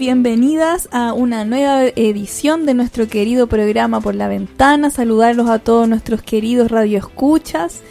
Bienvenidas 0.00 0.88
a 0.92 1.12
una 1.12 1.44
nueva 1.44 1.84
edición 1.84 2.64
de 2.64 2.72
nuestro 2.72 3.06
querido 3.06 3.48
programa 3.48 4.00
Por 4.00 4.14
la 4.14 4.28
Ventana. 4.28 4.88
Saludarlos 4.88 5.50
a 5.50 5.58
todos 5.58 5.86
nuestros 5.90 6.22
queridos 6.22 6.70
radioescuchas. 6.70 7.82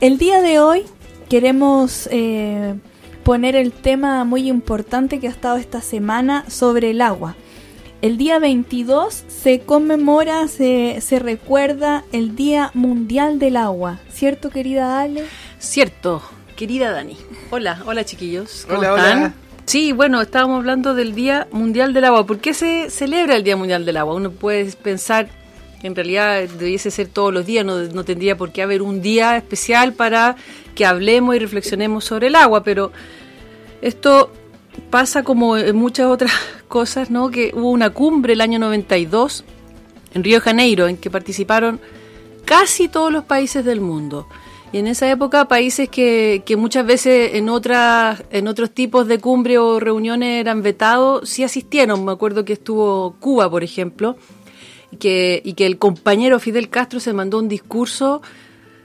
El 0.00 0.16
día 0.16 0.40
de 0.40 0.58
hoy 0.58 0.84
queremos 1.28 2.08
eh, 2.10 2.76
poner 3.24 3.56
el 3.56 3.72
tema 3.72 4.24
muy 4.24 4.48
importante 4.48 5.20
que 5.20 5.26
ha 5.28 5.30
estado 5.30 5.58
esta 5.58 5.82
semana 5.82 6.46
sobre 6.48 6.92
el 6.92 7.02
agua. 7.02 7.36
El 8.00 8.16
día 8.16 8.38
22 8.38 9.24
se 9.28 9.60
conmemora, 9.60 10.48
se, 10.48 11.02
se 11.02 11.18
recuerda 11.18 12.04
el 12.10 12.36
Día 12.36 12.70
Mundial 12.72 13.38
del 13.38 13.58
Agua. 13.58 14.00
¿Cierto, 14.10 14.48
querida 14.48 14.98
Ale? 14.98 15.26
Cierto, 15.58 16.22
querida 16.56 16.90
Dani. 16.90 17.18
Hola, 17.50 17.82
hola 17.84 18.02
chiquillos. 18.06 18.64
¿Cómo 18.66 18.78
Hola, 18.78 18.96
están? 18.96 19.18
hola. 19.18 19.47
Sí, 19.68 19.92
bueno, 19.92 20.22
estábamos 20.22 20.60
hablando 20.60 20.94
del 20.94 21.14
Día 21.14 21.46
Mundial 21.52 21.92
del 21.92 22.06
Agua. 22.06 22.24
¿Por 22.24 22.38
qué 22.38 22.54
se 22.54 22.88
celebra 22.88 23.36
el 23.36 23.44
Día 23.44 23.54
Mundial 23.54 23.84
del 23.84 23.98
Agua? 23.98 24.14
Uno 24.14 24.30
puede 24.30 24.72
pensar 24.72 25.28
que 25.82 25.86
en 25.86 25.94
realidad 25.94 26.48
debiese 26.48 26.90
ser 26.90 27.08
todos 27.08 27.34
los 27.34 27.44
días, 27.44 27.66
no, 27.66 28.02
tendría 28.02 28.34
por 28.34 28.50
qué 28.50 28.62
haber 28.62 28.80
un 28.80 29.02
día 29.02 29.36
especial 29.36 29.92
para 29.92 30.36
que 30.74 30.86
hablemos 30.86 31.36
y 31.36 31.40
reflexionemos 31.40 32.06
sobre 32.06 32.28
el 32.28 32.36
agua, 32.36 32.62
pero 32.62 32.92
esto 33.82 34.32
pasa 34.88 35.22
como 35.22 35.58
en 35.58 35.76
muchas 35.76 36.06
otras 36.06 36.32
cosas, 36.68 37.10
¿no? 37.10 37.30
Que 37.30 37.52
hubo 37.54 37.70
una 37.70 37.90
cumbre 37.90 38.32
el 38.32 38.40
año 38.40 38.58
92 38.58 39.44
en 40.14 40.24
Río 40.24 40.36
de 40.36 40.40
Janeiro 40.40 40.88
en 40.88 40.96
que 40.96 41.10
participaron 41.10 41.78
casi 42.46 42.88
todos 42.88 43.12
los 43.12 43.24
países 43.24 43.66
del 43.66 43.82
mundo. 43.82 44.28
Y 44.72 44.78
en 44.78 44.86
esa 44.86 45.10
época 45.10 45.48
países 45.48 45.88
que, 45.88 46.42
que 46.44 46.56
muchas 46.56 46.84
veces 46.84 47.34
en 47.34 47.48
otras 47.48 48.22
en 48.30 48.48
otros 48.48 48.70
tipos 48.70 49.08
de 49.08 49.18
cumbre 49.18 49.56
o 49.56 49.80
reuniones 49.80 50.40
eran 50.40 50.62
vetados, 50.62 51.28
sí 51.28 51.42
asistieron. 51.42 52.04
Me 52.04 52.12
acuerdo 52.12 52.44
que 52.44 52.52
estuvo 52.52 53.16
Cuba, 53.18 53.50
por 53.50 53.64
ejemplo, 53.64 54.16
que, 54.98 55.40
y 55.42 55.54
que 55.54 55.64
el 55.64 55.78
compañero 55.78 56.38
Fidel 56.38 56.68
Castro 56.68 57.00
se 57.00 57.14
mandó 57.14 57.38
un 57.38 57.48
discurso 57.48 58.20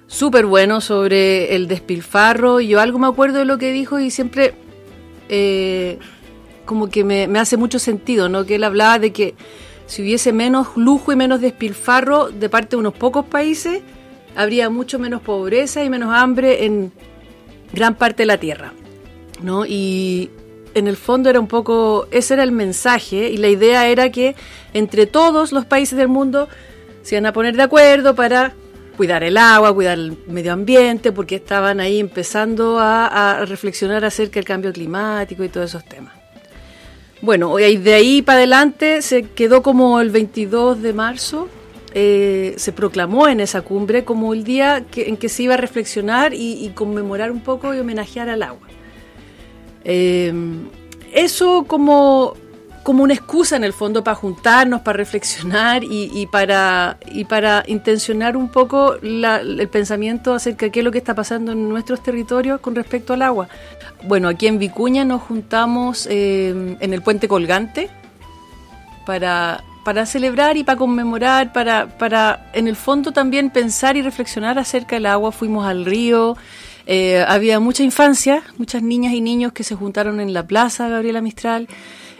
súper 0.08 0.46
bueno 0.46 0.80
sobre 0.80 1.54
el 1.54 1.68
despilfarro. 1.68 2.62
Yo 2.62 2.80
algo 2.80 2.98
me 2.98 3.08
acuerdo 3.08 3.40
de 3.40 3.46
lo 3.46 3.58
que 3.58 3.74
dijo 3.74 4.00
y 4.00 4.10
siempre 4.10 4.54
eh, 5.28 6.00
como 6.66 6.90
que 6.90 7.04
me, 7.04 7.28
me 7.28 7.40
hace 7.40 7.58
mucho 7.58 7.78
sentido, 7.78 8.30
¿no? 8.30 8.46
Que 8.46 8.56
él 8.56 8.64
hablaba 8.64 9.00
de 9.00 9.12
que 9.12 9.36
si 9.86 10.02
hubiese 10.02 10.32
menos 10.32 10.78
lujo 10.78 11.12
y 11.12 11.18
menos 11.18 11.42
despilfarro 11.42 12.30
de 12.30 12.48
parte 12.48 12.78
de 12.78 12.78
unos 12.78 12.94
pocos 12.94 13.26
países, 13.26 13.82
habría 14.36 14.70
mucho 14.70 15.00
menos 15.00 15.22
pobreza 15.22 15.84
y 15.84 15.90
menos 15.90 16.14
hambre 16.14 16.66
en 16.66 16.92
gran 17.74 17.96
parte 17.96 18.24
de 18.24 18.28
la 18.28 18.38
tierra. 18.38 18.74
¿no? 19.42 19.66
Y 19.66 20.30
en 20.74 20.88
el 20.88 20.98
fondo 20.98 21.30
era 21.30 21.40
un 21.40 21.48
poco, 21.48 22.08
ese 22.12 22.34
era 22.34 22.44
el 22.44 22.52
mensaje 22.52 23.30
y 23.30 23.38
la 23.38 23.50
idea 23.50 23.88
era 23.88 24.12
que 24.12 24.36
entre 24.74 25.06
todos 25.06 25.52
los 25.52 25.66
países 25.66 25.98
del 25.98 26.08
mundo 26.08 26.48
se 27.04 27.16
iban 27.16 27.26
a 27.26 27.34
poner 27.34 27.56
de 27.56 27.64
acuerdo 27.64 28.16
para 28.16 28.54
cuidar 28.98 29.24
el 29.24 29.38
agua, 29.38 29.74
cuidar 29.74 29.98
el 29.98 30.18
medio 30.28 30.54
ambiente, 30.54 31.12
porque 31.12 31.36
estaban 31.36 31.80
ahí 31.80 32.00
empezando 32.00 32.78
a, 32.80 33.44
reflexionar 33.46 34.06
acerca 34.06 34.36
del 34.36 34.46
cambio 34.46 34.72
climático 34.72 35.44
y 35.44 35.50
todos 35.50 35.72
esos 35.72 35.86
temas. 35.86 36.14
Bueno, 37.22 37.58
y 37.60 37.78
de 37.78 37.94
ahí 37.94 38.22
para 38.22 38.40
adelante 38.40 39.02
se 39.02 39.24
quedó 39.24 39.64
como 39.64 40.00
el 40.02 40.10
22 40.12 40.82
de 40.82 40.94
marzo, 40.94 41.48
eh, 41.96 42.56
se 42.58 42.72
proclamó 42.72 43.28
en 43.28 43.40
esa 43.40 43.62
cumbre 43.62 44.04
como 44.04 44.34
el 44.34 44.44
día 44.44 44.84
en 44.96 45.16
que 45.16 45.30
se 45.30 45.44
iba 45.44 45.54
a 45.54 45.58
reflexionar 45.58 46.34
y, 46.34 46.72
conmemorar 46.74 47.32
un 47.32 47.42
poco 47.42 47.74
y 47.74 47.80
homenajear 47.80 48.30
al 48.30 48.42
agua. 48.42 48.68
Eh, 49.86 50.34
eso 51.14 51.66
como, 51.68 52.34
como 52.82 53.04
una 53.04 53.14
excusa 53.14 53.56
en 53.56 53.64
el 53.64 53.74
fondo 53.74 54.04
para 54.04 54.16
juntarnos, 54.16 54.82
para 54.82 54.98
reflexionar 54.98 55.84
y, 55.84 56.28
para, 56.32 56.98
y 57.12 57.26
para 57.26 57.64
intencionar 57.68 58.36
un 58.36 58.50
poco 58.50 58.96
el 58.96 59.70
pensamiento 59.72 60.34
acerca 60.34 60.66
de 60.66 60.72
qué 60.72 60.80
es 60.80 60.84
lo 60.84 60.92
que 60.92 60.98
está 60.98 61.14
pasando 61.14 61.52
en 61.52 61.70
nuestros 61.70 62.02
territorios 62.02 62.60
con 62.60 62.74
respecto 62.74 63.14
al 63.14 63.22
agua. 63.22 63.48
Bueno, 64.04 64.28
aquí 64.28 64.48
en 64.48 64.58
Vicuña 64.58 65.06
nos 65.06 65.22
juntamos 65.22 66.08
eh, 66.10 66.76
en 66.80 66.94
el 66.94 67.02
puente 67.04 67.28
colgante 67.28 67.90
para, 69.06 69.64
para 69.84 70.06
celebrar 70.06 70.58
y 70.58 70.64
para 70.64 70.78
conmemorar, 70.78 71.52
para, 71.52 71.88
para 71.98 72.50
en 72.54 72.68
el 72.68 72.76
fondo 72.76 73.12
también 73.12 73.50
pensar 73.50 73.98
y 73.98 74.02
reflexionar 74.02 74.58
acerca 74.58 74.96
del 74.96 75.06
agua. 75.06 75.32
Fuimos 75.32 75.66
al 75.66 75.86
río, 75.86 76.38
eh, 76.86 77.24
había 77.28 77.60
mucha 77.60 77.84
infancia, 77.84 78.44
muchas 78.58 78.82
niñas 78.82 79.14
y 79.14 79.22
niños 79.22 79.52
que 79.52 79.64
se 79.64 79.76
juntaron 79.76 80.20
en 80.20 80.34
la 80.34 80.48
plaza 80.48 80.88
Gabriela 80.88 81.22
Mistral 81.22 81.68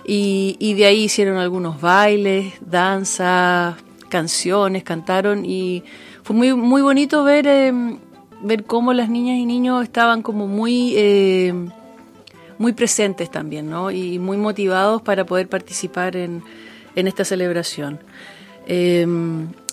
y, 0.06 0.74
de 0.74 0.86
ahí 0.86 1.04
hicieron 1.04 1.38
algunos 1.38 1.80
bailes, 1.80 2.54
danzas, 2.60 3.76
canciones, 4.10 4.84
cantaron 4.84 5.46
y 5.46 5.84
fue 6.24 6.36
muy, 6.36 6.54
muy 6.54 6.82
bonito 6.82 7.24
ver, 7.24 7.48
eh, 7.48 7.74
ver 8.42 8.66
cómo 8.66 8.92
las 8.94 9.10
niñas 9.10 9.38
y 9.38 9.46
niños 9.46 9.84
estaban 9.84 10.22
como 10.22 10.48
muy... 10.48 10.94
eh, 10.96 11.54
muy 12.60 12.72
presentes 12.72 13.32
también, 13.32 13.70
¿no? 13.70 13.92
Y 13.92 14.20
muy 14.20 14.38
motivados 14.38 15.02
para 15.02 15.26
poder 15.26 15.50
participar 15.50 16.16
en, 16.16 16.44
en 16.96 17.08
esta 17.08 17.26
celebración. 17.26 18.00
Eh, 18.68 19.06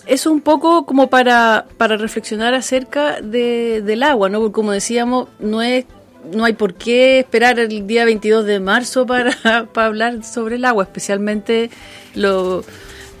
es 0.05 0.25
un 0.25 0.41
poco 0.41 0.85
como 0.85 1.09
para, 1.09 1.65
para 1.77 1.97
reflexionar 1.97 2.53
acerca 2.53 3.21
de, 3.21 3.81
del 3.81 4.03
agua, 4.03 4.29
¿no? 4.29 4.39
Porque 4.39 4.53
como 4.53 4.71
decíamos, 4.71 5.29
no 5.39 5.61
es 5.61 5.85
no 6.33 6.45
hay 6.45 6.53
por 6.53 6.75
qué 6.75 7.19
esperar 7.19 7.59
el 7.59 7.87
día 7.87 8.05
22 8.05 8.45
de 8.45 8.59
marzo 8.59 9.07
para, 9.07 9.65
para 9.73 9.87
hablar 9.87 10.23
sobre 10.23 10.57
el 10.57 10.65
agua, 10.65 10.83
especialmente 10.83 11.71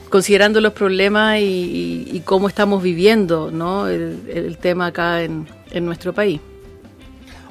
considerando 0.09 0.61
los 0.61 0.73
problemas 0.73 1.39
y 1.39 2.21
cómo 2.25 2.47
estamos 2.47 2.83
viviendo 2.83 3.49
¿no? 3.49 3.87
el, 3.87 4.19
el 4.27 4.57
tema 4.59 4.87
acá 4.87 5.23
en, 5.23 5.47
en 5.71 5.85
nuestro 5.85 6.13
país. 6.13 6.41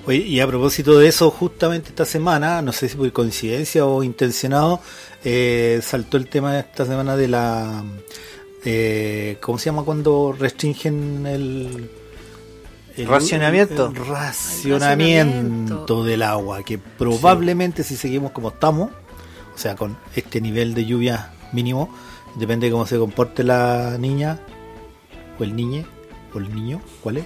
Oye, 0.07 0.19
y 0.19 0.41
a 0.41 0.47
propósito 0.47 0.99
de 0.99 1.09
eso, 1.09 1.31
justamente 1.31 1.91
esta 1.91 2.07
semana, 2.07 2.63
no 2.63 2.73
sé 2.73 2.89
si 2.89 2.97
por 2.97 3.13
coincidencia 3.13 3.85
o 3.85 4.03
intencionado, 4.03 4.81
eh, 5.25 5.81
saltó 5.83 6.17
el 6.17 6.27
tema 6.29 6.59
esta 6.59 6.85
semana 6.87 7.17
de 7.17 7.29
la... 7.29 7.83
eh, 8.65 9.37
¿Cómo 9.41 9.59
se 9.59 9.67
llama 9.67 9.83
cuando 9.85 10.35
restringen 10.39 11.27
el... 11.27 11.91
el- 12.97 13.07
Racionamiento. 13.07 13.87
el 13.87 13.95
racionamiento 13.97 14.75
racionamiento. 14.75 16.05
del 16.05 16.23
agua, 16.23 16.63
que 16.63 16.79
probablemente 16.79 17.83
si 17.85 17.97
seguimos 17.97 18.33
como 18.33 18.49
estamos, 18.51 18.91
o 19.55 19.59
sea, 19.59 19.75
con 19.77 19.97
este 20.15 20.41
nivel 20.41 20.75
de 20.75 20.85
lluvia 20.87 21.33
mínimo, 21.53 21.95
depende 22.37 22.67
de 22.67 22.73
cómo 22.73 22.87
se 22.87 22.99
comporte 22.99 23.43
la 23.45 23.97
niña, 23.99 24.41
o 25.39 25.45
el 25.45 25.55
niñe, 25.57 25.87
o 26.35 26.39
el 26.39 26.55
niño, 26.55 26.81
¿cuál 27.03 27.19
es? 27.19 27.25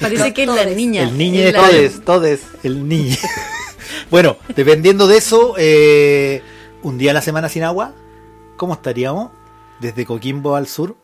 Parece 0.00 0.32
que 0.32 0.42
es 0.44 0.48
la 0.48 0.64
niña. 0.64 1.02
El 1.02 1.18
la- 1.52 1.60
Todes, 1.60 2.04
todes. 2.04 2.40
El 2.62 2.88
niño. 2.88 3.16
bueno, 4.10 4.36
dependiendo 4.56 5.06
de 5.06 5.18
eso, 5.18 5.54
eh, 5.58 6.42
un 6.82 6.98
día 6.98 7.10
a 7.10 7.14
la 7.14 7.22
semana 7.22 7.48
sin 7.48 7.62
agua, 7.64 7.92
¿cómo 8.56 8.74
estaríamos? 8.74 9.30
Desde 9.80 10.04
Coquimbo 10.06 10.56
al 10.56 10.66
sur. 10.66 10.96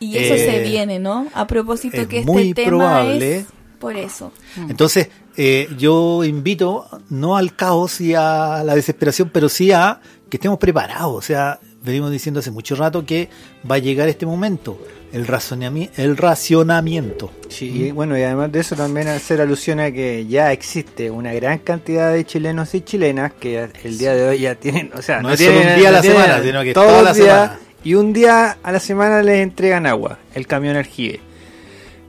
Y 0.00 0.16
eso 0.18 0.34
Eh, 0.34 0.38
se 0.50 0.62
viene, 0.62 0.98
¿no? 0.98 1.28
A 1.34 1.46
propósito 1.46 1.96
es 1.98 2.06
que 2.08 2.20
este 2.20 2.30
muy 2.30 2.52
tema 2.52 2.68
probable. 2.68 3.36
es 3.38 3.46
por 3.78 3.96
eso. 3.96 4.32
Entonces, 4.68 5.08
eh, 5.36 5.68
yo 5.78 6.24
invito 6.24 6.86
no 7.10 7.36
al 7.36 7.54
caos 7.54 8.00
y 8.00 8.14
a 8.14 8.62
la 8.64 8.74
desesperación, 8.74 9.30
pero 9.32 9.48
sí 9.48 9.72
a 9.72 10.00
que 10.28 10.36
estemos 10.36 10.58
preparados. 10.58 11.14
O 11.14 11.22
sea, 11.22 11.60
venimos 11.82 12.10
diciendo 12.10 12.40
hace 12.40 12.50
mucho 12.50 12.74
rato 12.76 13.04
que 13.04 13.28
va 13.70 13.76
a 13.76 13.78
llegar 13.78 14.08
este 14.08 14.26
momento, 14.26 14.78
el, 15.14 15.26
razonami- 15.26 15.88
el 15.96 16.16
racionamiento. 16.16 17.30
Sí, 17.48 17.86
y 17.86 17.90
bueno, 17.92 18.18
y 18.18 18.22
además 18.22 18.52
de 18.52 18.60
eso 18.60 18.74
también 18.76 19.08
hacer 19.08 19.40
alusión 19.40 19.80
a 19.80 19.90
que 19.92 20.26
ya 20.26 20.52
existe 20.52 21.10
una 21.10 21.32
gran 21.32 21.58
cantidad 21.58 22.12
de 22.12 22.24
chilenos 22.24 22.74
y 22.74 22.80
chilenas 22.82 23.32
que 23.32 23.68
el 23.84 23.96
día 23.98 24.12
de 24.14 24.28
hoy 24.28 24.40
ya 24.40 24.54
tienen, 24.56 24.90
o 24.94 25.00
sea, 25.02 25.22
No 25.22 25.28
no, 25.28 25.34
es 25.34 25.40
solo 25.40 25.52
tienen- 25.52 25.68
un 25.74 25.78
día 25.80 25.88
a 25.88 25.90
no 25.92 25.96
la 25.96 26.02
tienen 26.02 26.22
semana, 26.22 26.42
sino 26.42 26.62
que 26.62 26.74
toda 26.74 27.02
la 27.02 27.12
días, 27.12 27.16
semana. 27.26 27.58
Y 27.84 27.94
un 27.94 28.12
día 28.12 28.56
a 28.62 28.72
la 28.72 28.80
semana 28.80 29.22
les 29.22 29.40
entregan 29.42 29.86
agua, 29.86 30.18
el 30.34 30.46
camión 30.46 30.76
aljibe. 30.76 31.20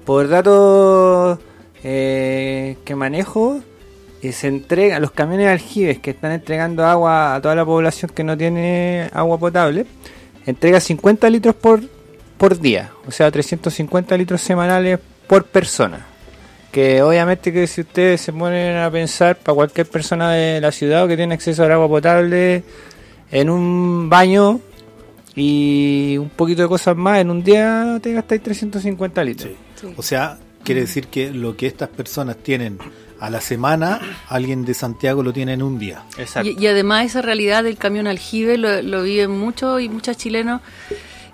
Por 0.05 0.27
datos 0.27 1.39
eh, 1.83 2.77
que 2.85 2.95
manejo 2.95 3.59
y 4.21 4.31
se 4.31 4.47
entrega 4.47 4.99
los 4.99 5.11
camiones 5.11 5.47
aljibes 5.47 5.99
que 5.99 6.11
están 6.11 6.31
entregando 6.31 6.83
agua 6.85 7.35
a 7.35 7.41
toda 7.41 7.53
la 7.55 7.65
población 7.65 8.11
que 8.15 8.23
no 8.23 8.35
tiene 8.37 9.09
agua 9.13 9.37
potable 9.37 9.85
entrega 10.47 10.79
50 10.79 11.29
litros 11.29 11.55
por 11.55 11.81
por 12.37 12.59
día 12.59 12.91
o 13.07 13.11
sea 13.11 13.31
350 13.31 14.17
litros 14.17 14.41
semanales 14.41 14.99
por 15.27 15.45
persona 15.45 16.05
que 16.71 17.01
obviamente 17.01 17.53
que 17.53 17.67
si 17.67 17.81
ustedes 17.81 18.21
se 18.21 18.33
ponen 18.33 18.77
a 18.77 18.91
pensar 18.91 19.37
para 19.37 19.55
cualquier 19.55 19.87
persona 19.87 20.31
de 20.31 20.59
la 20.59 20.71
ciudad 20.71 21.05
o 21.05 21.07
que 21.07 21.15
tiene 21.15 21.33
acceso 21.33 21.63
al 21.63 21.71
agua 21.71 21.87
potable 21.87 22.63
en 23.31 23.49
un 23.49 24.09
baño 24.09 24.59
y 25.35 26.17
un 26.17 26.29
poquito 26.29 26.61
de 26.63 26.67
cosas 26.67 26.95
más 26.95 27.19
en 27.19 27.29
un 27.29 27.43
día 27.43 27.99
te 28.01 28.13
gastáis 28.13 28.43
350 28.43 29.23
litros 29.23 29.51
Sí. 29.75 29.87
O 29.97 30.01
sea, 30.01 30.37
quiere 30.63 30.81
decir 30.81 31.07
que 31.07 31.31
lo 31.31 31.55
que 31.55 31.67
estas 31.67 31.89
personas 31.89 32.37
tienen 32.37 32.79
a 33.19 33.29
la 33.29 33.39
semana, 33.39 33.99
alguien 34.27 34.65
de 34.65 34.73
Santiago 34.73 35.23
lo 35.23 35.31
tiene 35.31 35.53
en 35.53 35.63
un 35.63 35.79
día. 35.79 36.03
exacto 36.17 36.49
Y, 36.49 36.61
y 36.61 36.67
además 36.67 37.05
esa 37.05 37.21
realidad 37.21 37.63
del 37.63 37.77
camión 37.77 38.07
aljibe 38.07 38.57
lo, 38.57 38.81
lo 38.81 39.03
viven 39.03 39.31
muchos 39.31 39.81
y 39.81 39.89
muchas 39.89 40.17
chilenos 40.17 40.61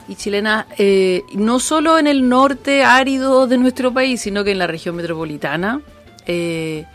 y 0.07 0.15
chilenas, 0.15 0.65
eh, 0.77 1.24
no 1.33 1.59
solo 1.59 1.98
en 1.98 2.07
el 2.07 2.27
norte 2.27 2.83
árido 2.83 3.48
de 3.48 3.57
nuestro 3.57 3.94
país, 3.94 4.21
sino 4.21 4.44
que 4.44 4.51
en 4.51 4.59
la 4.59 4.68
región 4.68 4.95
metropolitana 4.95 5.81
eh, 6.25 6.86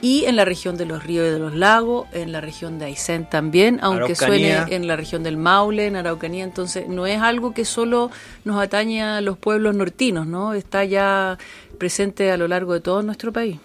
y 0.00 0.24
en 0.24 0.36
la 0.36 0.44
región 0.44 0.76
de 0.76 0.86
los 0.86 1.02
ríos 1.02 1.26
y 1.28 1.30
de 1.30 1.38
los 1.38 1.54
lagos, 1.54 2.06
en 2.12 2.30
la 2.30 2.40
región 2.40 2.78
de 2.78 2.86
Aysén 2.86 3.28
también, 3.28 3.78
aunque 3.82 4.12
Araucanía. 4.12 4.60
suene 4.60 4.76
en 4.76 4.86
la 4.86 4.96
región 4.96 5.22
del 5.22 5.36
Maule, 5.36 5.86
en 5.86 5.96
Araucanía, 5.96 6.44
entonces 6.44 6.88
no 6.88 7.06
es 7.06 7.20
algo 7.20 7.52
que 7.52 7.64
solo 7.64 8.10
nos 8.44 8.62
atañe 8.62 9.02
a 9.02 9.20
los 9.20 9.38
pueblos 9.38 9.74
nortinos, 9.74 10.26
¿no? 10.26 10.54
Está 10.54 10.84
ya 10.84 11.38
presente 11.78 12.30
a 12.30 12.36
lo 12.36 12.48
largo 12.48 12.74
de 12.74 12.80
todo 12.80 13.02
nuestro 13.02 13.32
país. 13.32 13.56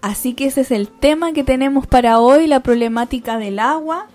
Así 0.00 0.34
que 0.34 0.46
ese 0.46 0.60
es 0.60 0.70
el 0.70 0.88
tema 0.88 1.32
que 1.32 1.44
tenemos 1.44 1.86
para 1.86 2.20
hoy, 2.20 2.46
la 2.46 2.60
problemática 2.60 3.36
del 3.36 3.58
agua. 3.58 4.06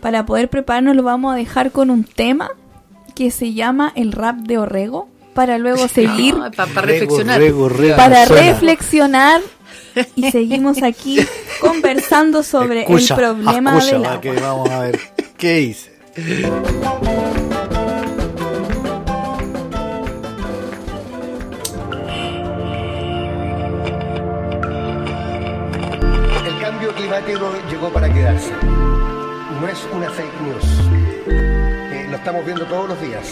Para 0.00 0.26
poder 0.26 0.48
prepararnos 0.48 0.94
lo 0.94 1.02
vamos 1.02 1.32
a 1.32 1.36
dejar 1.36 1.72
con 1.72 1.90
un 1.90 2.04
tema 2.04 2.50
que 3.18 3.32
se 3.32 3.52
llama 3.52 3.92
el 3.96 4.12
rap 4.12 4.36
de 4.36 4.58
Orrego, 4.58 5.08
para 5.34 5.58
luego 5.58 5.88
seguir, 5.88 6.36
para 6.56 6.82
reflexionar. 6.82 7.40
Rego, 7.40 7.68
rego, 7.68 7.96
para 7.96 8.24
suena. 8.26 8.42
reflexionar 8.52 9.40
y 10.14 10.30
seguimos 10.30 10.84
aquí 10.84 11.18
conversando 11.60 12.44
sobre 12.44 12.82
Escucha, 12.82 13.14
el 13.14 13.20
problema 13.20 13.76
escucha, 13.78 13.96
del 13.96 14.04
agua. 14.04 14.20
que 14.20 14.32
vamos 14.34 14.70
a 14.70 14.78
ver 14.82 15.00
qué 15.36 15.54
dice. 15.56 15.98
El 26.46 26.60
cambio 26.60 26.94
climático 26.94 27.52
llegó 27.68 27.88
para 27.92 28.12
quedarse. 28.12 28.52
No 29.60 29.66
es 29.66 29.78
una 29.92 30.08
fake 30.10 30.40
news. 30.42 31.67
Estamos 32.18 32.44
viendo 32.44 32.66
todos 32.66 32.88
los 32.88 33.00
días. 33.00 33.30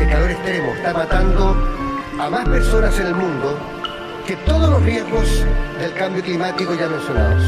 El 0.00 0.08
calor 0.08 0.30
extremo 0.30 0.72
está 0.74 0.94
matando 0.94 1.54
a 2.18 2.30
más 2.30 2.48
personas 2.48 2.98
en 2.98 3.06
el 3.08 3.14
mundo 3.14 3.58
que 4.26 4.36
todos 4.36 4.70
los 4.70 4.82
riesgos 4.82 5.44
del 5.78 5.92
cambio 5.92 6.22
climático 6.22 6.74
ya 6.74 6.88
mencionados. 6.88 7.44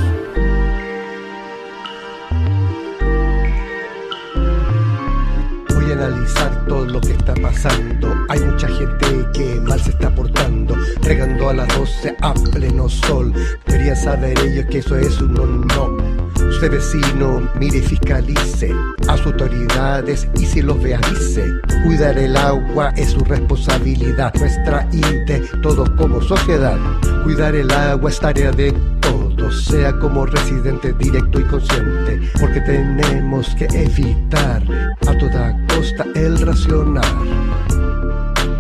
Voy 5.75 5.91
a 5.91 5.95
analizar 5.95 6.67
todo 6.67 6.85
lo 6.85 7.01
que 7.01 7.13
está 7.13 7.35
pasando. 7.35 8.15
Hay 8.29 8.41
mucha 8.41 8.69
gente 8.69 9.07
que 9.33 9.59
mal 9.63 9.81
se 9.81 9.91
está 9.91 10.15
portando, 10.15 10.77
regando 11.01 11.49
a 11.49 11.55
las 11.55 11.69
12 11.77 12.17
a 12.21 12.35
pleno 12.35 12.91
sol. 12.91 13.33
Deberían 13.67 13.97
saber 13.97 14.39
ellos 14.39 14.67
que 14.71 14.79
eso 14.79 14.97
es 14.97 15.19
un 15.19 15.33
no, 15.33 15.47
no. 15.47 16.02
Usted 16.49 16.71
vecino, 16.71 17.49
mire 17.59 17.79
y 17.79 17.83
fiscalice 17.83 18.73
a 19.09 19.17
sus 19.17 19.27
autoridades 19.27 20.29
y 20.39 20.47
si 20.47 20.63
los 20.63 20.81
ve 20.83 20.95
avise. 20.95 21.45
Cuidar 21.85 22.19
el 22.19 22.37
agua 22.37 22.91
es 22.97 23.11
su 23.11 23.21
responsabilidad, 23.25 24.33
nuestra 24.39 24.87
INTE, 24.93 25.43
todos 25.63 25.91
como 25.91 26.21
sociedad. 26.21 26.79
Cuidar 27.25 27.55
el 27.55 27.71
agua 27.71 28.11
es 28.11 28.21
tarea 28.21 28.53
de 28.53 28.73
todos, 29.01 29.65
sea 29.65 29.93
como 29.99 30.27
residente 30.27 30.93
directo 30.93 31.41
y 31.41 31.45
consciente, 31.45 32.21
porque 32.41 32.61
tenemos 32.61 33.55
que 33.57 33.67
evitar 33.67 34.63
a 35.07 35.19
toda 35.19 35.57
costa 35.69 36.07
el 36.15 36.39
racionar. 36.39 37.05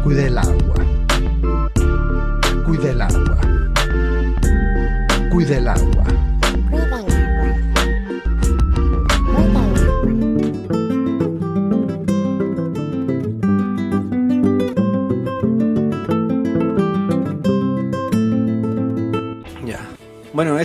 Cuide 0.02 0.26
el 0.26 0.38
agua, 0.38 0.74
cuide 2.66 2.90
el 2.90 3.00
agua, 3.00 3.38
cuide 5.30 5.58
el 5.58 5.68
agua. 5.68 6.01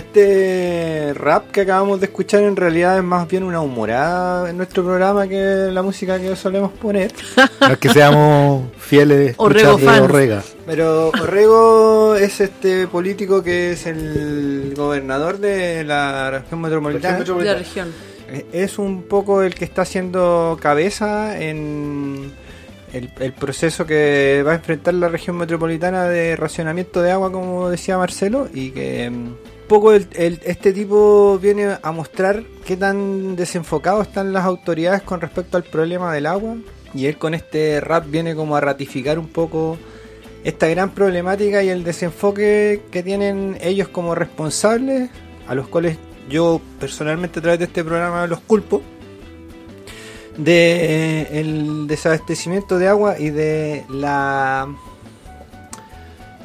Este 0.08 1.12
rap 1.14 1.50
que 1.50 1.60
acabamos 1.62 2.00
de 2.00 2.06
escuchar 2.06 2.42
en 2.42 2.56
realidad 2.56 2.96
es 2.96 3.04
más 3.04 3.28
bien 3.28 3.42
una 3.42 3.60
humorada 3.60 4.48
en 4.48 4.56
nuestro 4.56 4.82
programa 4.82 5.28
que 5.28 5.68
la 5.70 5.82
música 5.82 6.18
que 6.18 6.34
solemos 6.34 6.72
poner. 6.72 7.12
No 7.60 7.74
es 7.74 7.78
que 7.78 7.90
seamos 7.90 8.64
fieles 8.78 9.34
Orrego 9.36 9.76
de 9.76 9.84
fans. 9.84 10.00
Orrega. 10.00 10.42
Pero 10.64 11.08
Orrego 11.08 12.14
es 12.16 12.40
este 12.40 12.86
político 12.86 13.42
que 13.42 13.72
es 13.72 13.86
el 13.86 14.72
gobernador 14.76 15.38
de 15.38 15.84
la 15.84 16.30
región 16.30 16.60
metropolitana. 16.62 17.18
de 17.18 17.44
la 17.44 17.54
región. 17.54 17.92
Eh, 18.30 18.46
Es 18.52 18.78
un 18.78 19.02
poco 19.02 19.42
el 19.42 19.54
que 19.54 19.64
está 19.64 19.82
haciendo 19.82 20.56
cabeza 20.60 21.38
en 21.38 22.32
el, 22.92 23.10
el 23.20 23.32
proceso 23.32 23.84
que 23.84 24.42
va 24.46 24.52
a 24.52 24.54
enfrentar 24.54 24.94
la 24.94 25.08
región 25.08 25.36
metropolitana 25.36 26.04
de 26.04 26.36
racionamiento 26.36 27.02
de 27.02 27.10
agua, 27.12 27.30
como 27.30 27.68
decía 27.68 27.98
Marcelo, 27.98 28.48
y 28.52 28.70
que 28.70 29.10
mm, 29.10 29.34
poco 29.68 29.92
el- 29.92 30.08
este 30.44 30.72
tipo 30.72 31.38
viene 31.40 31.76
a 31.80 31.92
mostrar 31.92 32.42
qué 32.64 32.76
tan 32.76 33.36
desenfocados 33.36 34.08
están 34.08 34.32
las 34.32 34.44
autoridades 34.44 35.02
con 35.02 35.20
respecto 35.20 35.56
al 35.56 35.62
problema 35.64 36.12
del 36.12 36.26
agua, 36.26 36.56
y 36.94 37.06
él 37.06 37.18
con 37.18 37.34
este 37.34 37.80
rap 37.80 38.06
viene 38.08 38.34
como 38.34 38.56
a 38.56 38.60
ratificar 38.60 39.18
un 39.18 39.28
poco 39.28 39.78
esta 40.42 40.66
gran 40.68 40.90
problemática 40.90 41.62
y 41.62 41.68
el 41.68 41.84
desenfoque 41.84 42.82
que 42.90 43.02
tienen 43.02 43.58
ellos 43.60 43.88
como 43.88 44.14
responsables, 44.14 45.10
a 45.46 45.54
los 45.54 45.68
cuales 45.68 45.98
yo 46.30 46.60
personalmente 46.80 47.38
a 47.38 47.42
través 47.42 47.58
de 47.58 47.66
este 47.66 47.84
programa 47.84 48.26
los 48.26 48.40
culpo, 48.40 48.82
de 50.36 51.26
eh, 51.30 51.66
desabastecimiento 51.86 52.78
de 52.78 52.88
agua 52.88 53.18
y 53.18 53.30
de 53.30 53.84
la 53.90 54.68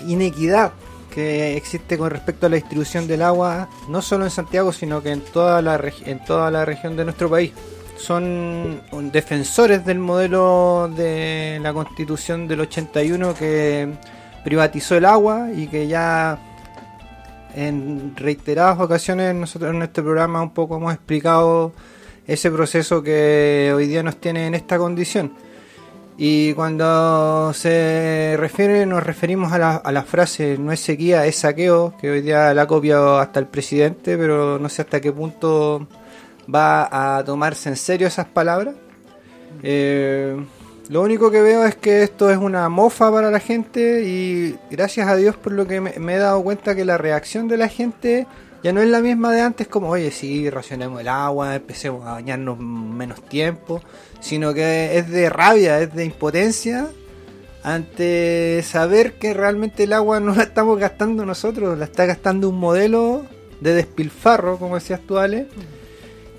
inequidad 0.07 0.73
que 1.13 1.55
existe 1.55 1.97
con 1.97 2.09
respecto 2.09 2.45
a 2.45 2.49
la 2.49 2.55
distribución 2.55 3.07
del 3.07 3.21
agua, 3.21 3.69
no 3.87 4.01
solo 4.01 4.25
en 4.25 4.31
Santiago, 4.31 4.71
sino 4.71 5.01
que 5.03 5.11
en 5.11 5.21
toda 5.21 5.61
la, 5.61 5.79
en 6.05 6.23
toda 6.23 6.49
la 6.49 6.65
región 6.65 6.95
de 6.95 7.05
nuestro 7.05 7.29
país. 7.29 7.51
Son 7.97 8.81
defensores 9.11 9.85
del 9.85 9.99
modelo 9.99 10.91
de 10.95 11.59
la 11.61 11.71
constitución 11.73 12.47
del 12.47 12.61
81 12.61 13.33
que 13.35 13.93
privatizó 14.43 14.97
el 14.97 15.05
agua 15.05 15.49
y 15.55 15.67
que 15.67 15.87
ya 15.87 16.39
en 17.55 18.15
reiteradas 18.15 18.79
ocasiones 18.79 19.35
nosotros 19.35 19.73
en 19.73 19.83
este 19.83 20.01
programa 20.01 20.41
un 20.41 20.53
poco 20.53 20.77
hemos 20.77 20.93
explicado 20.93 21.71
ese 22.25 22.49
proceso 22.49 23.03
que 23.03 23.71
hoy 23.75 23.87
día 23.87 24.01
nos 24.01 24.17
tiene 24.17 24.47
en 24.47 24.55
esta 24.55 24.77
condición. 24.77 25.33
Y 26.17 26.53
cuando 26.53 27.51
se 27.53 28.35
refiere, 28.37 28.85
nos 28.85 29.03
referimos 29.03 29.51
a 29.51 29.57
la, 29.57 29.75
a 29.77 29.91
la 29.91 30.03
frase 30.03 30.57
no 30.59 30.71
es 30.71 30.79
sequía, 30.79 31.25
es 31.25 31.37
saqueo, 31.37 31.95
que 31.99 32.11
hoy 32.11 32.21
día 32.21 32.53
la 32.53 32.63
ha 32.63 32.67
copiado 32.67 33.17
hasta 33.17 33.39
el 33.39 33.47
presidente, 33.47 34.17
pero 34.17 34.59
no 34.59 34.69
sé 34.69 34.83
hasta 34.83 35.01
qué 35.01 35.11
punto 35.11 35.87
va 36.53 37.17
a 37.17 37.23
tomarse 37.23 37.69
en 37.69 37.77
serio 37.77 38.07
esas 38.07 38.27
palabras. 38.27 38.75
Eh, 39.63 40.35
lo 40.89 41.01
único 41.01 41.31
que 41.31 41.41
veo 41.41 41.65
es 41.65 41.75
que 41.75 42.03
esto 42.03 42.29
es 42.29 42.37
una 42.37 42.69
mofa 42.69 43.11
para 43.11 43.31
la 43.31 43.39
gente 43.39 44.03
y 44.03 44.55
gracias 44.69 45.07
a 45.07 45.15
Dios 45.15 45.35
por 45.35 45.53
lo 45.53 45.65
que 45.65 45.81
me 45.81 46.15
he 46.15 46.17
dado 46.17 46.43
cuenta 46.43 46.75
que 46.75 46.85
la 46.85 46.97
reacción 46.97 47.47
de 47.47 47.57
la 47.57 47.69
gente 47.69 48.27
ya 48.63 48.71
no 48.71 48.81
es 48.81 48.87
la 48.87 49.01
misma 49.01 49.31
de 49.33 49.41
antes, 49.41 49.67
como 49.67 49.89
oye, 49.89 50.09
sí, 50.09 50.49
racionemos 50.49 51.01
el 51.01 51.09
agua, 51.09 51.55
empecemos 51.55 52.05
a 52.07 52.13
bañarnos 52.13 52.57
menos 52.57 53.21
tiempo, 53.27 53.81
sino 54.21 54.53
que 54.53 54.97
es 54.97 55.09
de 55.09 55.29
rabia, 55.29 55.81
es 55.81 55.93
de 55.93 56.05
impotencia 56.05 56.87
ante 57.63 58.61
saber 58.63 59.13
que 59.13 59.33
realmente 59.33 59.83
el 59.83 59.93
agua 59.93 60.19
no 60.19 60.33
la 60.35 60.43
estamos 60.43 60.79
gastando 60.79 61.25
nosotros, 61.25 61.77
la 61.77 61.85
está 61.85 62.05
gastando 62.05 62.49
un 62.49 62.57
modelo 62.57 63.25
de 63.59 63.73
despilfarro, 63.73 64.57
como 64.57 64.75
decías 64.75 65.01
tú, 65.01 65.17
Ale, 65.17 65.47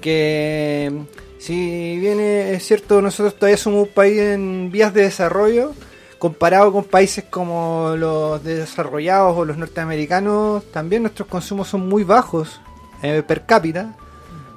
que 0.00 0.92
si 1.38 1.98
bien 1.98 2.20
es 2.20 2.66
cierto, 2.66 3.02
nosotros 3.02 3.36
todavía 3.36 3.58
somos 3.58 3.88
un 3.88 3.94
país 3.94 4.18
en 4.18 4.70
vías 4.70 4.94
de 4.94 5.02
desarrollo, 5.02 5.72
comparado 6.24 6.72
con 6.72 6.84
países 6.84 7.24
como 7.28 7.96
los 7.98 8.42
desarrollados 8.42 9.36
o 9.36 9.44
los 9.44 9.58
norteamericanos, 9.58 10.64
también 10.72 11.02
nuestros 11.02 11.28
consumos 11.28 11.68
son 11.68 11.86
muy 11.86 12.02
bajos 12.02 12.62
eh, 13.02 13.22
per 13.22 13.44
cápita. 13.44 13.94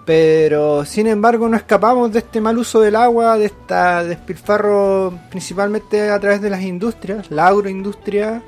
Pero 0.06 0.86
sin 0.86 1.08
embargo 1.08 1.50
no 1.50 1.58
escapamos 1.58 2.14
de 2.14 2.20
este 2.20 2.40
mal 2.40 2.58
uso 2.58 2.80
del 2.80 2.96
agua, 2.96 3.38
de 3.38 3.48
esta 3.48 4.02
despilfarro 4.06 5.20
principalmente 5.30 6.10
a 6.10 6.18
través 6.22 6.40
de 6.42 6.50
las 6.50 6.62
industrias, 6.62 7.30
la 7.30 7.48
agroindustria, 7.48 8.42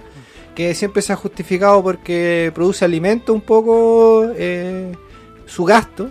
que 0.56 0.74
siempre 0.74 1.02
se 1.02 1.12
ha 1.12 1.18
justificado 1.18 1.84
porque 1.84 2.54
produce 2.56 2.86
alimento 2.86 3.34
un 3.34 3.42
poco 3.42 4.30
eh, 4.34 4.96
su 5.46 5.66
gasto, 5.66 6.10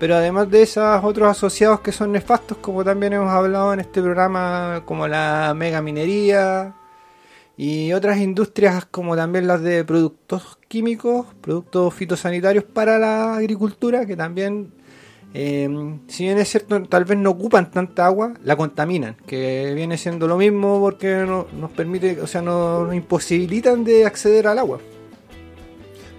pero 0.00 0.16
además 0.16 0.50
de 0.50 0.62
esos 0.62 1.04
otros 1.04 1.28
asociados 1.28 1.80
que 1.80 1.92
son 1.92 2.12
nefastos, 2.12 2.56
como 2.56 2.82
también 2.82 3.12
hemos 3.12 3.28
hablado 3.28 3.74
en 3.74 3.80
este 3.80 4.00
programa, 4.00 4.82
como 4.86 5.06
la 5.06 5.52
mega 5.54 5.82
minería 5.82 6.74
y 7.54 7.92
otras 7.92 8.18
industrias 8.18 8.86
como 8.86 9.14
también 9.14 9.46
las 9.46 9.60
de 9.60 9.84
productos 9.84 10.58
químicos, 10.68 11.26
productos 11.42 11.92
fitosanitarios 11.92 12.64
para 12.64 12.98
la 12.98 13.34
agricultura, 13.36 14.06
que 14.06 14.16
también, 14.16 14.72
eh, 15.34 15.68
si 16.08 16.24
bien 16.24 16.38
es 16.38 16.48
cierto, 16.48 16.82
tal 16.84 17.04
vez 17.04 17.18
no 17.18 17.28
ocupan 17.28 17.70
tanta 17.70 18.06
agua, 18.06 18.32
la 18.42 18.56
contaminan, 18.56 19.16
que 19.26 19.74
viene 19.74 19.98
siendo 19.98 20.26
lo 20.26 20.38
mismo 20.38 20.80
porque 20.80 21.26
no, 21.26 21.46
nos 21.52 21.72
permite, 21.72 22.22
o 22.22 22.26
sea, 22.26 22.40
nos 22.40 22.94
imposibilitan 22.94 23.84
de 23.84 24.06
acceder 24.06 24.46
al 24.46 24.60
agua. 24.60 24.80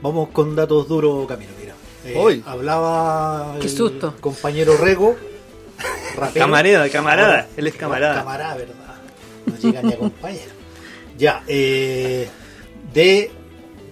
Vamos 0.04 0.30
con 0.30 0.56
datos 0.56 0.88
duros, 0.88 1.26
Camilo. 1.28 1.61
Eh, 2.06 2.16
Hoy. 2.18 2.44
hablaba 2.46 3.58
Qué 3.62 3.68
el 3.68 4.00
compañero 4.20 4.76
Rego. 4.78 5.16
rapero. 6.16 6.46
Camarada, 6.46 6.90
camarada, 6.90 7.28
Ahora, 7.30 7.48
él 7.58 7.68
es 7.68 7.76
camarada. 7.76 8.16
Camarada, 8.16 8.56
verdad. 8.56 8.76
No 9.46 9.56
llega 9.58 9.82
ni 9.84 9.94
a 9.94 9.98
compañero. 9.98 10.52
Ya, 11.18 11.44
eh, 11.48 12.28
de 12.94 13.32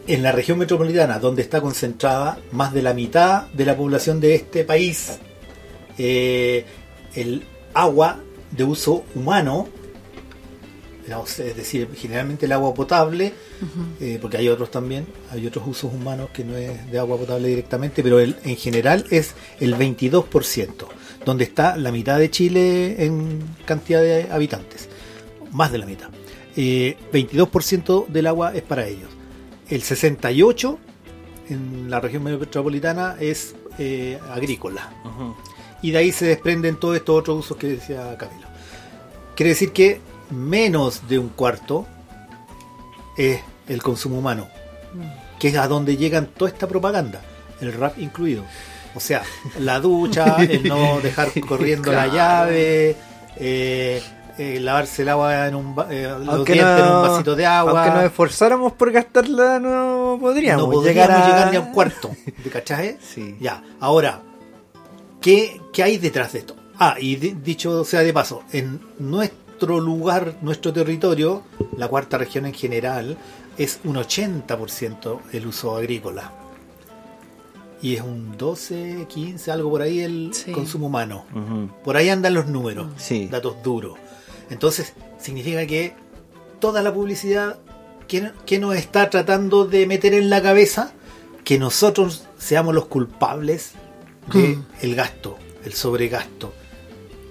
en 0.07 0.23
la 0.23 0.31
región 0.31 0.57
metropolitana, 0.57 1.19
donde 1.19 1.43
está 1.43 1.61
concentrada 1.61 2.39
más 2.51 2.73
de 2.73 2.81
la 2.81 2.95
mitad 2.95 3.43
de 3.53 3.65
la 3.65 3.77
población 3.77 4.19
de 4.19 4.33
este 4.33 4.63
país, 4.63 5.19
eh, 5.99 6.65
el 7.13 7.43
agua 7.75 8.19
de 8.49 8.63
uso 8.63 9.03
humano, 9.13 9.67
es 11.17 11.55
decir, 11.55 11.87
generalmente 11.95 12.45
el 12.45 12.51
agua 12.51 12.73
potable, 12.73 13.33
eh, 13.99 14.17
porque 14.21 14.37
hay 14.37 14.47
otros 14.49 14.69
también, 14.71 15.05
hay 15.31 15.45
otros 15.47 15.67
usos 15.67 15.93
humanos 15.93 16.29
que 16.33 16.43
no 16.43 16.55
es 16.55 16.91
de 16.91 16.99
agua 16.99 17.17
potable 17.17 17.47
directamente, 17.47 18.03
pero 18.03 18.19
el- 18.19 18.35
en 18.43 18.55
general 18.55 19.05
es 19.09 19.33
el 19.59 19.75
22%, 19.75 20.87
donde 21.25 21.43
está 21.43 21.75
la 21.77 21.91
mitad 21.91 22.19
de 22.19 22.29
Chile 22.29 23.03
en 23.05 23.39
cantidad 23.65 24.01
de 24.01 24.27
habitantes, 24.31 24.87
más 25.51 25.71
de 25.71 25.77
la 25.79 25.85
mitad. 25.85 26.09
Eh, 26.55 26.97
22% 27.13 28.05
del 28.09 28.27
agua 28.27 28.53
es 28.55 28.61
para 28.63 28.85
ellos. 28.87 29.09
El 29.69 29.81
68% 29.83 30.77
en 31.49 31.89
la 31.89 31.99
región 31.99 32.23
metropolitana 32.23 33.15
es 33.19 33.55
eh, 33.77 34.19
agrícola. 34.29 34.91
Y 35.81 35.91
de 35.91 35.97
ahí 35.99 36.11
se 36.11 36.25
desprenden 36.25 36.75
todos 36.79 36.97
estos 36.97 37.17
otros 37.17 37.39
usos 37.45 37.55
que 37.57 37.67
decía 37.67 38.15
Camilo. 38.17 38.47
Quiere 39.35 39.51
decir 39.51 39.71
que 39.71 40.01
menos 40.29 41.07
de 41.07 41.19
un 41.19 41.29
cuarto 41.29 41.85
es 43.17 43.41
el 43.67 43.81
consumo 43.81 44.17
humano, 44.19 44.47
que 45.39 45.49
es 45.49 45.55
a 45.57 45.67
donde 45.67 45.97
llegan 45.97 46.27
toda 46.27 46.49
esta 46.51 46.67
propaganda, 46.67 47.21
el 47.61 47.73
rap 47.73 47.97
incluido. 47.99 48.43
O 48.95 48.99
sea, 48.99 49.21
la 49.59 49.79
ducha, 49.79 50.37
el 50.39 50.67
no 50.67 50.99
dejar 51.03 51.29
corriendo 51.47 51.91
la 51.91 52.07
llave, 52.07 52.95
eh, 53.35 54.01
eh, 54.37 54.59
lavarse 54.59 55.03
el 55.03 55.09
agua 55.09 55.47
en 55.47 55.55
un, 55.55 55.75
eh, 55.89 56.11
los 56.23 56.47
en 56.49 56.61
un 56.63 57.01
vasito 57.03 57.35
de 57.35 57.45
agua. 57.45 57.83
Aunque 57.83 57.95
nos 57.95 58.05
esforzáramos 58.05 58.73
por 58.73 58.91
gastarla, 58.91 59.59
no 59.59 60.17
podríamos, 60.19 60.65
no 60.65 60.71
podríamos 60.71 60.85
llegar, 60.85 61.11
a... 61.11 61.27
llegar 61.27 61.51
ni 61.51 61.57
a 61.57 61.61
un 61.61 61.71
cuarto. 61.71 62.09
¿Te 62.43 62.49
cachai? 62.49 62.97
Sí. 63.01 63.35
Ya, 63.39 63.61
ahora, 63.79 64.21
¿qué, 65.21 65.61
qué 65.71 65.83
hay 65.83 65.97
detrás 65.97 66.33
de 66.33 66.39
esto? 66.39 66.55
Ah, 66.79 66.95
y 66.99 67.17
di- 67.17 67.35
dicho 67.43 67.83
sea 67.83 67.99
de 68.01 68.13
paso, 68.13 68.43
en 68.53 68.79
nuestro 68.97 69.37
lugar, 69.67 70.35
nuestro 70.41 70.71
territorio, 70.73 71.43
la 71.77 71.87
cuarta 71.87 72.17
región 72.17 72.45
en 72.45 72.53
general, 72.53 73.17
es 73.57 73.79
un 73.83 73.95
80% 73.97 75.19
el 75.33 75.47
uso 75.47 75.75
agrícola. 75.75 76.31
Y 77.81 77.95
es 77.95 78.01
un 78.01 78.37
12, 78.37 79.05
15, 79.07 79.51
algo 79.51 79.69
por 79.69 79.81
ahí 79.81 79.99
el 80.01 80.31
Sí. 80.33 80.51
consumo 80.51 80.87
humano. 80.87 81.25
Por 81.83 81.95
ahí 81.97 82.09
andan 82.09 82.33
los 82.33 82.47
números, 82.47 82.87
Sí. 82.97 83.27
datos 83.27 83.61
duros. 83.63 83.97
Entonces, 84.49 84.93
significa 85.17 85.65
que 85.65 85.93
toda 86.59 86.81
la 86.81 86.93
publicidad 86.93 87.57
que, 88.07 88.31
que 88.45 88.59
nos 88.59 88.75
está 88.75 89.09
tratando 89.09 89.65
de 89.65 89.85
meter 89.87 90.13
en 90.13 90.29
la 90.29 90.41
cabeza 90.41 90.91
que 91.45 91.57
nosotros 91.59 92.25
seamos 92.37 92.75
los 92.75 92.85
culpables 92.87 93.73
del 94.33 94.63
el 94.81 94.95
gasto, 94.95 95.37
el 95.63 95.73
sobregasto, 95.73 96.53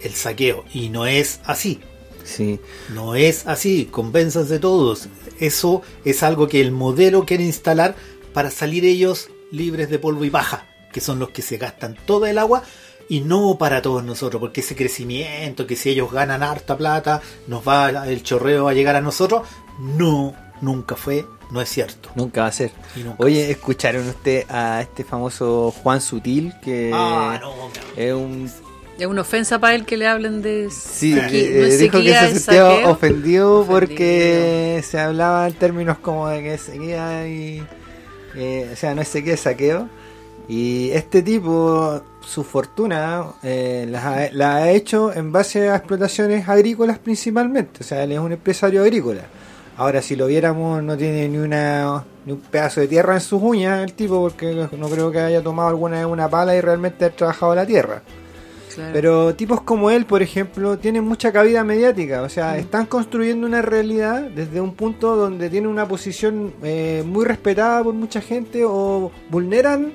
el 0.02 0.12
saqueo. 0.14 0.64
Y 0.72 0.88
no 0.88 1.06
es 1.06 1.40
así. 1.44 1.80
Sí. 2.28 2.60
No 2.94 3.14
es 3.14 3.46
así, 3.46 3.86
convénzanse 3.90 4.58
todos. 4.58 5.08
Eso 5.40 5.82
es 6.04 6.22
algo 6.22 6.48
que 6.48 6.60
el 6.60 6.72
modelo 6.72 7.24
quiere 7.24 7.44
instalar 7.44 7.96
para 8.32 8.50
salir 8.50 8.84
ellos 8.84 9.30
libres 9.50 9.88
de 9.90 9.98
polvo 9.98 10.24
y 10.24 10.30
paja, 10.30 10.66
que 10.92 11.00
son 11.00 11.18
los 11.18 11.30
que 11.30 11.42
se 11.42 11.56
gastan 11.56 11.96
toda 12.06 12.30
el 12.30 12.38
agua 12.38 12.62
y 13.08 13.20
no 13.20 13.56
para 13.56 13.80
todos 13.80 14.04
nosotros, 14.04 14.40
porque 14.40 14.60
ese 14.60 14.76
crecimiento, 14.76 15.66
que 15.66 15.76
si 15.76 15.90
ellos 15.90 16.12
ganan 16.12 16.42
harta 16.42 16.76
plata, 16.76 17.22
nos 17.46 17.66
va 17.66 18.06
el 18.06 18.22
chorreo 18.22 18.68
a 18.68 18.74
llegar 18.74 18.96
a 18.96 19.00
nosotros, 19.00 19.48
no, 19.78 20.34
nunca 20.60 20.94
fue, 20.94 21.24
no 21.50 21.62
es 21.62 21.70
cierto. 21.70 22.10
Nunca 22.14 22.42
va 22.42 22.48
a 22.48 22.52
ser. 22.52 22.72
Nunca 22.96 23.16
Oye, 23.24 23.50
¿escucharon 23.50 24.06
usted 24.08 24.44
a 24.50 24.82
este 24.82 25.04
famoso 25.04 25.70
Juan 25.82 26.00
Sutil? 26.00 26.52
Que 26.62 26.90
Ah, 26.92 27.38
no, 27.40 27.54
es 27.96 28.12
un... 28.12 28.67
Es 28.98 29.06
una 29.06 29.20
ofensa 29.20 29.58
para 29.60 29.74
él 29.74 29.84
que 29.86 29.96
le 29.96 30.06
hablen 30.08 30.42
de 30.42 30.68
Sí, 30.70 31.14
sequi- 31.14 31.30
eh, 31.32 31.68
no 31.70 31.76
dijo 31.76 31.98
que 32.00 32.14
se 32.14 32.34
sintió 32.40 32.68
ofendido, 32.90 33.60
Ofendido. 33.60 33.66
porque 33.68 34.82
se 34.84 34.98
hablaba 34.98 35.46
en 35.46 35.54
términos 35.54 35.98
como 35.98 36.28
de 36.28 36.42
que 36.42 36.58
sequía 36.58 37.28
y... 37.28 37.62
eh, 38.34 38.70
o 38.72 38.76
sea, 38.76 38.94
no 38.94 39.02
es 39.02 39.08
sequía, 39.08 39.34
es 39.34 39.40
saqueo. 39.40 39.88
Y 40.48 40.90
este 40.92 41.22
tipo, 41.22 42.00
su 42.20 42.42
fortuna, 42.42 43.24
eh, 43.44 43.92
ha- 43.94 44.28
la 44.32 44.56
ha 44.56 44.70
hecho 44.70 45.12
en 45.14 45.30
base 45.30 45.68
a 45.68 45.76
explotaciones 45.76 46.48
agrícolas 46.48 46.98
principalmente. 46.98 47.80
O 47.80 47.84
sea, 47.84 48.02
él 48.02 48.12
es 48.12 48.18
un 48.18 48.32
empresario 48.32 48.82
agrícola. 48.82 49.22
Ahora, 49.76 50.02
si 50.02 50.16
lo 50.16 50.26
viéramos, 50.26 50.82
no 50.82 50.96
tiene 50.96 51.28
ni 51.28 51.38
una 51.38 52.02
ni 52.26 52.32
un 52.32 52.40
pedazo 52.40 52.80
de 52.80 52.88
tierra 52.88 53.14
en 53.14 53.20
sus 53.20 53.40
uñas 53.40 53.84
el 53.84 53.92
tipo, 53.92 54.20
porque 54.20 54.66
no 54.76 54.88
creo 54.88 55.12
que 55.12 55.20
haya 55.20 55.40
tomado 55.42 55.68
alguna 55.68 55.98
vez 55.98 56.06
una 56.06 56.28
pala 56.28 56.56
y 56.56 56.60
realmente 56.60 57.04
ha 57.04 57.10
trabajado 57.10 57.54
la 57.54 57.64
tierra. 57.64 58.02
Claro. 58.78 58.92
Pero 58.92 59.34
tipos 59.34 59.60
como 59.62 59.90
él, 59.90 60.06
por 60.06 60.22
ejemplo, 60.22 60.78
tienen 60.78 61.02
mucha 61.04 61.32
cabida 61.32 61.64
mediática. 61.64 62.22
O 62.22 62.28
sea, 62.28 62.52
Mm. 62.52 62.58
están 62.60 62.86
construyendo 62.86 63.44
una 63.46 63.60
realidad 63.60 64.22
desde 64.22 64.60
un 64.60 64.74
punto 64.74 65.16
donde 65.16 65.50
tienen 65.50 65.68
una 65.68 65.86
posición 65.88 66.52
eh, 66.62 67.02
muy 67.04 67.24
respetada 67.24 67.82
por 67.82 67.94
mucha 67.94 68.20
gente 68.20 68.62
o 68.64 69.10
vulneran 69.30 69.92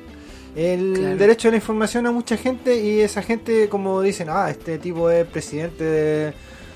el 0.56 0.94
Claro. 0.96 1.16
derecho 1.18 1.48
a 1.48 1.52
la 1.52 1.58
información 1.58 2.06
a 2.08 2.12
mucha 2.12 2.36
gente 2.38 2.76
y 2.84 3.00
esa 3.00 3.22
gente 3.22 3.70
como 3.70 4.02
dicen, 4.02 4.28
ah, 4.30 4.50
este 4.50 4.78
tipo 4.78 5.10
es 5.10 5.26
presidente 5.26 5.84
de, 5.84 6.34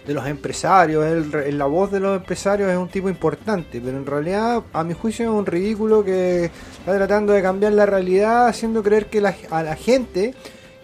de 0.08 0.14
los 0.14 0.26
empresarios, 0.26 1.06
es 1.06 1.46
el 1.46 1.58
la 1.58 1.66
voz 1.66 1.92
de 1.92 2.00
los 2.00 2.16
empresarios 2.18 2.72
es 2.72 2.78
un 2.78 2.88
tipo 2.88 3.10
importante, 3.10 3.82
pero 3.84 3.98
en 3.98 4.06
realidad 4.06 4.64
a 4.72 4.84
mi 4.86 4.94
juicio 4.94 5.26
es 5.26 5.32
un 5.32 5.46
ridículo 5.46 6.04
que 6.06 6.46
está 6.80 6.96
tratando 6.96 7.34
de 7.34 7.42
cambiar 7.42 7.74
la 7.74 7.86
realidad 7.86 8.48
haciendo 8.48 8.82
creer 8.82 9.08
que 9.08 9.20
la- 9.20 9.36
a 9.52 9.62
la 9.62 9.76
gente 9.76 10.34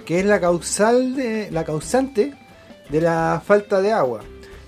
que 0.06 0.20
es 0.20 0.26
la 0.26 0.40
causal 0.40 1.16
de 1.16 1.50
la 1.52 1.64
causante 1.64 2.34
de 2.90 3.02
la 3.02 3.42
falta 3.46 3.82
de 3.82 3.92
agua. 3.92 4.22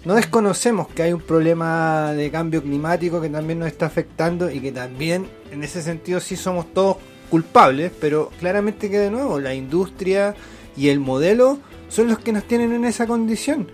No 0.05 0.15
desconocemos 0.15 0.87
que 0.89 1.01
hay 1.03 1.13
un 1.13 1.21
problema 1.21 2.11
de 2.13 2.29
cambio 2.29 2.61
climático 2.61 3.19
que 3.19 3.29
también 3.29 3.59
nos 3.59 3.67
está 3.67 3.87
afectando 3.87 4.51
y 4.51 4.59
que 4.59 4.71
también 4.71 5.27
en 5.51 5.63
ese 5.63 5.81
sentido 5.81 6.19
sí 6.19 6.35
somos 6.35 6.71
todos 6.73 6.97
culpables, 7.29 7.91
pero 7.99 8.29
claramente 8.39 8.89
que 8.89 8.99
de 8.99 9.09
nuevo 9.09 9.39
la 9.39 9.53
industria 9.55 10.35
y 10.77 10.89
el 10.89 10.99
modelo 10.99 11.57
son 11.89 12.07
los 12.07 12.19
que 12.19 12.31
nos 12.31 12.43
tienen 12.43 12.71
en 12.73 12.85
esa 12.85 13.07
condición. 13.07 13.67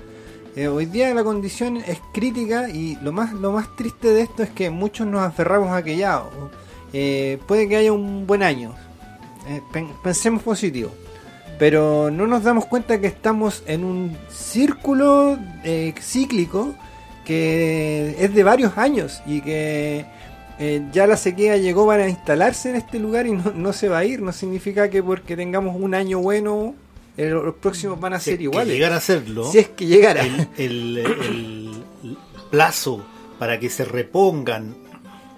Eh, 0.55 0.67
hoy 0.67 0.85
día 0.85 1.13
la 1.13 1.23
condición 1.23 1.77
es 1.77 1.99
crítica 2.13 2.69
y 2.69 2.97
lo 3.01 3.11
más 3.11 3.33
lo 3.33 3.51
más 3.51 3.73
triste 3.75 4.09
de 4.09 4.21
esto 4.21 4.43
es 4.43 4.49
que 4.49 4.69
muchos 4.69 5.07
nos 5.07 5.21
aferramos 5.21 5.71
a 5.71 5.83
que 5.83 5.97
ya 5.97 6.23
eh, 6.93 7.39
puede 7.47 7.67
que 7.69 7.75
haya 7.77 7.91
un 7.93 8.25
buen 8.25 8.41
año. 8.43 8.73
Eh, 9.49 9.61
pen- 9.73 9.91
pensemos 10.03 10.43
positivo 10.43 10.91
pero 11.61 12.09
no 12.09 12.25
nos 12.25 12.41
damos 12.43 12.65
cuenta 12.65 12.99
que 12.99 13.05
estamos 13.05 13.61
en 13.67 13.83
un 13.85 14.17
círculo 14.31 15.37
eh, 15.63 15.93
cíclico 16.01 16.73
que 17.23 18.15
es 18.17 18.33
de 18.33 18.43
varios 18.43 18.79
años 18.79 19.21
y 19.27 19.41
que 19.41 20.03
eh, 20.57 20.87
ya 20.91 21.05
la 21.05 21.17
sequía 21.17 21.57
llegó 21.57 21.85
para 21.85 22.09
instalarse 22.09 22.71
en 22.71 22.77
este 22.77 22.97
lugar 22.97 23.27
y 23.27 23.33
no, 23.33 23.51
no 23.55 23.73
se 23.73 23.89
va 23.89 23.99
a 23.99 24.05
ir. 24.05 24.23
No 24.23 24.31
significa 24.31 24.89
que 24.89 25.03
porque 25.03 25.35
tengamos 25.35 25.75
un 25.79 25.93
año 25.93 26.17
bueno, 26.17 26.73
los 27.15 27.53
próximos 27.57 27.99
van 27.99 28.13
a 28.13 28.19
Si 28.19 28.25
ser 28.25 28.33
es 28.33 28.37
que 28.39 28.43
iguales. 28.45 28.73
llegar 28.73 28.93
a 28.93 28.99
serlo, 28.99 29.51
Si 29.51 29.59
es 29.59 29.67
que 29.69 29.85
llegara. 29.85 30.21
el, 30.25 30.47
el- 30.57 30.97
el- 30.97 32.17
plazo 32.49 33.05
para 33.37 33.59
que 33.59 33.69
se 33.69 33.85
repongan 33.85 34.73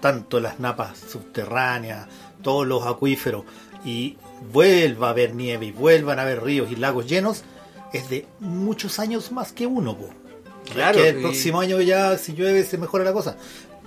tanto 0.00 0.40
las 0.40 0.58
napas 0.58 0.96
subterráneas, 0.98 2.06
todos 2.40 2.66
los 2.66 2.86
acuíferos 2.86 3.44
y 3.84 4.16
vuelva 4.52 5.08
a 5.08 5.10
haber 5.10 5.34
nieve 5.34 5.66
y 5.66 5.72
vuelvan 5.72 6.18
a 6.18 6.22
haber 6.22 6.42
ríos 6.42 6.70
y 6.70 6.76
lagos 6.76 7.06
llenos, 7.08 7.42
es 7.92 8.08
de 8.10 8.26
muchos 8.40 8.98
años 8.98 9.32
más 9.32 9.52
que 9.52 9.66
uno. 9.66 9.96
po. 9.96 10.08
Claro, 10.72 10.98
que 10.98 11.08
el 11.10 11.18
y- 11.18 11.22
próximo 11.22 11.60
año 11.60 11.80
ya 11.80 12.16
si 12.18 12.32
llueve 12.34 12.64
se 12.64 12.78
mejora 12.78 13.04
la 13.04 13.12
cosa. 13.12 13.36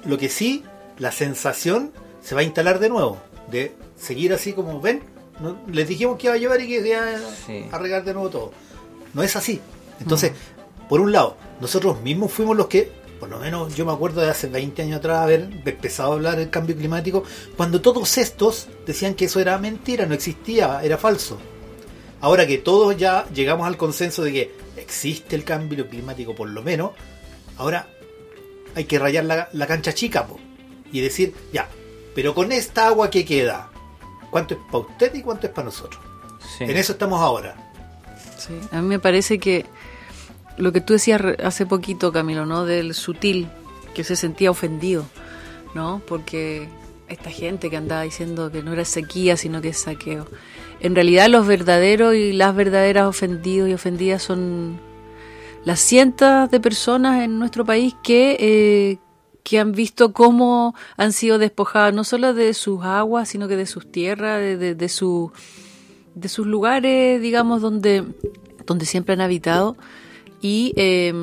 Lo 0.06 0.18
que 0.18 0.30
sí, 0.30 0.63
la 0.98 1.12
sensación 1.12 1.92
se 2.22 2.36
va 2.36 2.42
a 2.42 2.44
instalar 2.44 2.80
de 2.80 2.89
nuevo, 2.89 3.18
de 3.51 3.74
seguir 3.98 4.34
así 4.34 4.54
como 4.54 4.80
ven, 4.80 5.01
no- 5.39 5.58
les 5.72 5.88
dijimos 5.88 6.18
que 6.18 6.27
iba 6.27 6.36
a 6.36 6.38
llover 6.38 6.62
y 6.62 6.68
que 6.68 6.88
iba 6.88 7.01
Sí. 7.46 7.66
a 7.72 7.77
regar 7.77 8.04
de 8.04 8.13
nuevo 8.13 8.30
todo. 8.30 8.51
No 9.13 9.24
es 9.24 9.36
así. 9.36 9.60
Entonces, 10.00 10.32
por 10.88 11.01
un 11.01 11.12
lado, 11.12 11.36
nosotros 11.60 12.01
mismos 12.01 12.32
fuimos 12.32 12.56
los 12.56 12.68
que, 12.68 12.92
por 13.20 13.30
lo 13.30 13.40
menos 13.40 13.76
yo 13.76 13.86
me 13.86 13.92
acuerdo 13.92 14.22
de 14.22 14.30
hace 14.30 14.48
20 14.48 14.82
años 14.82 14.98
atrás 14.98 15.20
haber 15.20 15.50
empezado 15.66 16.12
a 16.12 16.16
hablar 16.16 16.38
del 16.38 16.50
cambio 16.50 16.76
climático, 16.76 17.24
cuando 17.56 17.82
todos 17.82 18.18
estos 18.18 18.68
decían 18.86 19.16
que 19.16 19.26
eso 19.26 19.40
era 19.40 19.58
mentira, 19.58 20.06
no 20.06 20.14
existía, 20.14 20.82
era 20.84 20.98
falso. 20.98 21.38
Ahora 22.22 22.48
que 22.48 22.58
todos 22.58 22.98
ya 22.98 23.28
llegamos 23.34 23.68
al 23.68 23.78
consenso 23.78 24.24
de 24.24 24.34
que 24.34 24.52
existe 24.78 25.36
el 25.36 25.44
cambio 25.44 25.88
climático 25.88 26.36
por 26.36 26.50
lo 26.50 26.64
menos, 26.64 26.92
ahora 27.58 27.88
hay 28.76 28.86
que 28.86 29.00
rayar 29.00 29.26
la, 29.26 29.50
la 29.54 29.68
cancha 29.68 29.94
chica 29.94 30.26
po, 30.26 30.40
y 30.92 31.02
decir, 31.02 31.34
ya, 31.52 31.68
pero 32.16 32.34
con 32.34 32.52
esta 32.52 32.88
agua 32.88 33.10
que 33.10 33.26
queda, 33.26 33.70
¿cuánto 34.32 34.56
es 34.56 34.60
para 34.72 34.80
usted 34.80 35.16
y 35.16 35.22
cuánto 35.22 35.48
es 35.48 35.54
para 35.54 35.66
nosotros? 35.66 36.02
Sí. 36.58 36.64
En 36.64 36.78
eso 36.78 36.94
estamos 36.94 37.22
ahora. 37.22 37.56
Sí, 38.38 38.54
a 38.72 38.82
mí 38.82 38.88
me 38.88 39.00
parece 39.00 39.40
que 39.40 39.66
lo 40.58 40.72
que 40.72 40.82
tú 40.82 40.94
decías 40.94 41.22
hace 41.44 41.66
poquito, 41.66 42.12
Camilo, 42.12 42.46
¿no? 42.46 42.66
Del 42.66 42.94
sutil, 42.94 43.48
que 43.94 44.04
se 44.04 44.16
sentía 44.16 44.52
ofendido, 44.52 45.06
¿no? 45.76 46.02
Porque 46.08 46.70
esta 47.08 47.30
gente 47.30 47.70
que 47.70 47.78
andaba 47.78 48.02
diciendo 48.02 48.52
que 48.52 48.64
no 48.64 48.74
era 48.74 48.86
sequía, 48.86 49.38
sino 49.38 49.62
que 49.62 49.70
es 49.70 49.78
saqueo. 49.78 50.28
En 50.80 50.96
realidad 50.96 51.30
los 51.30 51.48
verdaderos 51.48 52.16
y 52.16 52.34
las 52.34 52.56
verdaderas 52.56 53.08
ofendidos 53.08 53.70
y 53.70 53.74
ofendidas 53.74 54.22
son 54.22 54.80
las 55.64 55.80
cientos 55.80 56.50
de 56.52 56.60
personas 56.60 57.24
en 57.24 57.40
nuestro 57.40 57.66
país 57.66 57.96
que, 58.04 58.38
eh, 58.40 58.98
que 59.44 59.60
han 59.60 59.72
visto 59.72 60.14
cómo 60.14 60.76
han 60.98 61.14
sido 61.14 61.40
despojadas 61.40 61.94
no 61.94 62.04
solo 62.04 62.34
de 62.34 62.54
sus 62.54 62.84
aguas, 62.84 63.30
sino 63.30 63.48
que 63.48 63.56
de 63.56 63.66
sus 63.66 63.92
tierras, 63.92 64.40
de, 64.40 64.58
de, 64.58 64.76
de 64.76 64.90
su 64.90 65.32
de 66.18 66.30
sus 66.30 66.48
lugares, 66.48 67.22
digamos, 67.22 67.62
donde, 67.62 68.04
donde 68.66 68.86
siempre 68.86 69.14
han 69.14 69.22
habitado. 69.22 69.78
Y 70.48 70.74
eh, 70.75 71.13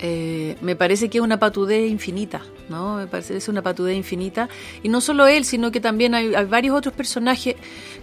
eh, 0.00 0.56
me 0.60 0.74
parece 0.74 1.08
que 1.08 1.18
es 1.18 1.24
una 1.24 1.38
patudez 1.38 1.90
infinita, 1.90 2.40
¿no? 2.68 2.96
Me 2.96 3.06
parece 3.06 3.34
que 3.34 3.38
es 3.38 3.48
una 3.48 3.62
patudez 3.62 3.96
infinita. 3.96 4.48
Y 4.82 4.88
no 4.88 5.00
solo 5.00 5.26
él, 5.26 5.44
sino 5.44 5.70
que 5.70 5.80
también 5.80 6.14
hay, 6.14 6.34
hay 6.34 6.46
varios 6.46 6.74
otros 6.76 6.94
personajes. 6.94 7.54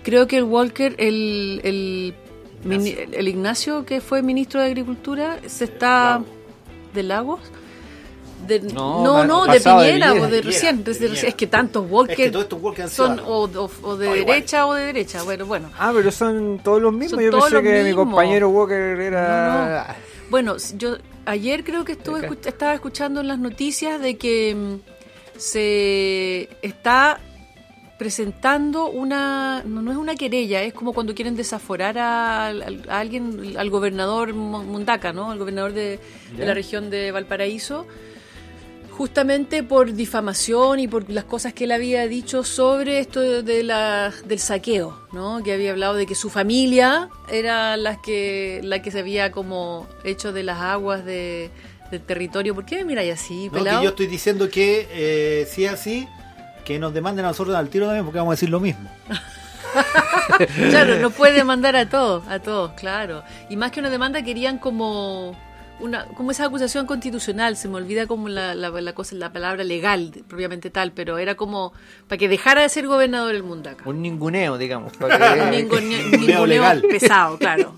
Creo 0.03 0.27
que 0.27 0.37
el 0.37 0.43
Walker, 0.43 0.95
el, 0.97 1.61
el, 1.63 2.13
mini- 2.63 2.95
el 3.11 3.27
Ignacio, 3.27 3.85
que 3.85 3.99
fue 3.99 4.21
ministro 4.21 4.59
de 4.61 4.67
Agricultura, 4.67 5.39
se 5.47 5.65
está... 5.65 6.21
¿De 6.93 7.03
Lagos? 7.03 7.41
De- 8.47 8.59
No, 8.61 9.23
no, 9.25 9.45
de 9.45 9.59
Piñera, 9.59 10.13
o 10.13 10.27
de 10.27 10.29
De 10.37 10.41
recién. 10.41 10.83
De 10.83 10.93
recién. 10.93 11.27
Es 11.27 11.35
que 11.35 11.47
tantos 11.47 11.85
Walker 11.89 12.11
Es 12.11 12.17
que 12.17 12.31
todos 12.31 12.43
estos 12.45 12.61
Walker 12.61 12.83
han 12.83 12.89
son 12.89 13.19
o, 13.19 13.43
o- 13.45 13.71
o 13.83 13.97
de 13.97 14.05
iguales. 14.05 14.25
derecha 14.27 14.65
o 14.67 14.73
de 14.73 14.85
derecha. 14.85 15.23
Bueno, 15.23 15.45
bueno. 15.45 15.69
Ah, 15.77 15.91
pero 15.95 16.11
son 16.11 16.59
todos 16.63 16.81
los 16.81 16.93
mismos. 16.93 17.21
Son 17.21 17.31
Yo 17.31 17.39
pensé 17.39 17.61
que 17.63 17.83
mi 17.83 17.93
compañero 17.93 18.49
Walker 18.49 18.99
era. 18.99 19.95
Bueno, 20.29 20.55
yo 20.77 20.97
ayer 21.25 21.63
creo 21.63 21.85
que 21.85 21.93
estuve 21.93 22.29
estaba 22.45 22.73
escuchando 22.73 23.21
en 23.21 23.27
las 23.27 23.39
noticias 23.39 24.01
de 24.01 24.17
que 24.17 24.55
mm, 24.55 25.39
se 25.39 26.49
está 26.61 27.19
presentando 27.97 28.87
una 28.89 29.63
no, 29.65 29.81
no 29.81 29.91
es 29.91 29.97
una 29.97 30.15
querella, 30.15 30.61
es 30.63 30.73
como 30.73 30.91
cuando 30.93 31.15
quieren 31.15 31.35
desaforar 31.35 31.97
a, 31.97 32.47
al- 32.47 32.83
a 32.89 32.99
alguien, 32.99 33.55
al 33.57 33.69
gobernador 33.69 34.33
Mundaca, 34.33 35.13
¿no? 35.13 35.31
Al 35.31 35.37
gobernador 35.39 35.71
de, 35.73 35.99
la 36.37 36.53
región 36.53 36.89
de 36.89 37.11
Valparaíso, 37.11 37.87
justamente 38.95 39.61
por 39.61 39.91
difamación 39.93 40.79
y 40.79 40.87
por 40.87 41.09
las 41.09 41.25
cosas 41.25 41.53
que 41.53 41.65
él 41.65 41.73
había 41.73 42.07
dicho 42.07 42.45
sobre 42.45 42.99
esto 42.99 43.43
de, 43.43 43.63
la, 43.63 44.13
del 44.25 44.39
saqueo, 44.39 44.97
¿no? 45.11 45.43
Que 45.43 45.51
había 45.51 45.71
hablado 45.71 45.95
de 45.95 46.05
que 46.05 46.15
su 46.15 46.29
familia 46.29 47.09
era 47.29 47.75
la 47.75 48.01
que, 48.01 48.61
la 48.63 48.81
que 48.81 48.91
se 48.91 48.99
había 48.99 49.33
como 49.33 49.85
hecho 50.05 50.31
de 50.31 50.43
las 50.43 50.61
aguas 50.61 51.03
de, 51.03 51.51
del 51.91 52.01
territorio. 52.01 52.55
¿Por 52.55 52.65
qué 52.65 52.77
me 52.77 52.85
miráis 52.85 53.13
así, 53.13 53.47
No, 53.47 53.51
pelado? 53.51 53.79
que 53.79 53.83
yo 53.83 53.89
estoy 53.89 54.07
diciendo 54.07 54.49
que 54.49 54.87
eh, 54.89 55.45
si 55.51 55.65
es 55.65 55.73
así, 55.73 56.07
que 56.63 56.79
nos 56.79 56.93
demanden 56.93 57.25
a 57.25 57.29
nosotros 57.29 57.53
al 57.53 57.67
tiro 57.67 57.87
también, 57.87 58.05
porque 58.05 58.19
vamos 58.19 58.31
a 58.31 58.35
decir 58.35 58.49
lo 58.49 58.61
mismo. 58.61 58.89
Claro, 60.69 60.99
no 60.99 61.11
puede 61.11 61.33
demandar 61.33 61.75
a 61.75 61.87
todos, 61.89 62.27
a 62.27 62.39
todos, 62.39 62.71
claro. 62.73 63.23
Y 63.49 63.57
más 63.57 63.71
que 63.71 63.79
una 63.81 63.89
demanda 63.89 64.23
querían 64.23 64.57
como 64.57 65.37
una 65.79 66.05
como 66.05 66.31
esa 66.31 66.45
acusación 66.45 66.85
constitucional, 66.85 67.57
se 67.57 67.67
me 67.67 67.75
olvida 67.75 68.07
como 68.07 68.29
la, 68.29 68.55
la, 68.55 68.69
la 68.69 68.93
cosa, 68.93 69.15
la 69.15 69.31
palabra 69.33 69.63
legal 69.63 70.11
propiamente 70.27 70.69
tal, 70.69 70.91
pero 70.93 71.17
era 71.17 71.35
como 71.35 71.73
para 72.07 72.17
que 72.17 72.27
dejara 72.29 72.61
de 72.61 72.69
ser 72.69 72.87
gobernador 72.87 73.35
el 73.35 73.43
Mundaca. 73.43 73.83
Un 73.87 74.01
ninguneo, 74.01 74.57
digamos. 74.57 74.95
para 74.97 75.15
Un 75.45 75.51
que- 75.51 75.63
ninguneo- 75.63 75.69
ninguneo 75.81 76.09
ninguneo 76.19 76.45
legal. 76.45 76.81
pesado, 76.81 77.37
claro. 77.37 77.73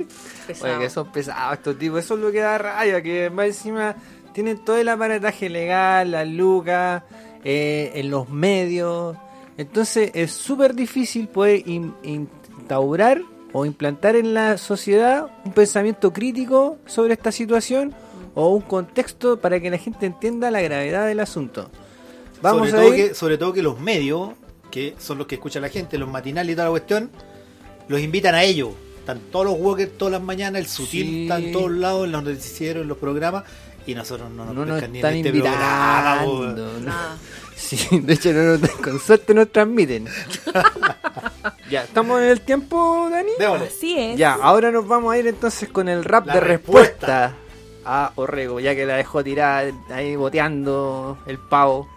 Pesado. 0.46 0.76
Oye, 0.78 0.84
que 0.86 0.90
son 0.90 1.12
pesados 1.12 1.58
estos 1.58 1.78
tipos. 1.80 2.00
Eso 2.04 2.14
es 2.16 2.20
lo 2.22 2.32
que 2.32 2.40
da 2.40 2.58
rabia, 2.58 3.02
que 3.02 3.30
más 3.30 3.48
encima 3.48 3.96
tienen 4.34 4.64
todo 4.64 4.78
el 4.78 4.88
aparataje 4.90 5.50
legal, 5.50 6.12
las 6.12 6.28
lucas, 6.28 7.04
eh, 7.44 7.92
en 7.96 8.12
los 8.12 8.30
medios. 8.30 9.18
Entonces 9.58 10.12
es 10.14 10.32
súper 10.32 10.76
difícil 10.76 11.28
poder 11.28 11.68
in- 11.68 11.94
instaurar 12.04 13.22
o 13.60 13.66
implantar 13.66 14.16
en 14.16 14.36
la 14.36 14.60
sociedad 14.60 15.26
un 15.44 15.52
pensamiento 15.52 16.14
crítico 16.14 16.78
sobre 16.86 17.14
esta 17.14 17.32
situación 17.32 17.96
o 18.36 18.50
un 18.50 18.62
contexto 18.62 19.40
para 19.40 19.60
que 19.60 19.72
la 19.72 19.80
gente 19.80 20.06
entienda 20.06 20.52
la 20.52 20.62
gravedad 20.62 21.08
del 21.08 21.20
asunto. 21.20 21.72
Vamos 22.44 22.70
sobre, 22.70 22.80
a 22.82 22.84
todo 22.84 22.94
ir... 22.96 23.08
que, 23.10 23.16
sobre 23.16 23.38
todo 23.40 23.54
que 23.54 23.64
los 23.64 23.80
medios, 23.80 24.30
que 24.70 24.94
son 25.00 25.18
los 25.18 25.26
que 25.26 25.34
escucha 25.36 25.60
la 25.60 25.70
gente, 25.70 25.98
los 25.98 26.08
matinales 26.08 26.54
y 26.54 26.56
toda 26.56 26.66
la 26.66 26.70
cuestión, 26.72 27.10
los 27.88 28.00
invitan 28.00 28.36
a 28.36 28.44
ellos. 28.44 28.70
Están 29.00 29.22
todos 29.32 29.46
los 29.48 29.56
walkers 29.58 29.98
todas 29.98 30.12
las 30.12 30.22
mañanas, 30.22 30.62
el 30.62 30.68
sutil 30.68 31.08
Sí. 31.08 31.22
está 31.24 31.40
en 31.40 31.52
todos 31.52 31.72
lados, 31.72 32.06
en 32.06 32.12
los 32.12 32.24
noticieros, 32.24 32.84
en 32.84 32.90
los 32.90 32.98
programas, 33.00 33.44
y 33.88 33.96
nosotros 33.96 34.30
no 34.30 34.46
nos 34.46 34.54
No 34.54 34.66
nos 34.68 34.82
ni 34.82 34.86
en 34.86 34.96
están 34.98 35.16
este 35.16 35.32
programa, 35.32 36.22
invitando. 36.26 36.80
¿no? 36.82 36.92
Sí, 37.58 38.00
de 38.00 38.14
hecho, 38.14 38.32
no 38.34 38.58
nos- 38.58 38.70
con 38.72 39.00
suerte 39.00 39.34
nos 39.34 39.52
transmiten. 39.52 40.08
ya, 41.70 41.84
¿estamos 41.84 42.22
en 42.22 42.28
el 42.30 42.42
tiempo, 42.42 43.10
Dani? 43.12 43.32
Démosle. 43.40 43.68
Así 43.68 43.98
es. 43.98 44.18
Ya, 44.18 44.34
ahora 44.42 44.72
nos 44.72 44.88
vamos 44.88 45.12
a 45.14 45.18
ir 45.18 45.26
entonces 45.28 45.68
con 45.70 45.90
el 45.90 46.04
rap 46.06 46.28
La 46.28 46.36
de 46.36 46.40
respuesta. 46.42 47.28
respuesta 47.28 47.34
a 47.86 48.12
Orrego, 48.16 48.60
ya 48.60 48.76
que 48.76 48.86
la 48.86 48.96
dejó 48.96 49.24
tirada 49.24 49.72
ahí 49.90 50.16
boteando 50.16 51.18
el 51.26 51.40
pavo. 51.40 51.90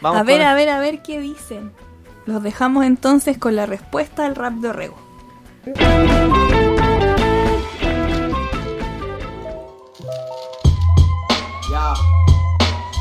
Vamos 0.00 0.20
a 0.20 0.22
ver, 0.22 0.38
con- 0.38 0.46
a 0.46 0.54
ver, 0.54 0.68
a 0.70 0.78
ver 0.78 1.02
qué 1.02 1.20
dicen. 1.20 1.72
Los 2.26 2.42
dejamos 2.42 2.84
entonces 2.86 3.36
con 3.36 3.56
la 3.56 3.66
respuesta 3.66 4.24
al 4.24 4.34
rap 4.36 4.54
de 4.54 4.68
Orrego. 4.68 4.96
Ya, 11.70 11.94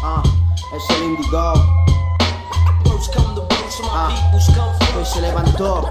ah, 0.04 0.24
es 0.76 0.90
el 0.90 1.04
Indigo. 1.04 1.54
Ah, 3.92 4.32
hoy 4.98 5.06
se 5.06 5.22
levantó 5.22 5.90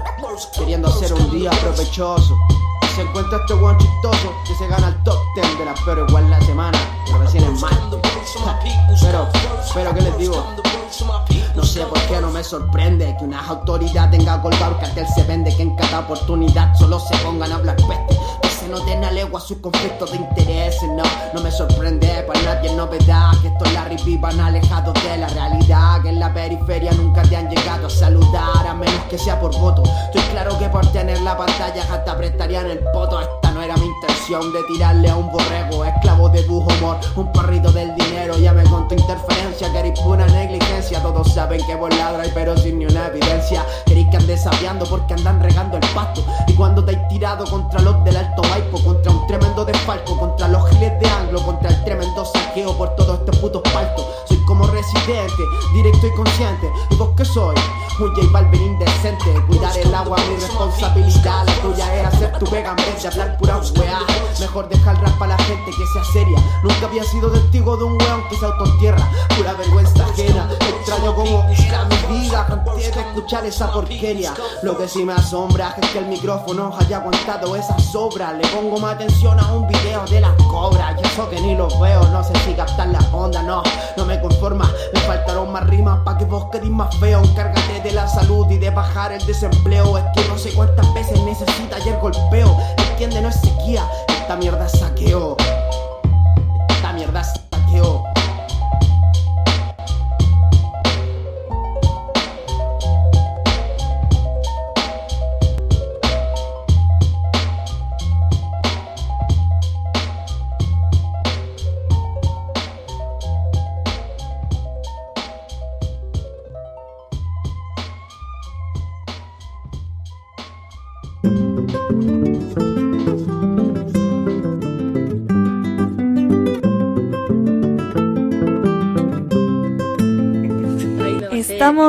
queriendo 0.57 0.87
hacer 0.87 1.13
un 1.13 1.29
día 1.31 1.51
provechoso. 1.51 2.37
Se 2.95 3.01
encuentra 3.01 3.39
este 3.39 3.53
buen 3.55 3.77
chistoso 3.77 4.33
que 4.45 4.55
se 4.55 4.67
gana 4.67 4.89
el 4.89 5.03
top 5.03 5.17
10 5.35 5.59
de 5.59 5.65
la 5.65 5.75
pero 5.85 6.05
igual 6.07 6.29
la 6.29 6.39
semana, 6.41 6.77
pero 7.05 7.19
recién 7.19 7.43
es 7.43 7.61
martes. 7.61 7.99
Pero, 9.01 9.27
pero, 9.73 9.93
¿qué 9.93 10.01
les 10.01 10.17
digo? 10.17 10.45
No 11.55 11.63
sé 11.63 11.85
por 11.85 11.99
qué 12.01 12.19
no 12.21 12.29
me 12.29 12.43
sorprende 12.43 13.15
que 13.17 13.25
una 13.25 13.45
autoridad 13.45 14.09
tenga 14.11 14.41
colgado 14.41 14.73
el 14.73 14.79
cartel 14.79 15.07
se 15.07 15.23
vende 15.23 15.55
que 15.55 15.63
en 15.63 15.75
cada 15.75 15.99
oportunidad 15.99 16.73
solo 16.75 16.99
se 16.99 17.15
pongan 17.17 17.51
a 17.51 17.55
hablar 17.55 17.75
peste. 17.77 18.22
Que 18.63 18.69
se 18.69 18.75
noten 18.75 19.03
a 19.03 19.39
sus 19.41 19.57
conflictos 19.57 20.11
de 20.11 20.17
intereses, 20.17 20.89
no, 20.95 21.03
no 21.33 21.41
me 21.41 21.51
sorprende 21.51 22.23
para 22.25 22.41
nadie 22.43 22.69
es 22.69 22.75
novedad 22.75 23.31
que 23.41 23.49
estos 23.49 23.73
Larry 23.73 23.97
vivan 24.05 24.39
alejados 24.39 24.93
de 25.03 25.17
la 25.17 25.27
realidad, 25.27 26.01
que 26.01 26.09
en 26.09 26.19
la 26.19 26.33
periferia 26.33 26.91
nunca 26.93 27.23
te 27.23 27.35
han 27.35 27.49
llegado 27.49 27.87
a 27.87 27.89
saludar. 27.89 28.67
a 28.67 28.73
menos 28.73 29.03
que 29.09 29.17
sea 29.17 29.39
por 29.39 29.51
voto. 29.59 29.83
Estoy 30.05 30.21
claro 30.31 30.57
que 30.57 30.69
por 30.69 30.85
tener 30.91 31.19
la 31.21 31.35
pantalla 31.35 31.83
hasta 31.91 32.17
prestarían 32.17 32.69
el 32.69 32.79
poto. 32.93 33.19
Esta 33.19 33.51
no 33.51 33.61
era 33.61 33.75
mi 33.75 33.85
intención 33.85 34.53
de 34.53 34.63
tirarle 34.63 35.09
a 35.09 35.15
un 35.17 35.31
borrego, 35.31 35.83
esclavo 35.83 36.29
de 36.29 36.43
tu 36.43 36.59
humor, 36.59 36.97
un 37.15 37.31
perrito 37.33 37.71
del 37.71 37.93
dinero. 37.95 38.37
Ya 38.37 38.53
me 38.53 38.63
con 38.63 38.87
tu 38.87 38.95
interferencia, 38.95 39.71
que 39.73 39.79
eres 39.79 39.99
pura 39.99 40.25
negligencia. 40.27 41.01
Todos 41.01 41.33
saben 41.33 41.59
que 41.65 41.75
vos 41.75 41.93
ladras, 41.97 42.29
pero 42.33 42.55
sin 42.57 42.79
ni 42.79 42.85
una 42.85 43.07
evidencia. 43.07 43.65
Que 44.09 44.17
andes 44.17 44.43
sabiando 44.43 44.85
porque 44.85 45.13
andan 45.13 45.39
regando 45.39 45.77
el 45.77 45.87
pasto. 45.93 46.23
Y 46.47 46.53
cuando 46.53 46.83
te 46.85 46.95
has 46.95 47.07
tirado 47.07 47.45
contra 47.45 47.81
los 47.81 48.03
del 48.03 48.17
Alto 48.17 48.43
Maipo, 48.43 48.83
contra 48.83 49.11
un 49.11 49.25
tremendo 49.27 49.65
desfalco, 49.65 50.17
contra 50.19 50.47
los 50.47 50.69
giles 50.69 50.99
de 50.99 51.09
Anglo, 51.09 51.43
contra 51.43 51.69
el 51.69 51.83
tremendo 51.83 52.23
saqueo 52.25 52.77
por 52.77 52.95
todos 52.95 53.19
estos 53.19 53.37
putos 53.37 53.61
paltos. 53.73 54.05
Soy 54.25 54.37
como 54.45 54.67
residente, 54.67 55.43
directo 55.73 56.07
y 56.07 56.11
consciente. 56.11 56.69
¿Y 56.91 56.95
vos 56.95 57.09
qué 57.17 57.25
soy? 57.25 57.55
Un 57.99 58.13
J 58.13 58.27
Balvin 58.31 58.61
indecente. 58.61 59.25
Cuidar 59.47 59.77
el 59.77 59.93
agua, 59.93 60.17
mi 60.29 60.35
responsabilidad. 60.35 61.45
La 61.45 61.53
tuya 61.61 61.95
era 61.95 62.07
hacer 62.09 62.37
tu 62.37 62.45
pega 62.45 62.69
en 62.71 62.75
vez 62.75 63.01
de 63.01 63.07
hablar 63.07 63.37
pura 63.37 63.57
weá. 63.77 63.99
Mejor 64.39 64.69
dejar 64.69 65.01
rap 65.01 65.21
a 65.21 65.27
la 65.27 65.37
gente 65.39 65.71
que 65.71 65.85
sea 65.93 66.03
seria. 66.11 66.39
Nunca 66.63 66.87
había 66.87 67.03
sido 67.03 67.29
testigo 67.31 67.77
de 67.77 67.83
un 67.83 67.93
weón 67.93 68.27
que 68.29 68.35
se 68.35 68.45
autoentierra. 68.45 69.09
Pura 69.37 69.53
vergüenza 69.53 70.05
ajena. 70.05 70.49
Extraño 70.59 71.15
como 71.15 71.43
era 71.51 71.85
mi 71.85 72.21
vida 72.21 72.45
antes 72.49 72.95
de 72.95 73.01
escuchar 73.01 73.45
esa 73.45 73.71
porquería. 73.71 73.92
Lo 74.63 74.77
que 74.77 74.87
sí 74.87 75.03
me 75.03 75.13
asombra 75.13 75.75
es 75.81 75.89
que 75.89 75.99
el 75.99 76.07
micrófono 76.07 76.75
haya 76.79 76.97
aguantado 76.97 77.55
esa 77.55 77.77
sobra. 77.79 78.33
Le 78.33 78.45
pongo 78.47 78.77
más 78.77 78.95
atención 78.95 79.39
a 79.39 79.53
un 79.53 79.67
video 79.67 80.03
de 80.05 80.19
las 80.19 80.33
cobras. 80.43 80.95
Y 81.01 81.05
eso 81.05 81.29
que 81.29 81.39
ni 81.39 81.55
lo 81.55 81.67
veo, 81.79 82.03
no 82.09 82.23
sé 82.23 82.33
si 82.45 82.53
captar 82.53 82.87
la 82.87 82.99
onda, 83.11 83.43
no, 83.43 83.61
no 83.95 84.05
me 84.05 84.19
conforma. 84.19 84.69
Me 84.93 84.99
faltaron 85.01 85.51
más 85.51 85.67
rimas 85.67 85.99
pa' 86.03 86.17
que 86.17 86.25
vos 86.25 86.45
quedís 86.51 86.69
más 86.69 86.95
feo. 86.97 87.21
Encárgate 87.23 87.81
de 87.81 87.91
la 87.91 88.07
salud 88.07 88.49
y 88.49 88.57
de 88.57 88.69
bajar 88.71 89.11
el 89.11 89.25
desempleo. 89.25 89.97
Es 89.97 90.03
que 90.15 90.27
no 90.27 90.37
sé 90.37 90.53
cuántas 90.53 90.93
veces 90.93 91.21
necesita 91.21 91.77
ayer 91.77 91.97
golpeo. 91.99 92.57
Entiende, 92.89 93.21
no 93.21 93.29
es 93.29 93.35
sequía, 93.35 93.87
esta 94.07 94.35
mierda 94.35 94.65
es 94.65 94.79
saqueo. 94.79 95.37
Esta 96.69 96.93
mierda 96.93 97.21
es 97.21 97.27
saqueo. 97.51 98.12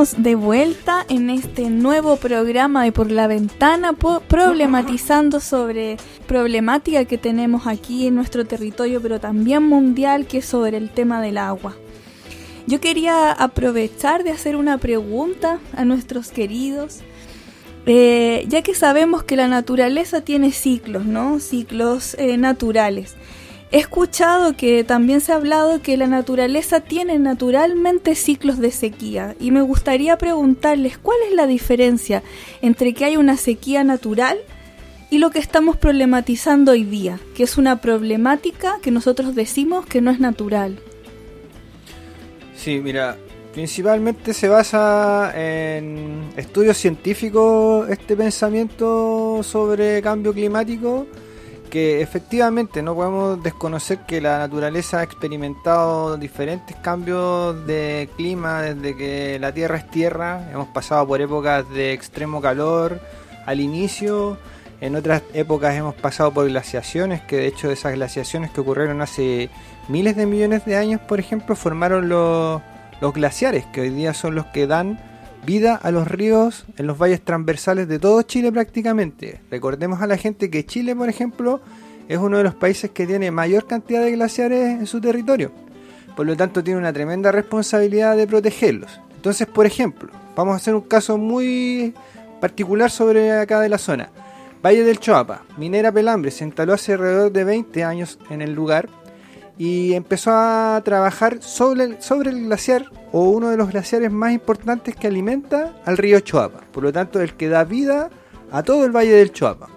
De 0.05 0.35
vuelta 0.35 1.07
en 1.09 1.31
este 1.31 1.71
nuevo 1.71 2.17
programa 2.17 2.85
de 2.85 2.93
Por 2.93 3.11
la 3.11 3.27
Ventana, 3.27 3.95
problematizando 3.95 5.41
sobre 5.41 5.97
problemática 6.27 7.07
que 7.07 7.17
tenemos 7.17 7.67
aquí 7.67 8.07
en 8.07 8.15
nuestro 8.15 8.45
territorio, 8.45 9.01
pero 9.01 9.19
también 9.19 9.63
mundial, 9.63 10.27
que 10.27 10.39
es 10.39 10.45
sobre 10.45 10.77
el 10.77 10.91
tema 10.91 11.23
del 11.23 11.39
agua. 11.39 11.75
Yo 12.67 12.83
quería 12.83 13.33
aprovechar 13.33 14.25
de 14.25 14.33
hacer 14.33 14.57
una 14.57 14.77
pregunta 14.77 15.59
a 15.75 15.87
nuestros 15.87 16.31
queridos, 16.31 16.99
eh, 17.87 18.45
ya 18.47 18.61
que 18.61 18.75
sabemos 18.75 19.23
que 19.23 19.37
la 19.37 19.49
naturaleza 19.49 20.21
tiene 20.21 20.53
ciclos, 20.53 21.07
¿no? 21.07 21.41
Ciclos 21.41 22.15
eh, 22.19 22.37
naturales. 22.37 23.17
He 23.75 23.79
escuchado 23.79 24.57
que 24.57 24.85
también 24.85 25.21
se 25.21 25.33
ha 25.33 25.35
hablado 25.35 25.83
que 25.83 25.97
la 25.97 26.07
naturaleza 26.07 26.79
tiene 26.79 27.19
naturalmente 27.19 28.15
ciclos 28.15 28.61
de 28.61 28.71
sequía 28.71 29.35
y 29.41 29.51
me 29.51 29.63
gustaría 29.63 30.17
preguntarles 30.17 30.97
cuál 30.97 31.17
es 31.29 31.35
la 31.35 31.49
diferencia 31.49 32.23
entre 32.63 32.95
que 32.95 33.05
hay 33.05 33.17
una 33.17 33.37
sequía 33.37 33.83
natural 33.83 34.39
y 35.11 35.19
lo 35.19 35.31
que 35.31 35.41
estamos 35.41 35.77
problematizando 35.77 36.71
hoy 36.71 36.85
día, 36.85 37.19
que 37.35 37.43
es 37.43 37.59
una 37.59 37.81
problemática 37.81 38.79
que 38.81 38.93
nosotros 38.93 39.35
decimos 39.35 39.85
que 39.87 40.01
no 40.01 40.13
es 40.13 40.21
natural. 40.21 40.79
Sí, 42.55 42.79
mira, 42.79 43.17
principalmente 43.55 44.35
se 44.35 44.47
basa 44.47 45.33
en 45.35 46.31
estudios 46.37 46.77
científicos 46.77 47.91
este 47.91 48.17
pensamiento 48.17 49.43
sobre 49.43 50.01
cambio 50.01 50.33
climático, 50.33 51.09
que 51.75 52.03
efectivamente 52.03 52.83
no 52.83 52.95
podemos 52.95 53.43
desconocer 53.43 53.99
que 54.07 54.21
la 54.21 54.39
naturaleza 54.39 55.01
ha 55.01 55.03
experimentado 55.03 56.17
diferentes 56.17 56.77
cambios 56.77 57.67
de 57.67 58.09
clima 58.17 58.63
desde 58.63 58.97
que 58.97 59.41
la 59.41 59.53
Tierra 59.53 59.79
es 59.79 59.91
tierra, 59.91 60.49
hemos 60.53 60.69
pasado 60.69 61.05
por 61.05 61.21
épocas 61.21 61.69
de 61.71 61.93
extremo 61.93 62.41
calor 62.41 63.01
al 63.45 63.59
inicio, 63.59 64.39
en 64.81 64.95
otras 64.95 65.25
épocas 65.33 65.75
hemos 65.75 65.97
pasado 65.97 66.33
por 66.33 66.47
glaciaciones, 66.47 67.23
que 67.23 67.39
de 67.39 67.49
hecho 67.49 67.73
esas 67.73 67.95
glaciaciones 67.95 68.53
que 68.53 68.61
ocurrieron 68.61 69.03
hace 69.03 69.51
miles 69.89 70.15
de 70.15 70.27
millones 70.27 70.65
de 70.67 70.77
años, 70.77 71.01
por 71.01 71.19
ejemplo, 71.19 71.57
formaron 71.57 72.09
los, 72.09 72.63
los 73.01 73.13
glaciares, 73.13 73.65
que 73.73 73.81
hoy 73.81 73.91
día 73.91 74.15
son 74.15 74.37
los 74.37 74.47
que 74.47 74.69
dan 74.69 75.01
vida 75.45 75.75
a 75.77 75.91
los 75.91 76.09
ríos 76.09 76.65
en 76.77 76.87
los 76.87 76.99
valles 76.99 77.23
transversales 77.23 77.89
de 77.89 77.99
todo 77.99 78.23
Chile 78.23 78.51
prácticamente. 78.53 79.41
Recordemos 79.51 80.01
a 80.03 80.07
la 80.07 80.17
gente 80.17 80.51
que 80.51 80.67
Chile, 80.67 80.97
por 80.97 81.09
ejemplo, 81.09 81.61
es 82.09 82.19
uno 82.19 82.39
de 82.39 82.45
los 82.45 82.55
países 82.55 82.91
que 82.91 83.07
tiene 83.07 83.31
mayor 83.31 83.67
cantidad 83.67 84.03
de 84.03 84.13
glaciares 84.13 84.79
en 84.79 84.87
su 84.87 85.01
territorio. 85.01 85.53
Por 86.17 86.27
lo 86.27 86.37
tanto, 86.37 86.63
tiene 86.63 86.79
una 86.79 86.93
tremenda 86.93 87.33
responsabilidad 87.33 88.17
de 88.17 88.27
protegerlos. 88.27 89.01
Entonces, 89.17 89.47
por 89.47 89.67
ejemplo, 89.67 90.11
vamos 90.37 90.53
a 90.53 90.57
hacer 90.57 90.75
un 90.75 90.83
caso 90.83 91.19
muy 91.19 91.95
particular 92.41 92.91
sobre 92.91 93.33
acá 93.33 93.61
de 93.61 93.69
la 93.69 93.79
zona. 93.79 94.11
Valle 94.65 94.85
del 94.85 94.99
Choapa, 94.99 95.43
Minera 95.59 95.93
Pelambre, 95.93 96.31
se 96.31 96.45
instaló 96.45 96.73
hace 96.73 96.95
alrededor 96.95 97.33
de 97.33 97.45
20 97.45 97.85
años 97.85 98.19
en 98.31 98.43
el 98.43 98.55
lugar 98.55 98.89
y 99.57 99.95
empezó 99.95 100.33
a 100.33 100.81
trabajar 100.85 101.43
sobre 101.43 101.85
el, 101.85 102.03
sobre 102.03 102.31
el 102.31 102.47
glaciar 102.47 102.87
o 103.13 103.31
uno 103.31 103.51
de 103.51 103.57
los 103.57 103.71
glaciares 103.71 104.11
más 104.11 104.33
importantes 104.33 104.97
que 104.97 105.07
alimenta 105.07 105.75
al 105.85 105.97
río 105.97 106.21
Choapa. 106.21 106.61
Por 106.73 106.83
lo 106.83 106.93
tanto, 106.93 107.21
el 107.21 107.35
que 107.35 107.49
da 107.49 107.65
vida 107.65 108.11
a 108.51 108.63
todo 108.63 108.85
el 108.85 108.91
Valle 108.91 109.13
del 109.13 109.33
Choapa. 109.33 109.69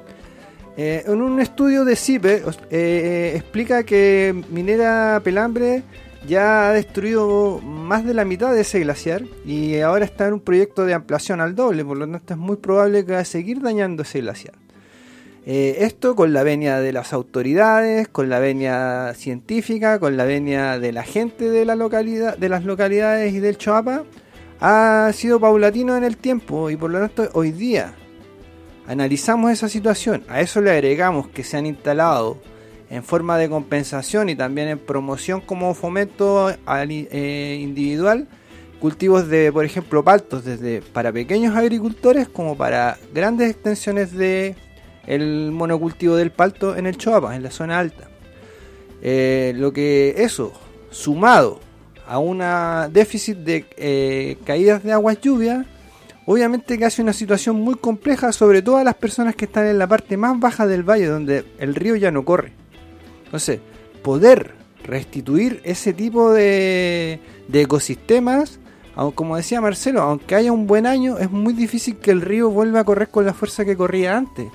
Eh, 0.75 1.03
en 1.07 1.21
un 1.21 1.39
estudio 1.39 1.85
de 1.85 1.95
CIPE 1.95 2.43
eh, 2.69 3.33
explica 3.35 3.83
que 3.83 4.43
Minera 4.49 5.19
Pelambre 5.23 5.83
ya 6.27 6.69
ha 6.69 6.73
destruido 6.73 7.59
más 7.59 8.05
de 8.05 8.13
la 8.13 8.25
mitad 8.25 8.53
de 8.53 8.61
ese 8.61 8.81
glaciar 8.81 9.23
y 9.45 9.79
ahora 9.79 10.05
está 10.05 10.27
en 10.27 10.33
un 10.33 10.39
proyecto 10.39 10.85
de 10.85 10.93
ampliación 10.93 11.41
al 11.41 11.55
doble, 11.55 11.83
por 11.83 11.97
lo 11.97 12.07
tanto 12.07 12.33
es 12.33 12.39
muy 12.39 12.57
probable 12.57 13.05
que 13.05 13.13
va 13.13 13.19
a 13.19 13.25
seguir 13.25 13.61
dañando 13.61 14.03
ese 14.03 14.21
glaciar. 14.21 14.55
Eh, 15.49 15.85
esto 15.85 16.13
con 16.13 16.33
la 16.33 16.43
venia 16.43 16.81
de 16.81 16.91
las 16.91 17.13
autoridades, 17.13 18.09
con 18.09 18.27
la 18.27 18.39
venia 18.39 19.13
científica, 19.15 19.97
con 19.97 20.17
la 20.17 20.25
venia 20.25 20.77
de 20.77 20.91
la 20.91 21.03
gente 21.03 21.49
de 21.49 21.63
la 21.63 21.75
localidad, 21.77 22.37
de 22.37 22.49
las 22.49 22.65
localidades 22.65 23.33
y 23.33 23.39
del 23.39 23.57
Choapa, 23.57 24.03
ha 24.59 25.09
sido 25.13 25.39
paulatino 25.39 25.95
en 25.95 26.03
el 26.03 26.17
tiempo 26.17 26.69
y 26.69 26.75
por 26.75 26.91
lo 26.91 26.99
tanto 26.99 27.29
hoy 27.31 27.51
día 27.53 27.93
analizamos 28.87 29.51
esa 29.51 29.69
situación, 29.69 30.25
a 30.27 30.41
eso 30.41 30.59
le 30.59 30.71
agregamos 30.71 31.29
que 31.29 31.45
se 31.45 31.55
han 31.55 31.65
instalado 31.65 32.39
en 32.89 33.03
forma 33.05 33.37
de 33.37 33.47
compensación 33.47 34.27
y 34.27 34.35
también 34.35 34.67
en 34.67 34.79
promoción 34.79 35.39
como 35.39 35.73
fomento 35.75 36.53
al- 36.65 36.91
eh, 36.91 37.57
individual 37.61 38.27
cultivos 38.81 39.29
de, 39.29 39.51
por 39.53 39.63
ejemplo, 39.63 40.03
paltos 40.03 40.43
desde 40.43 40.81
para 40.81 41.13
pequeños 41.13 41.55
agricultores 41.55 42.27
como 42.27 42.57
para 42.57 42.97
grandes 43.13 43.49
extensiones 43.49 44.11
de 44.11 44.55
el 45.07 45.51
monocultivo 45.51 46.15
del 46.15 46.31
palto 46.31 46.75
en 46.75 46.85
el 46.85 46.97
Choapa, 46.97 47.35
en 47.35 47.43
la 47.43 47.51
zona 47.51 47.79
alta. 47.79 48.09
Eh, 49.01 49.53
lo 49.55 49.71
que 49.73 50.15
eso, 50.17 50.53
sumado 50.91 51.59
a 52.05 52.19
una 52.19 52.89
déficit 52.89 53.37
de 53.37 53.65
eh, 53.77 54.37
caídas 54.45 54.83
de 54.83 54.93
aguas 54.93 55.19
lluvias, 55.21 55.65
obviamente 56.25 56.77
que 56.77 56.85
hace 56.85 57.01
una 57.01 57.13
situación 57.13 57.55
muy 57.55 57.75
compleja, 57.75 58.31
sobre 58.31 58.61
todo 58.61 58.77
a 58.77 58.83
las 58.83 58.95
personas 58.95 59.35
que 59.35 59.45
están 59.45 59.65
en 59.65 59.79
la 59.79 59.87
parte 59.87 60.17
más 60.17 60.39
baja 60.39 60.67
del 60.67 60.83
valle, 60.83 61.05
donde 61.05 61.45
el 61.59 61.73
río 61.73 61.95
ya 61.95 62.11
no 62.11 62.25
corre. 62.25 62.51
Entonces, 63.25 63.59
poder 64.03 64.55
restituir 64.83 65.61
ese 65.63 65.93
tipo 65.93 66.31
de, 66.31 67.19
de 67.47 67.61
ecosistemas, 67.61 68.59
como 69.13 69.37
decía 69.37 69.61
Marcelo, 69.61 70.01
aunque 70.01 70.33
haya 70.33 70.51
un 70.51 70.65
buen 70.65 70.87
año, 70.87 71.17
es 71.19 71.29
muy 71.29 71.53
difícil 71.53 71.97
que 71.97 72.09
el 72.09 72.21
río 72.21 72.49
vuelva 72.49 72.79
a 72.79 72.83
correr 72.83 73.09
con 73.09 73.25
la 73.25 73.33
fuerza 73.33 73.63
que 73.63 73.77
corría 73.77 74.17
antes. 74.17 74.47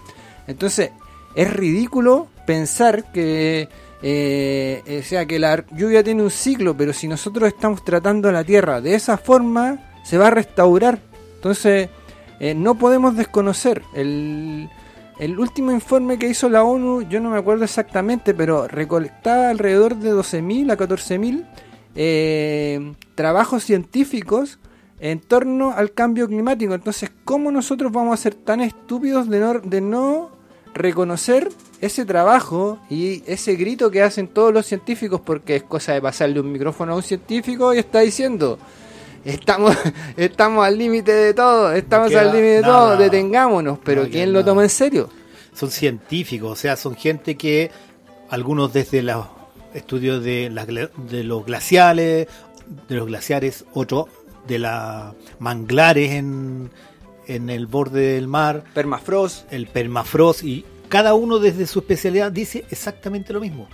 Entonces, 0.47 0.91
es 1.35 1.53
ridículo 1.53 2.29
pensar 2.47 3.11
que, 3.13 3.69
eh, 4.03 5.03
sea, 5.05 5.27
que 5.27 5.39
la 5.39 5.65
lluvia 5.71 6.03
tiene 6.03 6.23
un 6.23 6.31
ciclo, 6.31 6.77
pero 6.77 6.93
si 6.93 7.09
nosotros 7.09 7.49
estamos 7.49 7.85
tratando 7.85 8.31
la 8.33 8.45
tierra 8.45 8.81
de 8.81 8.95
esa 8.95 9.17
forma, 9.17 9.79
se 10.05 10.19
va 10.19 10.29
a 10.29 10.31
restaurar. 10.31 10.99
Entonces, 11.37 11.89
eh, 12.41 12.55
no 12.55 12.77
podemos 12.77 13.17
desconocer. 13.17 13.83
El, 13.95 14.69
el 15.19 15.39
último 15.39 15.71
informe 15.71 16.19
que 16.19 16.29
hizo 16.29 16.49
la 16.49 16.65
ONU, 16.65 17.03
yo 17.03 17.21
no 17.21 17.31
me 17.31 17.39
acuerdo 17.39 17.65
exactamente, 17.65 18.35
pero 18.35 18.67
recolectaba 18.67 19.51
alrededor 19.51 19.97
de 19.97 20.13
12.000 20.13 20.73
a 20.73 20.77
14.000 20.77 21.45
eh, 21.95 22.95
trabajos 23.15 23.65
científicos 23.65 24.59
en 25.03 25.21
torno 25.21 25.73
al 25.73 25.93
cambio 25.93 26.27
climático. 26.29 26.73
Entonces, 26.75 27.11
¿cómo 27.25 27.51
nosotros 27.51 27.91
vamos 27.93 28.15
a 28.19 28.23
ser 28.23 28.35
tan 28.35 28.61
estúpidos 28.63 29.29
de 29.29 29.41
no, 29.41 29.53
de 29.59 29.81
no 29.83 30.31
reconocer 30.73 31.49
ese 31.81 32.05
trabajo 32.07 32.79
y 32.89 33.23
ese 33.27 33.57
grito 33.57 33.91
que 33.91 34.03
hacen 34.03 34.29
todos 34.29 34.55
los 34.55 34.65
científicos? 34.65 35.21
Porque 35.21 35.57
es 35.57 35.63
cosa 35.65 35.93
de 35.93 36.01
pasarle 36.01 36.41
un 36.41 36.51
micrófono 36.53 36.93
a 36.93 36.97
un 36.97 37.03
científico 37.03 37.75
y 37.75 37.79
está 37.79 38.01
diciendo... 38.01 38.59
Estamos, 39.25 39.77
estamos 40.17 40.67
al 40.67 40.77
límite 40.77 41.13
de 41.13 41.33
todo, 41.33 41.71
estamos 41.73 42.09
queda 42.09 42.23
al 42.23 42.27
límite 42.33 42.43
de 42.55 42.61
nada. 42.63 42.73
todo, 42.75 42.97
detengámonos, 42.97 43.79
pero 43.85 44.03
No 44.03 44.09
¿quién 44.11 44.33
lo 44.33 44.41
nada. 44.41 44.51
toma 44.51 44.63
en 44.65 44.69
serio? 44.71 45.09
son 45.55 45.71
científicos, 45.71 46.51
o 46.51 46.57
sea, 46.57 46.75
son 46.77 46.97
gente 46.97 47.37
que 47.37 47.71
algunos 48.31 48.73
desde 48.73 49.01
los 49.03 49.27
estudios 49.75 50.25
de, 50.25 50.51
gla- 50.51 50.91
de 51.09 51.23
los 51.23 51.45
glaciales, 51.47 52.27
de 52.89 52.95
los 52.97 53.07
glaciares, 53.07 53.65
otros 53.75 54.07
de 54.47 54.59
las 54.59 55.15
manglares 55.39 56.11
en, 56.13 56.71
en 57.27 57.51
el 57.51 57.67
borde 57.67 58.15
del 58.15 58.29
mar, 58.29 58.65
Permafrost, 58.75 59.53
el 59.53 59.67
permafrost 59.67 60.43
y 60.45 60.65
cada 60.89 61.15
uno 61.15 61.39
desde 61.39 61.67
su 61.67 61.79
especialidad 61.81 62.33
dice 62.33 62.65
exactamente 62.71 63.33
lo 63.33 63.41
mismo. 63.41 63.69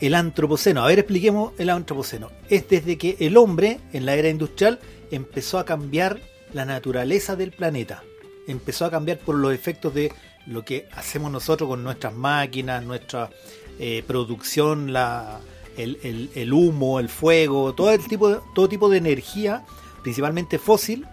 El 0.00 0.14
antropoceno, 0.14 0.82
a 0.84 0.88
ver, 0.88 0.98
expliquemos 0.98 1.52
el 1.58 1.70
antropoceno. 1.70 2.30
Es 2.50 2.68
desde 2.68 2.98
que 2.98 3.16
el 3.20 3.36
hombre 3.36 3.80
en 3.92 4.04
la 4.04 4.14
era 4.14 4.28
industrial 4.28 4.78
empezó 5.10 5.58
a 5.58 5.64
cambiar 5.64 6.20
la 6.52 6.64
naturaleza 6.64 7.34
del 7.36 7.52
planeta. 7.52 8.02
Empezó 8.46 8.84
a 8.84 8.90
cambiar 8.90 9.18
por 9.18 9.36
los 9.36 9.52
efectos 9.54 9.94
de 9.94 10.12
lo 10.46 10.64
que 10.64 10.86
hacemos 10.92 11.30
nosotros 11.32 11.68
con 11.68 11.82
nuestras 11.82 12.12
máquinas, 12.14 12.84
nuestra 12.84 13.30
eh, 13.78 14.02
producción, 14.06 14.92
la, 14.92 15.40
el, 15.76 15.98
el- 16.02 16.30
el 16.34 16.52
humo, 16.52 17.00
el 17.00 17.08
fuego, 17.08 17.74
todo, 17.74 17.90
el 17.92 18.06
tipo 18.06 18.28
de, 18.28 18.38
todo 18.54 18.68
tipo 18.68 18.88
de 18.88 18.98
energía, 18.98 19.64
principalmente 20.06 20.60
fósil. 20.60 21.04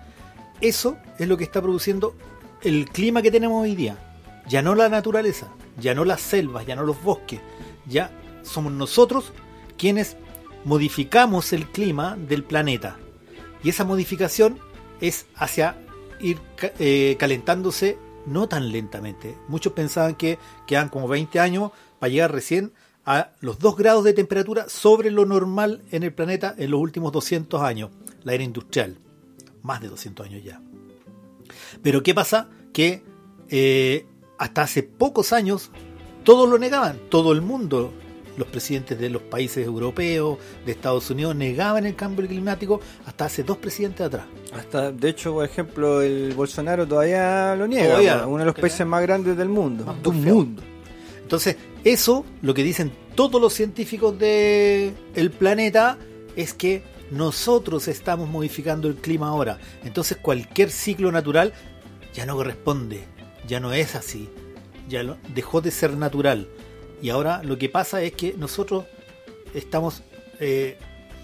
Eso 0.62 0.98
es 1.18 1.28
lo 1.28 1.36
que 1.36 1.44
está 1.44 1.60
produciendo 1.60 2.14
el 2.62 2.88
clima 2.92 3.24
que 3.24 3.32
tenemos 3.32 3.64
hoy 3.64 3.76
día. 3.76 3.98
Ya 4.48 4.62
no 4.62 4.76
la 4.76 4.88
naturaleza, 4.88 5.48
ya 5.80 5.96
no 5.96 6.06
las 6.06 6.22
selvas, 6.22 6.68
ya 6.68 6.76
no 6.76 6.84
los 6.84 7.02
bosques, 7.02 7.40
ya 7.88 8.12
somos 8.44 8.72
nosotros 8.72 9.34
quienes 9.80 10.16
modificamos 10.64 11.54
el 11.54 11.66
clima 11.66 12.16
del 12.16 12.44
planeta. 12.44 12.98
Y 13.64 13.70
esa 13.70 13.84
modificación 13.84 14.60
es 15.02 15.26
hacia 15.38 15.76
ir 16.20 16.40
eh, 16.78 17.16
calentándose 17.18 17.98
no 18.28 18.48
tan 18.48 18.72
lentamente. 18.72 19.36
Muchos 19.48 19.74
pensaban 19.74 20.14
que 20.14 20.38
quedan 20.68 20.90
como 20.90 21.08
20 21.08 21.40
años 21.40 21.72
para 21.98 22.12
llegar 22.12 22.32
recién 22.32 22.74
a 23.08 23.32
los 23.40 23.58
2 23.58 23.76
grados 23.76 24.04
de 24.04 24.14
temperatura 24.14 24.70
sobre 24.70 25.10
lo 25.10 25.26
normal 25.26 25.82
en 25.90 26.04
el 26.04 26.14
planeta 26.14 26.54
en 26.56 26.70
los 26.70 26.80
últimos 26.80 27.12
200 27.12 27.60
años, 27.64 27.90
la 28.24 28.34
era 28.34 28.44
industrial. 28.44 28.98
Más 29.62 29.82
de 29.82 29.88
200 29.88 30.26
años 30.26 30.44
ya. 30.44 30.62
Pero 31.82 32.04
¿qué 32.04 32.14
pasa? 32.14 32.50
Que 32.74 33.04
eh, 33.50 34.06
hasta 34.38 34.64
hace 34.64 34.84
pocos 34.84 35.34
años 35.34 35.72
todos 36.24 36.50
lo 36.50 36.58
negaban, 36.58 36.98
todo 37.10 37.34
el 37.34 37.42
mundo, 37.42 37.92
los 38.38 38.48
presidentes 38.48 38.98
de 39.00 39.10
los 39.10 39.22
países 39.22 39.66
europeos, 39.66 40.38
de 40.66 40.72
Estados 40.72 41.10
Unidos, 41.10 41.36
negaban 41.36 41.86
el 41.86 41.96
cambio 41.96 42.26
climático 42.28 42.80
hasta 43.06 43.26
hace 43.26 43.44
dos 43.44 43.58
presidentes 43.58 44.06
atrás. 44.08 44.26
Hasta, 44.54 44.92
de 44.92 45.10
hecho, 45.10 45.34
por 45.34 45.46
ejemplo, 45.46 46.02
el 46.02 46.34
Bolsonaro 46.34 46.88
todavía 46.88 47.56
lo 47.56 47.68
niega, 47.68 47.88
Todavía. 47.90 48.28
uno 48.28 48.40
de 48.40 48.46
los 48.46 48.56
países 48.56 48.86
más 48.88 49.02
grandes 49.02 49.38
del 49.38 49.50
mundo. 49.50 49.86
Más 49.86 50.02
del 50.02 50.14
mundo. 50.14 50.62
Entonces, 51.22 51.58
eso, 51.84 52.26
lo 52.42 52.54
que 52.54 52.64
dicen 52.64 52.92
todos 53.16 53.42
los 53.42 53.54
científicos 53.54 54.18
del 54.18 55.32
planeta, 55.38 55.98
es 56.36 56.54
que 56.54 56.84
nosotros 57.14 57.88
estamos 57.88 58.28
modificando 58.28 58.88
el 58.88 58.96
clima 58.96 59.30
ahora. 59.30 59.60
Entonces, 59.84 60.18
cualquier 60.18 60.72
ciclo 60.72 61.12
natural 61.12 61.54
ya 62.14 62.26
no 62.26 62.36
corresponde, 62.36 63.06
ya 63.48 63.60
no 63.60 63.72
es 63.74 63.96
así, 63.96 64.30
ya 64.90 65.04
dejó 65.34 65.62
de 65.62 65.72
ser 65.72 65.96
natural. 65.96 66.48
Y 67.02 67.10
ahora 67.10 67.44
lo 67.44 67.58
que 67.58 67.70
pasa 67.70 68.02
es 68.02 68.14
que 68.14 68.34
nosotros 68.38 68.86
estamos 69.54 70.02
eh, 70.40 70.78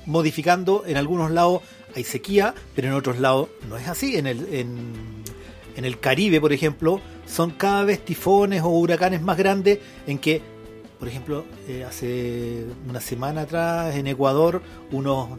modificando, 0.06 0.84
en 0.86 0.97
algunos 0.97 1.32
lados 1.32 1.62
hay 1.95 2.04
sequía, 2.04 2.54
pero 2.75 2.89
en 2.89 2.93
otros 2.93 3.19
lados 3.19 3.49
no 3.67 3.78
es 3.78 3.88
así. 3.88 4.17
En 4.17 4.28
el, 4.28 4.54
en, 4.54 5.23
en 5.75 5.86
el 5.86 5.99
Caribe, 5.99 6.39
por 6.39 6.54
ejemplo, 6.54 7.02
son 7.25 7.52
cada 7.52 7.84
vez 7.84 8.04
tifones 8.04 8.62
o 8.62 8.69
huracanes 8.69 9.21
más 9.21 9.38
grandes 9.38 9.80
en 10.06 10.19
que, 10.19 10.41
por 10.99 11.08
ejemplo, 11.08 11.45
eh, 11.67 11.84
hace 11.84 12.65
una 12.88 13.02
semana 13.02 13.41
atrás 13.41 13.95
en 13.95 14.08
Ecuador, 14.08 14.62
unos 14.91 15.30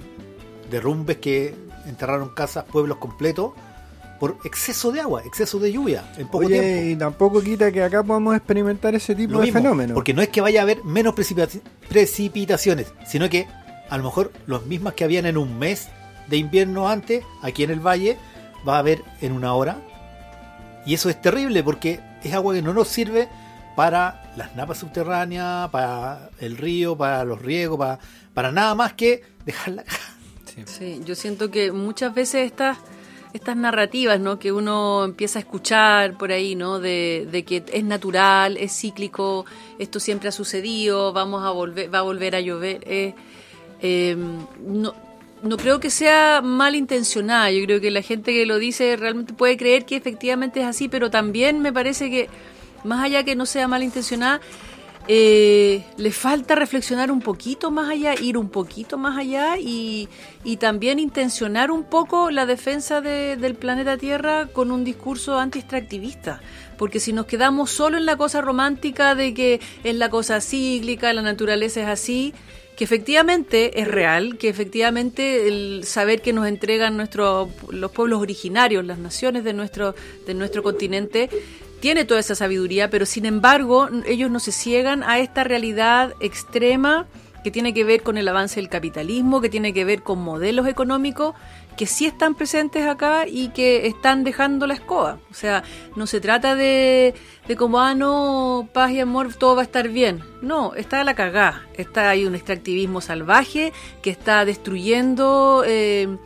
derrumbes 0.70 1.18
que 1.18 1.54
enterraron 1.86 2.30
casas, 2.30 2.64
pueblos 2.64 2.98
completos, 2.98 3.52
por 4.18 4.36
exceso 4.44 4.92
de 4.92 5.00
agua, 5.00 5.22
exceso 5.24 5.58
de 5.58 5.72
lluvia, 5.72 6.04
en 6.18 6.26
poco 6.28 6.44
Oye, 6.44 6.60
tiempo. 6.60 6.90
y 6.90 6.96
tampoco 6.96 7.40
quita 7.42 7.72
que 7.72 7.82
acá 7.82 8.02
podamos 8.02 8.36
experimentar 8.36 8.94
ese 8.94 9.14
tipo 9.14 9.32
Lo 9.34 9.40
de 9.40 9.50
fenómenos. 9.50 9.94
Porque 9.94 10.12
no 10.12 10.20
es 10.20 10.28
que 10.28 10.42
vaya 10.42 10.60
a 10.60 10.62
haber 10.64 10.84
menos 10.84 11.14
precipita- 11.14 11.48
precipitaciones, 11.88 12.92
sino 13.06 13.30
que 13.30 13.46
a 13.88 13.96
lo 13.96 14.04
mejor 14.04 14.30
las 14.46 14.64
mismas 14.66 14.92
que 14.94 15.04
habían 15.04 15.24
en 15.26 15.36
un 15.38 15.58
mes 15.58 15.88
de 16.28 16.36
invierno 16.36 16.88
antes, 16.88 17.24
aquí 17.42 17.64
en 17.64 17.70
el 17.70 17.80
valle, 17.80 18.18
va 18.68 18.76
a 18.76 18.78
haber 18.80 19.02
en 19.22 19.32
una 19.32 19.54
hora. 19.54 19.78
Y 20.84 20.94
eso 20.94 21.08
es 21.08 21.20
terrible 21.20 21.62
porque 21.64 22.00
es 22.22 22.32
agua 22.34 22.52
que 22.54 22.62
no 22.62 22.74
nos 22.74 22.88
sirve 22.88 23.28
para 23.74 24.30
las 24.36 24.54
napas 24.54 24.78
subterráneas, 24.78 25.70
para 25.70 26.28
el 26.40 26.56
río, 26.58 26.96
para 26.96 27.24
los 27.24 27.40
riegos, 27.40 27.78
para, 27.78 27.98
para 28.34 28.52
nada 28.52 28.74
más 28.74 28.92
que 28.92 29.22
dejarla. 29.46 29.84
Sí, 30.66 31.00
yo 31.04 31.14
siento 31.14 31.50
que 31.50 31.72
muchas 31.72 32.14
veces 32.14 32.46
estas 32.46 32.78
estas 33.32 33.56
narrativas, 33.56 34.18
¿no? 34.18 34.40
Que 34.40 34.50
uno 34.50 35.04
empieza 35.04 35.38
a 35.38 35.42
escuchar 35.42 36.18
por 36.18 36.32
ahí, 36.32 36.56
¿no? 36.56 36.80
De, 36.80 37.28
de 37.30 37.44
que 37.44 37.62
es 37.72 37.84
natural, 37.84 38.56
es 38.56 38.72
cíclico, 38.72 39.46
esto 39.78 40.00
siempre 40.00 40.28
ha 40.28 40.32
sucedido, 40.32 41.12
vamos 41.12 41.44
a 41.44 41.50
volver, 41.50 41.94
va 41.94 42.00
a 42.00 42.02
volver 42.02 42.34
a 42.34 42.40
llover. 42.40 42.82
eh, 42.86 43.14
eh, 43.82 44.16
no, 44.66 44.94
no 45.42 45.56
creo 45.56 45.80
que 45.80 45.90
sea 45.90 46.42
malintencionada. 46.42 47.50
Yo 47.50 47.64
creo 47.64 47.80
que 47.80 47.90
la 47.90 48.02
gente 48.02 48.32
que 48.32 48.46
lo 48.46 48.58
dice 48.58 48.96
realmente 48.96 49.32
puede 49.32 49.56
creer 49.56 49.86
que 49.86 49.96
efectivamente 49.96 50.60
es 50.60 50.66
así, 50.66 50.88
pero 50.88 51.10
también 51.10 51.60
me 51.60 51.72
parece 51.72 52.10
que 52.10 52.28
más 52.84 53.04
allá 53.04 53.24
que 53.24 53.36
no 53.36 53.46
sea 53.46 53.68
malintencionada, 53.68 54.40
eh, 55.08 55.84
le 55.96 56.10
falta 56.12 56.54
reflexionar 56.54 57.10
un 57.10 57.20
poquito 57.20 57.70
más 57.70 57.90
allá, 57.90 58.14
ir 58.20 58.36
un 58.36 58.48
poquito 58.48 58.96
más 58.98 59.18
allá 59.18 59.58
y, 59.58 60.08
y 60.44 60.56
también 60.58 60.98
intencionar 60.98 61.70
un 61.70 61.84
poco 61.84 62.30
la 62.30 62.46
defensa 62.46 63.00
de- 63.00 63.36
del 63.36 63.54
planeta 63.54 63.96
Tierra 63.96 64.46
con 64.52 64.70
un 64.70 64.84
discurso 64.84 65.38
anti-extractivista. 65.38 66.40
Porque 66.76 67.00
si 67.00 67.12
nos 67.12 67.26
quedamos 67.26 67.70
solo 67.70 67.98
en 67.98 68.06
la 68.06 68.16
cosa 68.16 68.40
romántica 68.40 69.14
de 69.14 69.34
que 69.34 69.60
es 69.84 69.94
la 69.96 70.08
cosa 70.10 70.40
cíclica, 70.40 71.12
la 71.12 71.22
naturaleza 71.22 71.80
es 71.82 71.88
así, 71.88 72.32
que 72.76 72.84
efectivamente 72.84 73.80
es 73.80 73.86
real, 73.88 74.38
que 74.38 74.48
efectivamente 74.48 75.48
el 75.48 75.82
saber 75.84 76.22
que 76.22 76.32
nos 76.32 76.46
entregan 76.46 76.96
nuestros 76.96 77.50
los 77.70 77.90
pueblos 77.90 78.22
originarios, 78.22 78.86
las 78.86 78.98
naciones 78.98 79.44
de 79.44 79.52
nuestro 79.52 79.94
de 80.26 80.32
nuestro 80.32 80.62
continente 80.62 81.28
tiene 81.80 82.04
toda 82.04 82.20
esa 82.20 82.34
sabiduría, 82.34 82.90
pero 82.90 83.06
sin 83.06 83.26
embargo 83.26 83.88
ellos 84.06 84.30
no 84.30 84.40
se 84.40 84.52
ciegan 84.52 85.02
a 85.02 85.18
esta 85.18 85.44
realidad 85.44 86.14
extrema 86.20 87.06
que 87.42 87.50
tiene 87.50 87.72
que 87.72 87.84
ver 87.84 88.02
con 88.02 88.18
el 88.18 88.28
avance 88.28 88.60
del 88.60 88.68
capitalismo, 88.68 89.40
que 89.40 89.48
tiene 89.48 89.72
que 89.72 89.84
ver 89.84 90.02
con 90.02 90.18
modelos 90.20 90.66
económicos 90.66 91.34
que 91.76 91.86
sí 91.86 92.04
están 92.04 92.34
presentes 92.34 92.86
acá 92.86 93.26
y 93.26 93.48
que 93.48 93.86
están 93.86 94.22
dejando 94.22 94.66
la 94.66 94.74
escoba. 94.74 95.18
O 95.30 95.34
sea, 95.34 95.62
no 95.96 96.06
se 96.06 96.20
trata 96.20 96.54
de, 96.54 97.14
de 97.48 97.56
como, 97.56 97.80
ah, 97.80 97.94
no, 97.94 98.68
paz 98.74 98.90
y 98.90 99.00
amor, 99.00 99.32
todo 99.32 99.54
va 99.56 99.62
a 99.62 99.64
estar 99.64 99.88
bien. 99.88 100.22
No, 100.42 100.74
está 100.74 101.02
la 101.04 101.14
cagá. 101.14 101.66
Está 101.72 102.10
hay 102.10 102.26
un 102.26 102.34
extractivismo 102.34 103.00
salvaje 103.00 103.72
que 104.02 104.10
está 104.10 104.44
destruyendo 104.44 105.62
eh, 105.66 106.18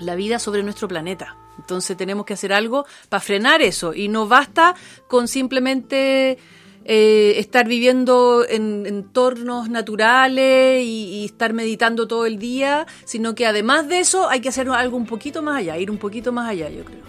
la 0.00 0.16
vida 0.16 0.40
sobre 0.40 0.64
nuestro 0.64 0.88
planeta. 0.88 1.36
Entonces 1.58 1.96
tenemos 1.96 2.26
que 2.26 2.34
hacer 2.34 2.52
algo 2.52 2.86
para 3.08 3.20
frenar 3.20 3.62
eso. 3.62 3.94
Y 3.94 4.08
no 4.08 4.26
basta 4.28 4.74
con 5.08 5.26
simplemente 5.28 6.38
eh, 6.84 7.34
estar 7.38 7.66
viviendo 7.66 8.44
en 8.48 8.86
entornos 8.86 9.68
naturales 9.68 10.82
y, 10.84 11.22
y 11.22 11.24
estar 11.24 11.52
meditando 11.52 12.06
todo 12.06 12.26
el 12.26 12.38
día, 12.38 12.86
sino 13.04 13.34
que 13.34 13.46
además 13.46 13.88
de 13.88 13.98
eso 14.00 14.28
hay 14.28 14.40
que 14.40 14.48
hacer 14.50 14.68
algo 14.70 14.96
un 14.96 15.06
poquito 15.06 15.42
más 15.42 15.56
allá, 15.58 15.76
ir 15.78 15.90
un 15.90 15.98
poquito 15.98 16.30
más 16.32 16.48
allá, 16.48 16.68
yo 16.68 16.84
creo. 16.84 17.00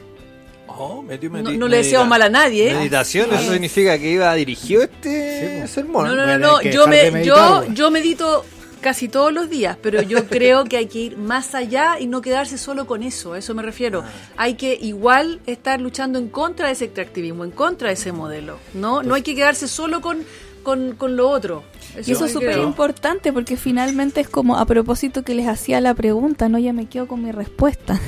Oh, 0.79 1.01
metió 1.01 1.29
No, 1.29 1.39
medi- 1.39 1.57
no 1.57 1.67
le 1.67 1.77
deseo 1.77 2.01
medita- 2.01 2.09
mal 2.09 2.21
a 2.23 2.29
nadie. 2.29 2.71
¿eh? 2.71 2.73
Meditación, 2.75 3.29
Eso 3.31 3.41
eso 3.41 3.51
significa 3.53 3.97
que 3.97 4.11
iba 4.11 4.33
dirigido 4.35 4.83
este 4.83 5.61
Sí, 5.67 5.73
sermón. 5.73 6.07
No, 6.07 6.15
no, 6.15 6.25
no, 6.25 6.37
no. 6.37 6.61
Yo, 6.61 6.87
me, 6.87 7.09
meditar, 7.11 7.65
yo, 7.67 7.73
yo 7.73 7.89
medito 7.91 8.45
casi 8.81 9.07
todos 9.07 9.33
los 9.33 9.49
días, 9.49 9.77
pero 9.81 10.01
yo 10.01 10.25
creo 10.29 10.65
que 10.65 10.77
hay 10.77 10.87
que 10.87 10.99
ir 10.99 11.17
más 11.17 11.55
allá 11.55 11.99
y 11.99 12.07
no 12.07 12.21
quedarse 12.21 12.57
solo 12.57 12.87
con 12.87 13.03
eso, 13.03 13.33
a 13.33 13.39
eso 13.39 13.53
me 13.53 13.63
refiero. 13.63 14.03
Hay 14.35 14.55
que 14.55 14.75
igual 14.75 15.39
estar 15.45 15.81
luchando 15.81 16.19
en 16.19 16.29
contra 16.29 16.67
de 16.67 16.73
ese 16.73 16.85
extractivismo, 16.85 17.43
en 17.43 17.51
contra 17.51 17.89
de 17.89 17.95
ese 17.95 18.11
modelo, 18.11 18.59
¿no? 18.73 19.03
No 19.03 19.15
hay 19.15 19.21
que 19.21 19.35
quedarse 19.35 19.67
solo 19.67 20.01
con, 20.01 20.19
con, 20.63 20.95
con 20.95 21.15
lo 21.15 21.29
otro. 21.29 21.63
Y 22.05 22.11
eso 22.11 22.25
es 22.25 22.33
súper 22.33 22.59
importante 22.59 23.33
porque 23.33 23.57
finalmente 23.57 24.21
es 24.21 24.29
como 24.29 24.57
a 24.57 24.65
propósito 24.65 25.23
que 25.23 25.33
les 25.33 25.47
hacía 25.47 25.81
la 25.81 25.93
pregunta, 25.93 26.49
no 26.49 26.59
ya 26.59 26.73
me 26.73 26.87
quedo 26.87 27.07
con 27.07 27.23
mi 27.23 27.31
respuesta. 27.31 27.99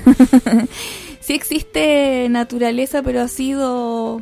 sí 1.19 1.33
existe 1.33 2.27
naturaleza, 2.29 3.01
pero 3.01 3.21
ha 3.21 3.27
sido 3.27 4.21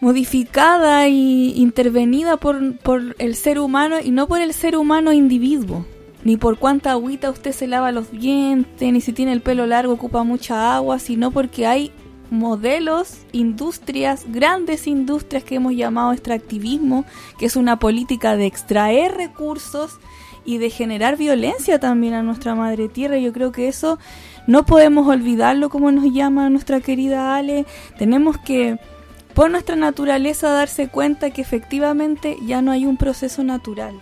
modificada 0.00 1.08
y 1.08 1.52
intervenida 1.56 2.36
por, 2.36 2.76
por 2.78 3.16
el 3.18 3.34
ser 3.34 3.58
humano 3.58 3.96
y 4.02 4.10
no 4.10 4.28
por 4.28 4.40
el 4.40 4.52
ser 4.52 4.76
humano 4.76 5.12
individuo. 5.12 5.84
Ni 6.24 6.36
por 6.36 6.58
cuánta 6.58 6.92
agüita 6.92 7.30
usted 7.30 7.52
se 7.52 7.66
lava 7.66 7.92
los 7.92 8.10
dientes, 8.10 8.92
ni 8.92 9.00
si 9.00 9.12
tiene 9.12 9.32
el 9.32 9.40
pelo 9.40 9.66
largo 9.66 9.92
ocupa 9.92 10.24
mucha 10.24 10.74
agua, 10.74 10.98
sino 10.98 11.30
porque 11.30 11.66
hay 11.66 11.92
modelos, 12.30 13.18
industrias, 13.32 14.26
grandes 14.28 14.86
industrias 14.86 15.44
que 15.44 15.56
hemos 15.56 15.74
llamado 15.74 16.12
extractivismo, 16.12 17.04
que 17.38 17.46
es 17.46 17.56
una 17.56 17.78
política 17.78 18.36
de 18.36 18.46
extraer 18.46 19.14
recursos 19.14 19.98
y 20.44 20.58
de 20.58 20.70
generar 20.70 21.16
violencia 21.16 21.78
también 21.78 22.14
a 22.14 22.22
nuestra 22.22 22.54
madre 22.54 22.88
tierra. 22.88 23.18
Yo 23.18 23.32
creo 23.32 23.52
que 23.52 23.68
eso 23.68 23.98
no 24.46 24.64
podemos 24.64 25.06
olvidarlo 25.06 25.68
como 25.68 25.92
nos 25.92 26.12
llama 26.12 26.50
nuestra 26.50 26.80
querida 26.80 27.36
Ale. 27.36 27.66
Tenemos 27.98 28.38
que, 28.38 28.78
por 29.38 29.52
nuestra 29.52 29.76
naturaleza, 29.76 30.50
darse 30.50 30.88
cuenta 30.88 31.30
que 31.30 31.40
efectivamente 31.40 32.36
ya 32.44 32.60
no 32.60 32.72
hay 32.72 32.86
un 32.86 32.96
proceso 32.96 33.44
natural. 33.44 33.94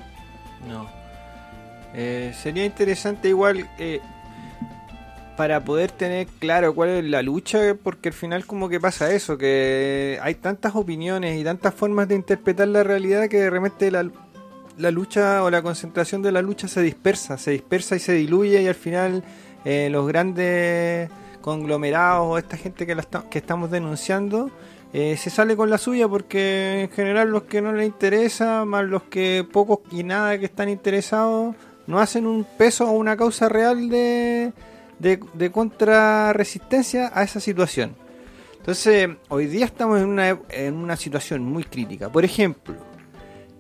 No. 0.67 0.89
Eh, 1.93 2.35
sería 2.43 2.65
interesante 2.65 3.29
igual 3.29 3.69
eh, 3.79 4.01
para 5.37 5.63
poder 5.63 5.91
tener 5.91 6.27
claro 6.27 6.75
cuál 6.75 6.89
es 6.89 7.05
la 7.05 7.21
lucha, 7.21 7.75
porque 7.75 8.09
al 8.09 8.15
final 8.15 8.47
como 8.47 8.71
que 8.71 8.81
pasa 8.81 9.13
eso, 9.13 9.37
que 9.37 10.19
hay 10.23 10.37
tantas 10.37 10.75
opiniones 10.75 11.39
y 11.39 11.45
tantas 11.45 11.75
formas 11.75 12.09
de 12.09 12.15
interpretar 12.15 12.69
la 12.69 12.83
realidad 12.83 13.29
que 13.29 13.37
de 13.37 13.51
repente 13.51 13.91
la, 13.91 14.11
la 14.79 14.91
lucha 14.91 15.43
o 15.43 15.51
la 15.51 15.61
concentración 15.61 16.23
de 16.23 16.33
la 16.33 16.41
lucha 16.41 16.67
se 16.67 16.81
dispersa, 16.81 17.37
se 17.37 17.51
dispersa 17.51 17.95
y 17.95 17.99
se 17.99 18.15
diluye 18.15 18.63
y 18.63 18.69
al 18.69 18.75
final 18.75 19.23
eh, 19.67 19.91
los 19.91 20.09
grandes 20.09 21.11
conglomerados 21.47 22.27
o 22.27 22.39
esta 22.39 22.57
gente 22.57 22.87
que, 22.87 22.97
la 22.97 23.03
esta- 23.03 23.23
que 23.31 23.39
estamos 23.39 23.71
denunciando 23.71 24.51
eh, 24.93 25.17
se 25.17 25.31
sale 25.31 25.55
con 25.55 25.71
la 25.71 25.79
suya 25.79 26.09
porque 26.09 26.83
en 26.83 26.91
general 26.91 27.31
los 27.31 27.45
que 27.45 27.63
no 27.63 27.73
les 27.73 27.87
interesa, 27.87 28.65
más 28.65 28.85
los 28.85 29.05
que 29.05 29.47
pocos 29.53 29.79
y 29.93 30.03
nada 30.03 30.37
que 30.41 30.47
están 30.47 30.69
interesados, 30.69 31.55
no 31.87 32.01
hacen 32.01 32.27
un 32.27 32.45
peso 32.59 32.89
o 32.89 32.93
una 32.93 33.17
causa 33.17 33.49
real 33.49 33.89
de, 33.89 34.53
de, 34.99 35.21
de 35.35 35.51
contrarresistencia 35.53 37.13
a 37.15 37.23
esa 37.23 37.39
situación. 37.39 37.95
Entonces, 38.59 39.11
hoy 39.29 39.47
día 39.47 39.67
estamos 39.67 40.01
en 40.01 40.07
una, 40.09 40.41
en 40.51 40.75
una 40.75 40.97
situación 40.97 41.45
muy 41.45 41.63
crítica. 41.63 42.11
Por 42.11 42.25
ejemplo, 42.25 42.75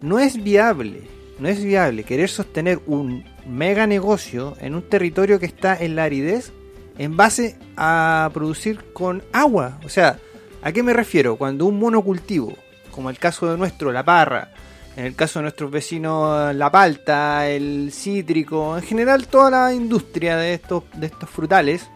no 0.00 0.18
es 0.18 0.42
viable, 0.42 1.02
no 1.38 1.46
es 1.46 1.62
viable 1.62 2.02
querer 2.02 2.28
sostener 2.28 2.80
un 2.86 3.24
mega 3.46 3.86
negocio 3.86 4.56
en 4.60 4.74
un 4.74 4.82
territorio 4.82 5.38
que 5.38 5.46
está 5.46 5.76
en 5.76 5.94
la 5.94 6.02
aridez 6.02 6.52
en 6.98 7.16
base 7.16 7.56
a 7.76 8.30
producir 8.32 8.92
con 8.92 9.22
agua. 9.32 9.78
O 9.84 9.88
sea, 9.88 10.18
¿a 10.62 10.72
qué 10.72 10.82
me 10.82 10.92
refiero? 10.92 11.36
Cuando 11.36 11.66
un 11.66 11.78
monocultivo, 11.78 12.54
como 12.90 13.10
el 13.10 13.18
caso 13.18 13.50
de 13.50 13.58
nuestro, 13.58 13.92
la 13.92 14.04
parra, 14.04 14.50
en 14.96 15.04
el 15.04 15.14
caso 15.14 15.38
de 15.38 15.44
nuestros 15.44 15.70
vecinos, 15.70 16.54
la 16.54 16.70
palta, 16.70 17.46
el 17.48 17.90
cítrico, 17.92 18.76
en 18.76 18.82
general 18.82 19.28
toda 19.28 19.50
la 19.50 19.74
industria 19.74 20.36
de 20.38 20.54
estos, 20.54 20.84
de 20.94 21.06
estos 21.06 21.28
frutales, 21.28 21.88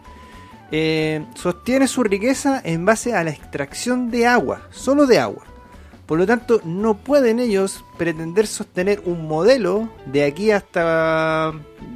eh, 0.71 1.25
sostiene 1.35 1.87
su 1.87 2.03
riqueza 2.03 2.61
en 2.63 2.85
base 2.85 3.13
a 3.13 3.23
la 3.23 3.31
extracción 3.31 4.11
de 4.11 4.27
agua, 4.27 4.61
solo 4.69 5.07
de 5.07 5.19
agua. 5.19 5.43
Por 6.05 6.19
lo 6.19 6.27
tanto, 6.27 6.61
no 6.63 6.97
pueden 6.97 7.39
ellos 7.39 7.83
pretender 7.97 8.45
sostener 8.45 9.01
un 9.05 9.27
modelo 9.27 9.89
de 10.05 10.25
aquí 10.25 10.51
hasta 10.51 11.53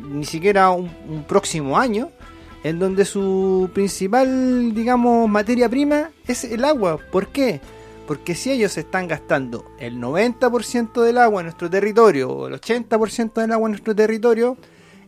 ni 0.09 0.25
siquiera 0.25 0.71
un, 0.71 0.89
un 1.07 1.23
próximo 1.23 1.77
año, 1.77 2.09
en 2.65 2.79
donde 2.79 3.05
su 3.05 3.69
principal, 3.75 4.73
digamos, 4.73 5.29
materia 5.29 5.69
prima 5.69 6.09
es 6.25 6.45
el 6.45 6.65
agua. 6.65 6.97
¿Por 7.11 7.27
qué? 7.27 7.61
Porque 8.07 8.33
si 8.33 8.51
ellos 8.51 8.75
están 8.79 9.07
gastando 9.07 9.65
el 9.77 10.01
90% 10.01 11.03
del 11.03 11.19
agua 11.19 11.41
en 11.41 11.45
nuestro 11.45 11.69
territorio 11.69 12.31
o 12.31 12.47
el 12.47 12.59
80% 12.59 13.33
del 13.33 13.51
agua 13.51 13.67
en 13.67 13.73
nuestro 13.73 13.95
territorio, 13.95 14.57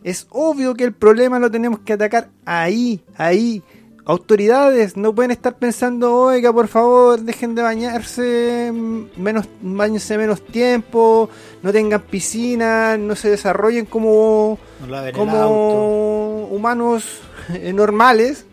es 0.04 0.28
obvio 0.30 0.74
que 0.74 0.84
el 0.84 0.92
problema 0.92 1.40
lo 1.40 1.50
tenemos 1.50 1.80
que 1.80 1.94
atacar 1.94 2.28
ahí, 2.44 3.02
ahí. 3.16 3.64
Autoridades 4.04 4.96
no 4.96 5.12
pueden 5.12 5.32
estar 5.32 5.58
pensando, 5.58 6.14
oiga, 6.14 6.52
por 6.52 6.68
favor, 6.68 7.20
dejen 7.20 7.56
de 7.56 7.62
bañarse 7.62 8.72
menos, 9.16 9.48
bañense 9.60 10.16
menos 10.16 10.46
tiempo, 10.46 11.28
no 11.64 11.72
tengan 11.72 12.02
piscina, 12.02 12.96
no 12.96 13.16
se 13.16 13.30
desarrollen 13.30 13.84
como, 13.84 14.60
No 14.86 15.12
como 15.12 16.46
humanos 16.52 17.22
normales, 17.74 18.46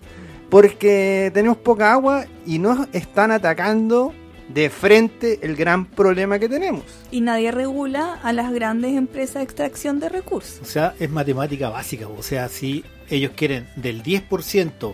porque 0.50 1.32
tenemos 1.34 1.58
poca 1.58 1.94
agua 1.94 2.26
y 2.46 2.60
nos 2.60 2.88
están 2.94 3.32
atacando 3.32 4.14
de 4.50 4.70
frente 4.70 5.40
el 5.42 5.56
gran 5.56 5.86
problema 5.86 6.38
que 6.40 6.48
tenemos. 6.48 6.84
Y 7.12 7.22
nadie 7.22 7.52
regula 7.52 8.20
a 8.22 8.32
las 8.32 8.52
grandes 8.54 8.96
empresas 8.96 9.36
de 9.36 9.44
extracción 9.44 10.00
de 10.00 10.10
recursos. 10.10 10.60
O 10.62 10.66
sea, 10.66 10.94
es 11.00 11.10
matemática 11.10 11.70
básica. 11.70 12.08
O 12.08 12.22
sea, 12.22 12.48
si 12.50 12.84
ellos 13.10 13.32
quieren 13.36 13.68
del 13.76 14.04
10% 14.04 14.94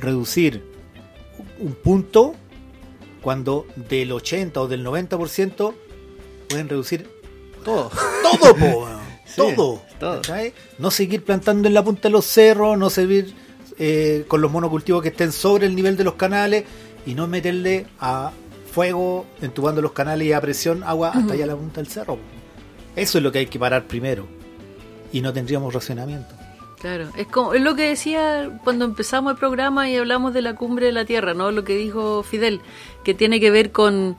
reducir 0.00 0.64
un 1.58 1.74
punto, 1.74 2.34
cuando 3.22 3.66
del 3.76 4.12
80 4.12 4.60
o 4.60 4.68
del 4.68 4.84
90% 4.84 5.74
pueden 6.48 6.68
reducir 6.68 7.08
Todo. 7.64 7.90
todo, 8.22 8.56
po. 8.56 9.03
Sí, 9.24 9.36
todo. 9.36 9.82
todo. 9.98 10.22
No 10.78 10.90
seguir 10.90 11.24
plantando 11.24 11.68
en 11.68 11.74
la 11.74 11.82
punta 11.82 12.08
de 12.08 12.10
los 12.10 12.26
cerros, 12.26 12.78
no 12.78 12.90
seguir 12.90 13.34
eh, 13.78 14.24
con 14.28 14.40
los 14.40 14.50
monocultivos 14.50 15.02
que 15.02 15.08
estén 15.08 15.32
sobre 15.32 15.66
el 15.66 15.74
nivel 15.74 15.96
de 15.96 16.04
los 16.04 16.14
canales 16.14 16.64
y 17.06 17.14
no 17.14 17.26
meterle 17.26 17.86
a 17.98 18.32
fuego, 18.70 19.26
entubando 19.40 19.80
los 19.82 19.92
canales 19.92 20.26
y 20.26 20.32
a 20.32 20.40
presión 20.40 20.82
agua 20.84 21.10
hasta 21.14 21.34
allá 21.34 21.44
a 21.44 21.48
la 21.48 21.56
punta 21.56 21.80
del 21.80 21.88
cerro. 21.88 22.18
Eso 22.96 23.18
es 23.18 23.24
lo 23.24 23.32
que 23.32 23.40
hay 23.40 23.46
que 23.46 23.58
parar 23.58 23.86
primero. 23.86 24.26
Y 25.12 25.20
no 25.20 25.32
tendríamos 25.32 25.72
racionamiento. 25.72 26.34
Claro, 26.80 27.08
es 27.16 27.26
como 27.28 27.54
es 27.54 27.62
lo 27.62 27.74
que 27.74 27.88
decía 27.88 28.60
cuando 28.62 28.84
empezamos 28.84 29.32
el 29.32 29.38
programa 29.38 29.88
y 29.88 29.96
hablamos 29.96 30.34
de 30.34 30.42
la 30.42 30.54
cumbre 30.54 30.86
de 30.86 30.92
la 30.92 31.04
Tierra, 31.04 31.32
¿no? 31.32 31.50
Lo 31.50 31.64
que 31.64 31.76
dijo 31.76 32.22
Fidel, 32.22 32.60
que 33.04 33.14
tiene 33.14 33.40
que 33.40 33.50
ver 33.50 33.72
con 33.72 34.16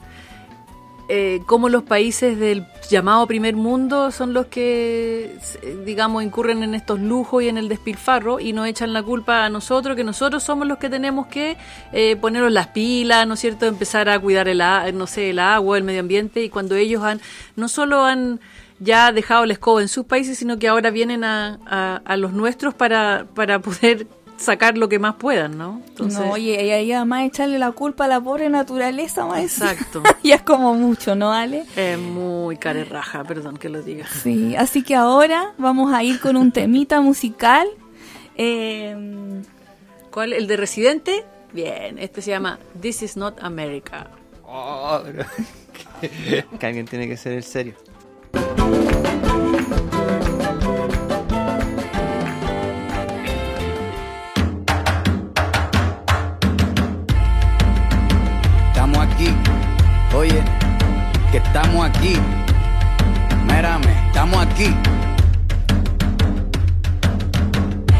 eh, 1.07 1.41
cómo 1.45 1.69
los 1.69 1.83
países 1.83 2.39
del 2.39 2.65
llamado 2.89 3.27
primer 3.27 3.55
mundo 3.55 4.11
son 4.11 4.33
los 4.33 4.47
que, 4.47 5.37
eh, 5.61 5.77
digamos, 5.85 6.23
incurren 6.23 6.63
en 6.63 6.73
estos 6.75 6.99
lujos 6.99 7.43
y 7.43 7.47
en 7.49 7.57
el 7.57 7.67
despilfarro 7.69 8.39
y 8.39 8.53
nos 8.53 8.67
echan 8.67 8.93
la 8.93 9.03
culpa 9.03 9.45
a 9.45 9.49
nosotros, 9.49 9.95
que 9.95 10.03
nosotros 10.03 10.43
somos 10.43 10.67
los 10.67 10.77
que 10.77 10.89
tenemos 10.89 11.27
que 11.27 11.57
eh, 11.93 12.15
ponernos 12.15 12.51
las 12.51 12.67
pilas, 12.67 13.27
¿no 13.27 13.35
es 13.35 13.39
cierto?, 13.39 13.65
empezar 13.65 14.09
a 14.09 14.19
cuidar 14.19 14.47
el, 14.47 14.61
no 14.97 15.07
sé, 15.07 15.29
el 15.29 15.39
agua, 15.39 15.77
el 15.77 15.83
medio 15.83 15.99
ambiente 15.99 16.43
y 16.43 16.49
cuando 16.49 16.75
ellos 16.75 17.03
han, 17.03 17.21
no 17.55 17.67
solo 17.67 18.03
han 18.03 18.39
ya 18.79 19.11
dejado 19.11 19.45
la 19.45 19.53
escoba 19.53 19.81
en 19.81 19.87
sus 19.87 20.05
países, 20.05 20.37
sino 20.37 20.59
que 20.59 20.67
ahora 20.67 20.89
vienen 20.91 21.23
a, 21.23 21.59
a- 21.65 22.01
a 22.03 22.17
los 22.17 22.33
nuestros 22.33 22.73
para, 22.73 23.25
para 23.33 23.59
poder 23.59 24.05
sacar 24.37 24.77
lo 24.77 24.89
que 24.89 24.99
más 24.99 25.15
puedan, 25.15 25.57
¿no? 25.57 25.81
Entonces, 25.87 26.19
no, 26.19 26.31
oye, 26.31 26.63
y 26.65 26.71
ahí 26.71 26.91
además 26.91 27.23
echarle 27.25 27.57
la 27.59 27.71
culpa 27.71 28.05
a 28.05 28.07
la 28.07 28.21
pobre 28.21 28.49
naturaleza, 28.49 29.25
más 29.25 29.39
Exacto. 29.39 30.03
ya 30.23 30.35
es 30.35 30.41
como 30.41 30.73
mucho, 30.73 31.15
¿no, 31.15 31.31
Ale? 31.31 31.65
Es 31.75 31.97
muy 31.97 32.57
carerraja, 32.57 33.23
perdón 33.23 33.57
que 33.57 33.69
lo 33.69 33.81
diga. 33.81 34.07
Sí, 34.07 34.55
así 34.55 34.83
que 34.83 34.95
ahora 34.95 35.53
vamos 35.57 35.93
a 35.93 36.03
ir 36.03 36.19
con 36.19 36.35
un 36.35 36.51
temita 36.51 37.01
musical. 37.01 37.67
Eh, 38.37 39.41
¿Cuál? 40.11 40.33
¿El 40.33 40.47
de 40.47 40.57
Residente? 40.57 41.25
Bien, 41.53 41.97
este 41.99 42.21
se 42.21 42.31
llama 42.31 42.59
This 42.81 43.01
is 43.03 43.17
not 43.17 43.41
America. 43.41 44.07
Oh, 44.45 45.01
pero- 45.03 45.25
que 46.59 46.65
alguien 46.65 46.85
tiene 46.85 47.07
que 47.07 47.17
ser 47.17 47.33
el 47.33 47.43
serio. 47.43 47.75
Estamos 61.55 61.85
aquí. 61.85 62.17
Mírame, 63.47 64.07
estamos 64.07 64.45
aquí. 64.45 64.75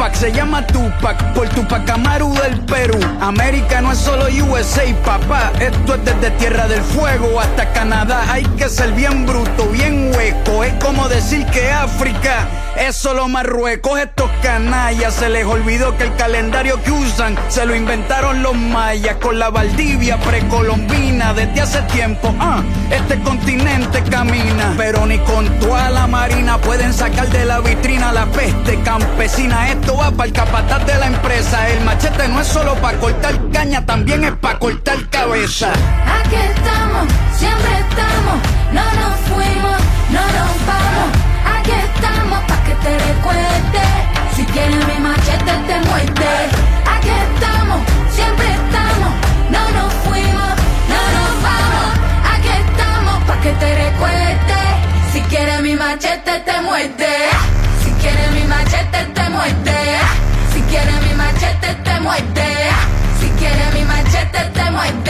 Se 0.00 0.32
llama 0.32 0.66
Tupac 0.66 1.34
por 1.34 1.46
Tupac 1.50 1.88
Amaru 1.90 2.32
del 2.34 2.58
Perú. 2.64 2.98
América 3.20 3.82
no 3.82 3.92
es 3.92 3.98
solo 3.98 4.26
USA, 4.44 4.82
papá. 5.04 5.52
Esto 5.60 5.94
es 5.94 6.04
desde 6.06 6.30
Tierra 6.38 6.66
del 6.68 6.80
Fuego 6.80 7.38
hasta 7.38 7.70
Canadá. 7.72 8.24
Hay 8.30 8.44
que 8.56 8.70
ser 8.70 8.92
bien 8.92 9.26
bruto, 9.26 9.66
bien 9.66 10.10
hueco. 10.14 10.64
Es 10.64 10.72
como 10.82 11.06
decir 11.08 11.44
que 11.46 11.70
África 11.70 12.48
es 12.78 12.96
solo 12.96 13.28
Marruecos. 13.28 13.98
Estos 13.98 14.30
canallas 14.42 15.14
se 15.14 15.28
les 15.28 15.44
olvidó 15.44 15.96
que 15.96 16.04
el 16.04 16.16
calendario 16.16 16.82
que 16.82 16.92
usan 16.92 17.38
se 17.48 17.66
lo 17.66 17.74
inventaron 17.74 18.42
los 18.42 18.54
mayas 18.54 19.16
con 19.16 19.38
la 19.38 19.50
Valdivia 19.50 20.18
precolombina 20.18 21.34
desde 21.34 21.60
hace 21.60 21.82
tiempo. 21.82 22.34
Ah, 22.40 22.62
este 22.90 23.20
continente 23.20 24.02
camina, 24.10 24.74
pero 24.78 25.06
ni 25.06 25.18
con 25.18 25.46
toda 25.60 25.90
la 25.90 26.06
marina 26.06 26.58
pueden 26.58 26.92
sacar 26.94 27.28
de 27.28 27.44
la 27.44 27.60
vitrina 27.60 28.12
la 28.12 28.26
peste 28.26 28.80
campesina. 29.30 29.68
Esto 29.70 29.96
va 29.96 30.10
para 30.10 30.26
el 30.26 30.32
capataz 30.32 30.86
de 30.86 30.94
la 30.98 31.06
empresa. 31.06 31.68
El 31.68 31.84
machete 31.84 32.28
no 32.28 32.40
es 32.40 32.46
solo 32.46 32.74
para 32.76 32.98
cortar 32.98 33.34
caña, 33.52 33.84
también 33.84 34.24
es 34.24 34.32
para 34.32 34.58
cortar 34.58 34.98
cabeza. 35.10 35.72
Aquí 35.72 36.36
estamos, 36.36 37.06
siempre 37.36 37.70
estamos, 37.80 38.40
no 38.72 38.84
nos 39.00 39.16
fuimos, 39.28 39.80
no 40.10 40.20
nos 40.20 40.66
vamos. 40.66 41.10
Aquí 41.58 41.70
estamos 41.70 42.38
pa' 42.44 42.64
que 42.64 42.74
te 42.74 42.98
recuerde. 42.98 43.82
Si 44.36 44.44
quieres 44.46 44.86
mi 44.86 45.00
machete 45.00 45.52
te 45.66 45.80
muerde. 45.88 46.49
Si 63.20 63.28
quieres 63.38 63.74
mi 63.74 63.84
machete 63.84 64.50
te 64.52 64.70
muerde. 64.70 65.09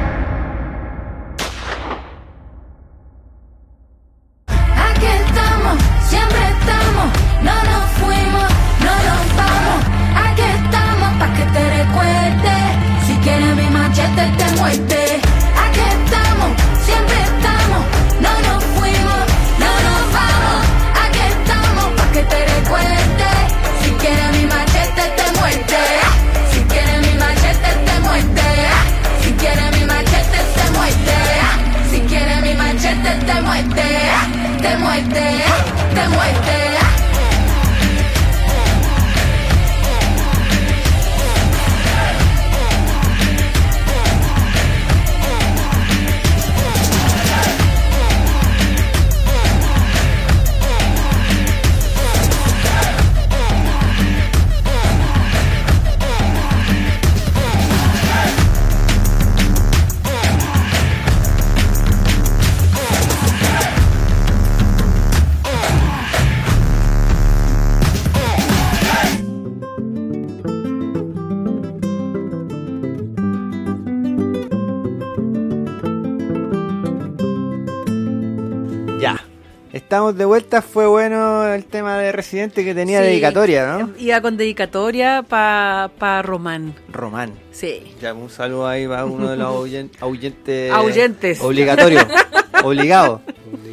Estamos 80.11 80.19
de 80.19 80.25
vuelta, 80.25 80.61
fue 80.61 80.87
bueno 80.87 81.45
el 81.53 81.63
tema 81.63 81.97
de 81.97 82.11
Residente 82.11 82.65
que 82.65 82.75
tenía 82.75 82.99
Sí. 82.99 83.05
dedicatoria, 83.07 83.77
¿no? 83.77 83.91
Iba 83.97 84.19
con 84.19 84.35
dedicatoria 84.35 85.23
para 85.23 86.21
Román. 86.21 86.75
Román. 86.91 87.31
Sí. 87.51 87.95
Ya, 88.01 88.13
un 88.13 88.29
saludo 88.29 88.67
ahí 88.67 88.85
para 88.85 89.05
uno 89.05 89.29
de 89.29 89.37
los 89.37 89.47
ahuyen- 89.47 89.89
ahuyentes. 90.01 90.69
Ahuyentes. 90.73 91.39
Obligatorio. 91.39 91.99
Obligado. 92.65 93.21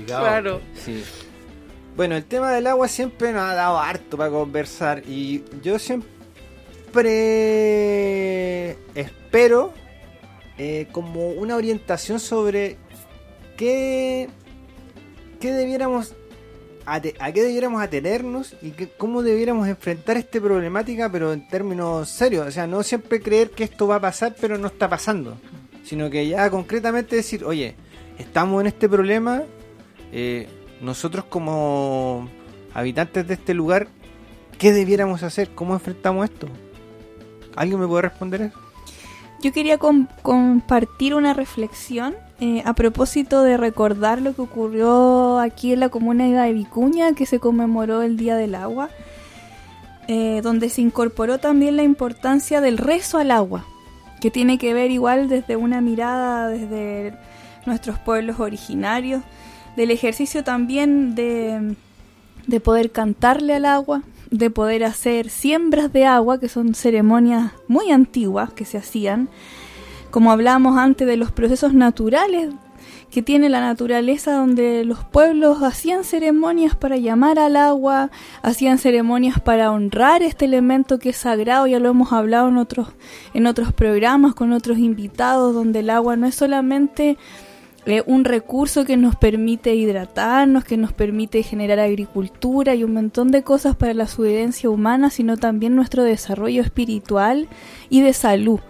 Claro. 0.07 0.61
Sí. 0.85 1.03
Bueno, 1.97 2.15
el 2.15 2.25
tema 2.25 2.53
del 2.53 2.69
agua 2.69 2.87
siempre 2.87 3.33
nos 3.33 3.43
ha 3.43 3.55
dado 3.55 3.81
harto 3.81 4.17
para 4.17 4.31
conversar 4.31 5.03
y 5.09 5.43
yo 5.65 5.77
siempre 5.81 6.09
espero 8.95 9.73
eh, 10.57 10.87
como 10.93 11.31
una 11.31 11.57
orientación 11.57 12.21
sobre 12.21 12.77
qué, 13.57 14.29
qué 15.41 15.53
debiéramos 15.53 16.15
a 16.95 17.33
qué 17.33 17.43
debiéramos 17.43 17.83
atenernos 17.83 18.55
y 18.63 18.71
que, 18.71 18.89
cómo 18.89 19.23
debiéramos 19.23 19.69
enfrentar 19.69 20.17
esta 20.17 20.41
problemática, 20.41 21.11
pero 21.11 21.33
en 21.33 21.47
términos 21.49 22.09
serios. 22.09 22.47
O 22.47 22.51
sea, 22.51 22.67
no 22.67 22.83
siempre 22.83 23.21
creer 23.21 23.51
que 23.51 23.65
esto 23.65 23.87
va 23.87 23.97
a 23.97 24.01
pasar, 24.01 24.35
pero 24.41 24.57
no 24.59 24.69
está 24.69 24.89
pasando. 24.89 25.37
Sino 25.85 26.11
que 26.11 26.27
ya 26.29 26.49
concretamente 26.51 27.17
decir, 27.17 27.45
oye, 27.45 27.75
estamos 28.19 28.61
en 28.61 28.67
este 28.69 28.89
problema, 28.89 29.43
eh, 30.13 30.49
nosotros 30.81 31.25
como 31.27 32.29
habitantes 32.75 33.27
de 33.27 33.35
este 33.35 33.55
lugar, 33.55 33.89
¿qué 34.59 34.73
debiéramos 34.73 35.23
hacer? 35.23 35.51
¿Cómo 35.55 35.75
enfrentamos 35.75 36.29
esto? 36.29 36.49
¿Alguien 37.57 37.81
me 37.81 37.87
puede 37.87 38.03
responder 38.03 38.43
eso? 38.43 38.59
Yo 39.43 39.53
quería 39.53 39.79
com- 39.79 40.09
compartir 40.23 41.15
una 41.15 41.33
reflexión 41.33 42.17
eh, 42.41 42.63
a 42.65 42.73
propósito 42.73 43.43
de 43.43 43.57
recordar 43.57 44.23
lo 44.23 44.33
que 44.33 44.43
ocurrió 44.43 45.41
aquí 45.41 45.73
en 45.73 45.81
la 45.81 45.89
comuna 45.89 46.25
de 46.25 46.53
Vicuña, 46.53 47.13
que 47.13 47.27
se 47.27 47.41
conmemoró 47.41 48.03
el 48.03 48.17
Día 48.17 48.37
del 48.37 48.55
Agua, 48.55 48.91
eh, 50.07 50.41
donde 50.43 50.69
se 50.69 50.81
incorporó 50.81 51.39
también 51.39 51.77
la 51.77 51.83
importancia 51.83 52.61
del 52.61 52.79
rezo 52.79 53.19
al 53.19 53.33
agua, 53.33 53.65
que 54.21 54.31
tiene 54.31 54.57
que 54.57 54.73
ver 54.73 54.93
igual 54.93 55.29
desde 55.29 55.57
una 55.57 55.81
mirada 55.81 56.49
desde 56.49 57.15
nuestros 57.67 57.99
pueblos 57.99 58.39
originarios, 58.39 59.23
del 59.77 59.91
ejercicio 59.91 60.45
también 60.45 61.17
de, 61.17 61.75
de 62.47 62.61
poder 62.61 62.93
cantarle 62.93 63.55
al 63.55 63.65
agua, 63.65 64.03
de 64.31 64.51
poder 64.51 64.85
hacer 64.85 65.29
siembras 65.29 65.93
de 65.93 66.07
agua, 66.07 66.39
que 66.39 66.49
son 66.49 66.75
ceremonias 66.75 67.53
muy 67.67 67.91
antiguas 67.91 68.53
que 68.53 68.65
se 68.65 68.79
hacían, 68.79 69.29
como 70.11 70.33
hablamos 70.33 70.79
antes 70.79 71.07
de 71.07 71.17
los 71.17 71.33
procesos 71.33 71.75
naturales 71.75 72.51
que 73.11 73.23
tiene 73.23 73.49
la 73.49 73.61
naturaleza 73.61 74.33
donde 74.33 74.85
los 74.85 75.03
pueblos 75.05 75.63
hacían 75.63 76.05
ceremonias 76.05 76.77
para 76.77 76.99
llamar 76.99 77.39
al 77.39 77.57
agua, 77.57 78.11
hacían 78.43 78.79
ceremonias 78.79 79.41
para 79.41 79.73
honrar 79.73 80.23
este 80.23 80.45
elemento 80.45 80.99
que 80.99 81.11
es 81.11 81.17
sagrado, 81.17 81.67
ya 81.67 81.79
lo 81.79 81.89
hemos 81.89 82.13
hablado 82.13 82.49
en 82.49 82.59
otros 82.59 82.89
en 83.33 83.47
otros 83.47 83.73
programas 83.73 84.35
con 84.35 84.53
otros 84.53 84.79
invitados 84.79 85.55
donde 85.55 85.81
el 85.81 85.91
agua 85.91 86.17
no 86.17 86.27
es 86.27 86.35
solamente 86.35 87.17
eh, 87.87 88.03
un 88.05 88.25
recurso 88.25 88.85
que 88.85 88.99
nos 88.99 89.17
permite 89.17 89.75
hidratarnos, 89.75 90.65
que 90.65 90.77
nos 90.77 90.93
permite 90.93 91.43
generar 91.43 91.79
agricultura 91.79 92.75
y 92.75 92.85
un 92.85 92.93
montón 92.93 93.31
de 93.31 93.43
cosas 93.43 93.77
para 93.77 93.95
la 93.95 94.07
subsistencia 94.07 94.69
humana, 94.69 95.09
sino 95.09 95.39
también 95.39 95.75
nuestro 95.75 96.03
desarrollo 96.03 96.61
espiritual 96.61 97.49
y 97.89 98.03
de 98.03 98.13
salud. 98.13 98.61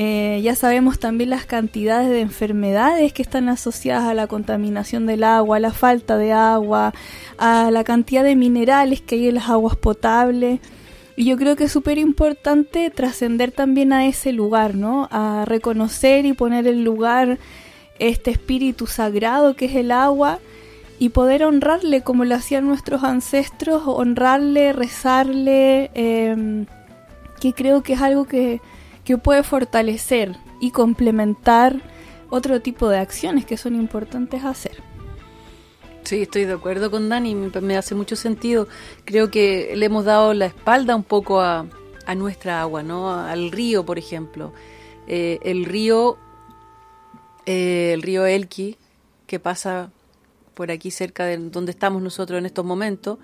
Eh, 0.00 0.40
ya 0.44 0.54
sabemos 0.54 1.00
también 1.00 1.30
las 1.30 1.44
cantidades 1.44 2.08
de 2.08 2.20
enfermedades 2.20 3.12
que 3.12 3.20
están 3.20 3.48
asociadas 3.48 4.04
a 4.04 4.14
la 4.14 4.28
contaminación 4.28 5.06
del 5.06 5.24
agua, 5.24 5.56
a 5.56 5.60
la 5.60 5.72
falta 5.72 6.16
de 6.16 6.30
agua, 6.30 6.94
a 7.36 7.72
la 7.72 7.82
cantidad 7.82 8.22
de 8.22 8.36
minerales 8.36 9.00
que 9.00 9.16
hay 9.16 9.26
en 9.26 9.34
las 9.34 9.48
aguas 9.48 9.74
potables. 9.74 10.60
Y 11.16 11.24
yo 11.24 11.36
creo 11.36 11.56
que 11.56 11.64
es 11.64 11.72
súper 11.72 11.98
importante 11.98 12.90
trascender 12.90 13.50
también 13.50 13.92
a 13.92 14.06
ese 14.06 14.30
lugar, 14.30 14.76
¿no? 14.76 15.08
A 15.10 15.44
reconocer 15.44 16.26
y 16.26 16.32
poner 16.32 16.68
en 16.68 16.84
lugar 16.84 17.40
este 17.98 18.30
espíritu 18.30 18.86
sagrado 18.86 19.56
que 19.56 19.64
es 19.64 19.74
el 19.74 19.90
agua 19.90 20.38
y 21.00 21.08
poder 21.08 21.42
honrarle 21.42 22.02
como 22.02 22.24
lo 22.24 22.36
hacían 22.36 22.68
nuestros 22.68 23.02
ancestros, 23.02 23.82
honrarle, 23.84 24.72
rezarle, 24.72 25.90
eh, 25.94 26.66
que 27.40 27.52
creo 27.52 27.82
que 27.82 27.94
es 27.94 28.00
algo 28.00 28.26
que, 28.26 28.60
que 29.08 29.16
puede 29.16 29.42
fortalecer 29.42 30.36
y 30.60 30.70
complementar 30.70 31.80
otro 32.28 32.60
tipo 32.60 32.90
de 32.90 32.98
acciones 32.98 33.46
que 33.46 33.56
son 33.56 33.74
importantes 33.74 34.44
hacer. 34.44 34.82
Sí, 36.02 36.20
estoy 36.20 36.44
de 36.44 36.52
acuerdo 36.52 36.90
con 36.90 37.08
Dani, 37.08 37.34
me, 37.34 37.78
hace 37.78 37.94
mucho 37.94 38.16
sentido. 38.16 38.68
Creo 39.06 39.30
que 39.30 39.72
le 39.74 39.86
hemos 39.86 40.04
dado 40.04 40.34
la 40.34 40.44
espalda 40.44 40.94
un 40.94 41.04
poco 41.04 41.40
a, 41.40 41.64
a 42.04 42.14
nuestra 42.14 42.60
agua, 42.60 42.82
¿no? 42.82 43.10
Al 43.10 43.50
río, 43.50 43.86
por 43.86 43.98
ejemplo. 43.98 44.52
Eh, 45.06 45.38
el 45.42 45.64
río, 45.64 46.18
eh, 47.46 47.92
el 47.94 48.02
río 48.02 48.26
Elqui, 48.26 48.76
que 49.26 49.40
pasa 49.40 49.90
por 50.52 50.70
aquí 50.70 50.90
cerca 50.90 51.24
de 51.24 51.38
donde 51.38 51.70
estamos 51.70 52.02
nosotros 52.02 52.38
en 52.38 52.44
estos 52.44 52.66
momentos, 52.66 53.18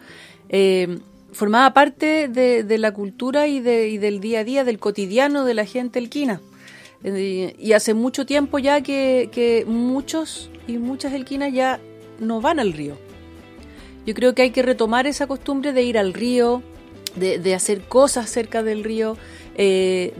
eh, 0.48 0.98
formaba 1.34 1.74
parte 1.74 2.28
de, 2.28 2.78
la 2.78 2.92
cultura 2.92 3.46
y, 3.46 3.60
de, 3.60 3.98
del 3.98 4.20
día 4.20 4.40
a 4.40 4.44
día, 4.44 4.64
del 4.64 4.78
cotidiano 4.78 5.44
de 5.44 5.54
la 5.54 5.66
gente 5.66 5.98
elquina. 5.98 6.40
Eh, 7.02 7.54
y 7.58 7.72
hace 7.72 7.92
mucho 7.92 8.24
tiempo 8.24 8.58
ya 8.58 8.80
que, 8.80 9.64
muchos 9.66 10.50
y 10.66 10.78
muchas 10.78 11.12
elquinas 11.12 11.52
ya 11.52 11.80
no 12.18 12.40
van 12.40 12.58
al 12.58 12.72
río. 12.72 12.96
Yo 14.06 14.14
creo 14.14 14.34
que 14.34 14.42
hay 14.42 14.50
que 14.50 14.62
retomar 14.62 15.06
esa 15.06 15.26
costumbre 15.26 15.72
de 15.72 15.82
ir 15.82 15.98
al 15.98 16.14
río, 16.14 16.62
de, 17.16 17.54
hacer 17.54 17.82
cosas 17.82 18.30
cerca 18.30 18.62
del 18.62 18.84
río, 18.84 19.16
eh, 19.56 20.14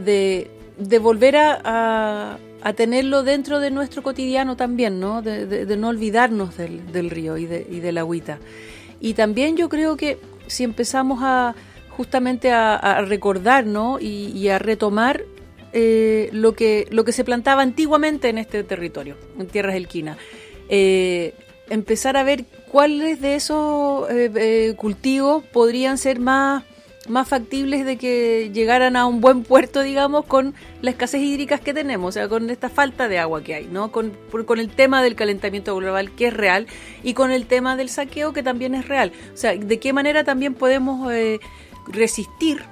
de, 0.77 0.99
volver 0.99 1.37
a, 1.37 2.37
tenerlo 2.75 3.23
dentro 3.23 3.59
de 3.59 3.69
nuestro 3.69 4.01
cotidiano 4.01 4.55
también, 4.55 4.99
¿no? 4.99 5.21
De, 5.21 5.65
no 5.77 5.89
olvidarnos 5.89 6.57
del, 6.57 6.91
del 6.91 7.09
río 7.09 7.37
y, 7.37 7.45
de, 7.45 7.65
y 7.69 7.79
de 7.79 7.91
la 7.91 8.01
agüita. 8.01 8.39
Y 8.99 9.13
también 9.13 9.55
yo 9.55 9.69
creo 9.69 9.97
que 9.97 10.17
si 10.47 10.63
empezamos 10.63 11.19
a 11.21 11.55
justamente 11.95 12.51
a, 12.51 12.75
a 12.75 13.01
recordar 13.01 13.65
¿no? 13.65 13.99
y, 13.99 14.49
a 14.49 14.59
retomar 14.59 15.23
eh, 15.71 16.29
lo, 16.33 16.53
que, 16.53 16.87
lo 16.91 17.05
que 17.05 17.11
se 17.11 17.23
plantaba 17.23 17.61
antiguamente 17.61 18.29
en 18.29 18.37
este 18.37 18.63
territorio, 18.63 19.17
en 19.39 19.47
Tierras 19.47 19.75
Elquinas. 19.75 20.17
Eh, 20.67 21.33
empezar 21.69 22.17
a 22.17 22.23
ver 22.23 22.45
cuáles 22.69 23.21
de 23.21 23.35
esos 23.35 24.07
eh, 24.09 24.73
cultivos 24.77 25.43
podrían 25.45 25.97
ser 25.97 26.19
más 26.19 26.63
más 27.07 27.27
factibles 27.27 27.85
de 27.85 27.97
que 27.97 28.51
llegaran 28.53 28.95
a 28.95 29.05
un 29.05 29.21
buen 29.21 29.43
puerto, 29.43 29.81
digamos, 29.81 30.25
con 30.25 30.53
la 30.81 30.89
escasez 30.91 31.21
hídrica 31.21 31.57
que 31.59 31.73
tenemos, 31.73 32.09
o 32.09 32.11
sea, 32.11 32.27
con 32.27 32.49
esta 32.49 32.69
falta 32.69 33.07
de 33.07 33.19
agua 33.19 33.43
que 33.43 33.55
hay, 33.55 33.67
¿no? 33.67 33.91
Con, 33.91 34.13
con 34.45 34.59
el 34.59 34.69
tema 34.69 35.03
del 35.03 35.15
calentamiento 35.15 35.75
global 35.75 36.11
que 36.11 36.27
es 36.27 36.33
real 36.33 36.67
y 37.03 37.13
con 37.13 37.31
el 37.31 37.45
tema 37.45 37.75
del 37.75 37.89
saqueo 37.89 38.33
que 38.33 38.43
también 38.43 38.75
es 38.75 38.87
real. 38.87 39.11
O 39.33 39.37
sea, 39.37 39.55
de 39.55 39.79
qué 39.79 39.93
manera 39.93 40.23
también 40.23 40.53
podemos 40.53 41.11
eh, 41.11 41.39
resistir 41.87 42.63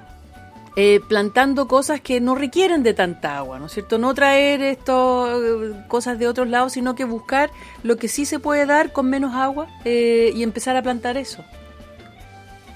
eh, 0.76 1.00
plantando 1.08 1.68
cosas 1.68 2.00
que 2.00 2.20
no 2.20 2.34
requieren 2.34 2.82
de 2.82 2.94
tanta 2.94 3.36
agua, 3.36 3.60
¿no 3.60 3.66
es 3.66 3.72
cierto? 3.72 3.96
No 3.96 4.12
traer 4.12 4.60
esto, 4.60 5.74
cosas 5.86 6.18
de 6.18 6.26
otros 6.26 6.48
lados, 6.48 6.72
sino 6.72 6.96
que 6.96 7.04
buscar 7.04 7.50
lo 7.84 7.96
que 7.96 8.08
sí 8.08 8.26
se 8.26 8.40
puede 8.40 8.66
dar 8.66 8.92
con 8.92 9.08
menos 9.08 9.34
agua 9.34 9.68
eh, 9.84 10.32
y 10.34 10.42
empezar 10.42 10.76
a 10.76 10.82
plantar 10.82 11.16
eso. 11.16 11.44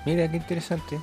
Mira, 0.07 0.31
qué 0.31 0.37
interesante. 0.37 0.99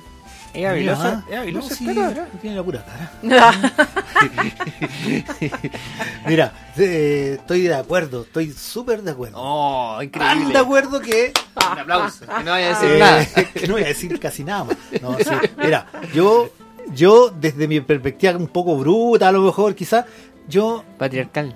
Es 0.56 0.64
habilosa, 0.64 1.22
es 1.28 1.36
habilosa 1.36 1.68
no, 1.68 1.76
sí, 1.76 1.94
cara. 1.94 2.28
Tiene 2.40 2.56
la 2.56 2.62
pura 2.62 2.82
cara. 2.82 3.12
Mira, 6.26 6.52
eh, 6.78 7.36
estoy 7.38 7.62
de 7.62 7.74
acuerdo, 7.74 8.22
estoy 8.22 8.52
súper 8.52 9.02
de 9.02 9.10
acuerdo. 9.10 9.36
Oh, 9.38 10.02
increíble. 10.02 10.44
Tan 10.44 10.52
de 10.52 10.58
acuerdo 10.58 11.00
que. 11.00 11.34
Un 11.56 11.78
aplauso. 11.78 12.24
Que 12.26 12.42
no 12.42 12.52
voy 12.52 12.62
a 12.62 12.68
decir 12.68 12.90
eh, 12.90 12.98
nada. 12.98 13.26
Que 13.52 13.66
no 13.66 13.74
voy 13.74 13.82
a 13.82 13.88
decir 13.88 14.18
casi 14.18 14.44
nada 14.44 14.64
más. 14.64 14.76
No, 15.02 15.18
sí. 15.18 15.30
Mira, 15.58 15.86
yo, 16.14 16.50
yo, 16.94 17.28
desde 17.28 17.68
mi 17.68 17.80
perspectiva 17.80 18.34
un 18.36 18.48
poco 18.48 18.78
bruta, 18.78 19.28
a 19.28 19.32
lo 19.32 19.42
mejor, 19.42 19.74
quizás, 19.74 20.06
yo. 20.48 20.82
Patriarcal. 20.96 21.54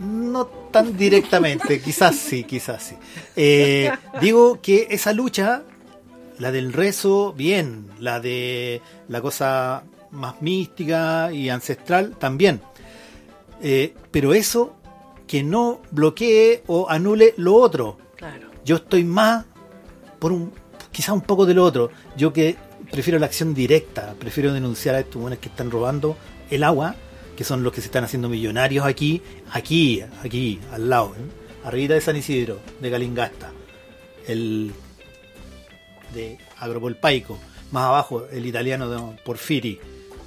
No 0.00 0.46
tan 0.46 0.96
directamente, 0.96 1.80
quizás 1.80 2.16
sí, 2.16 2.42
quizás 2.42 2.82
sí. 2.82 2.96
Eh, 3.36 3.92
digo 4.20 4.60
que 4.60 4.88
esa 4.90 5.12
lucha 5.12 5.62
la 6.38 6.52
del 6.52 6.72
rezo, 6.72 7.32
bien. 7.32 7.86
La 8.00 8.20
de 8.20 8.80
la 9.08 9.20
cosa 9.20 9.84
más 10.10 10.40
mística 10.42 11.32
y 11.32 11.48
ancestral, 11.48 12.16
también. 12.18 12.60
Eh, 13.62 13.94
pero 14.10 14.34
eso 14.34 14.76
que 15.26 15.42
no 15.42 15.80
bloquee 15.90 16.62
o 16.66 16.88
anule 16.88 17.34
lo 17.36 17.54
otro. 17.54 17.98
Claro. 18.16 18.48
Yo 18.64 18.76
estoy 18.76 19.04
más 19.04 19.44
por 20.18 20.32
un, 20.32 20.52
quizás 20.92 21.14
un 21.14 21.22
poco 21.22 21.46
de 21.46 21.54
lo 21.54 21.64
otro. 21.64 21.90
Yo 22.16 22.32
que 22.32 22.56
prefiero 22.90 23.18
la 23.18 23.26
acción 23.26 23.54
directa, 23.54 24.14
prefiero 24.18 24.52
denunciar 24.52 24.94
a 24.94 25.00
estos 25.00 25.20
buenos 25.20 25.38
que 25.38 25.48
están 25.48 25.70
robando 25.70 26.16
el 26.50 26.62
agua, 26.62 26.94
que 27.36 27.44
son 27.44 27.62
los 27.62 27.72
que 27.72 27.80
se 27.80 27.86
están 27.86 28.04
haciendo 28.04 28.28
millonarios 28.28 28.86
aquí, 28.86 29.20
aquí, 29.52 30.02
aquí, 30.22 30.60
al 30.72 30.88
lado, 30.88 31.14
¿eh? 31.16 31.66
arriba 31.66 31.94
de 31.94 32.00
San 32.00 32.16
Isidro, 32.16 32.60
de 32.80 32.90
Galingasta. 32.90 33.50
El 34.26 34.72
de 36.16 36.38
Agropolpaico, 36.58 37.38
más 37.70 37.84
abajo 37.84 38.26
el 38.32 38.46
italiano 38.46 38.88
de 38.88 39.22
Porfiri. 39.22 39.78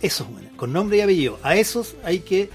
Esos, 0.01 0.27
con 0.55 0.71
nombre 0.71 0.97
y 0.97 1.01
apellido. 1.01 1.39
A 1.43 1.57
esos 1.57 1.95
hay 2.05 2.19
que 2.19 2.49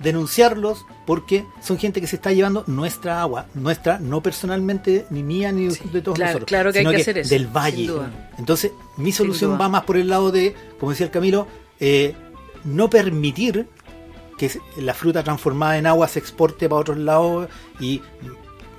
denunciarlos 0.00 0.84
porque 1.06 1.46
son 1.62 1.78
gente 1.78 2.00
que 2.00 2.06
se 2.06 2.16
está 2.16 2.32
llevando 2.32 2.64
nuestra 2.66 3.22
agua, 3.22 3.46
nuestra, 3.54 3.98
no 3.98 4.22
personalmente, 4.22 5.06
ni 5.08 5.22
mía, 5.22 5.50
ni 5.52 5.70
sí, 5.70 5.88
de 5.90 6.02
todos 6.02 6.16
claro, 6.16 6.32
nosotros. 6.32 6.48
Claro 6.48 6.72
que 6.72 6.80
hay 6.80 6.84
que, 6.84 6.90
que 6.90 7.00
hacer 7.00 7.18
eso. 7.18 7.30
Del 7.30 7.46
valle. 7.46 7.90
Entonces, 8.38 8.72
mi 8.98 9.12
solución 9.12 9.58
va 9.58 9.68
más 9.68 9.84
por 9.84 9.96
el 9.96 10.08
lado 10.08 10.30
de, 10.30 10.54
como 10.78 10.90
decía 10.90 11.06
el 11.06 11.12
Camilo, 11.12 11.46
eh, 11.80 12.14
no 12.64 12.90
permitir 12.90 13.66
que 14.36 14.50
la 14.76 14.94
fruta 14.94 15.22
transformada 15.22 15.78
en 15.78 15.86
agua 15.86 16.08
se 16.08 16.18
exporte 16.18 16.68
para 16.68 16.80
otros 16.80 16.98
lados 16.98 17.48
y 17.80 18.02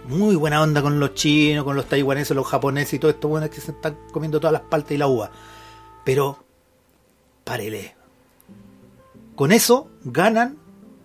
muy 0.07 0.35
buena 0.35 0.61
onda 0.61 0.81
con 0.81 0.99
los 0.99 1.13
chinos, 1.13 1.63
con 1.63 1.75
los 1.75 1.87
taiwaneses, 1.87 2.35
los 2.35 2.47
japoneses 2.47 2.93
y 2.93 2.99
todo 2.99 3.11
esto 3.11 3.27
bueno 3.27 3.49
que 3.49 3.61
se 3.61 3.71
están 3.71 3.97
comiendo 4.11 4.39
todas 4.39 4.53
las 4.53 4.61
paltas 4.63 4.91
y 4.91 4.97
la 4.97 5.07
uva. 5.07 5.31
Pero, 6.03 6.43
párele. 7.43 7.95
Con 9.35 9.51
eso 9.51 9.89
ganan 10.03 10.57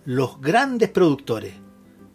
los 0.05 0.39
grandes 0.39 0.89
productores, 0.89 1.53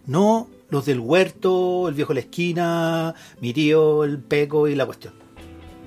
no 0.06 0.48
los 0.70 0.86
del 0.86 1.00
huerto, 1.00 1.88
el 1.88 1.94
viejo 1.94 2.10
de 2.10 2.14
la 2.14 2.20
esquina, 2.20 3.14
mi 3.40 3.52
tío, 3.52 4.04
el 4.04 4.18
peco 4.18 4.66
y 4.66 4.74
la 4.74 4.86
cuestión. 4.86 5.14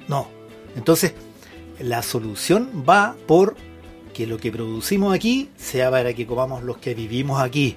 No. 0.07 0.27
Entonces, 0.75 1.13
la 1.79 2.03
solución 2.03 2.85
va 2.87 3.15
por 3.27 3.55
que 4.13 4.27
lo 4.27 4.37
que 4.37 4.51
producimos 4.51 5.13
aquí 5.13 5.49
sea 5.55 5.89
para 5.89 6.13
que 6.13 6.27
comamos 6.27 6.63
los 6.63 6.77
que 6.77 6.93
vivimos 6.93 7.41
aquí 7.41 7.75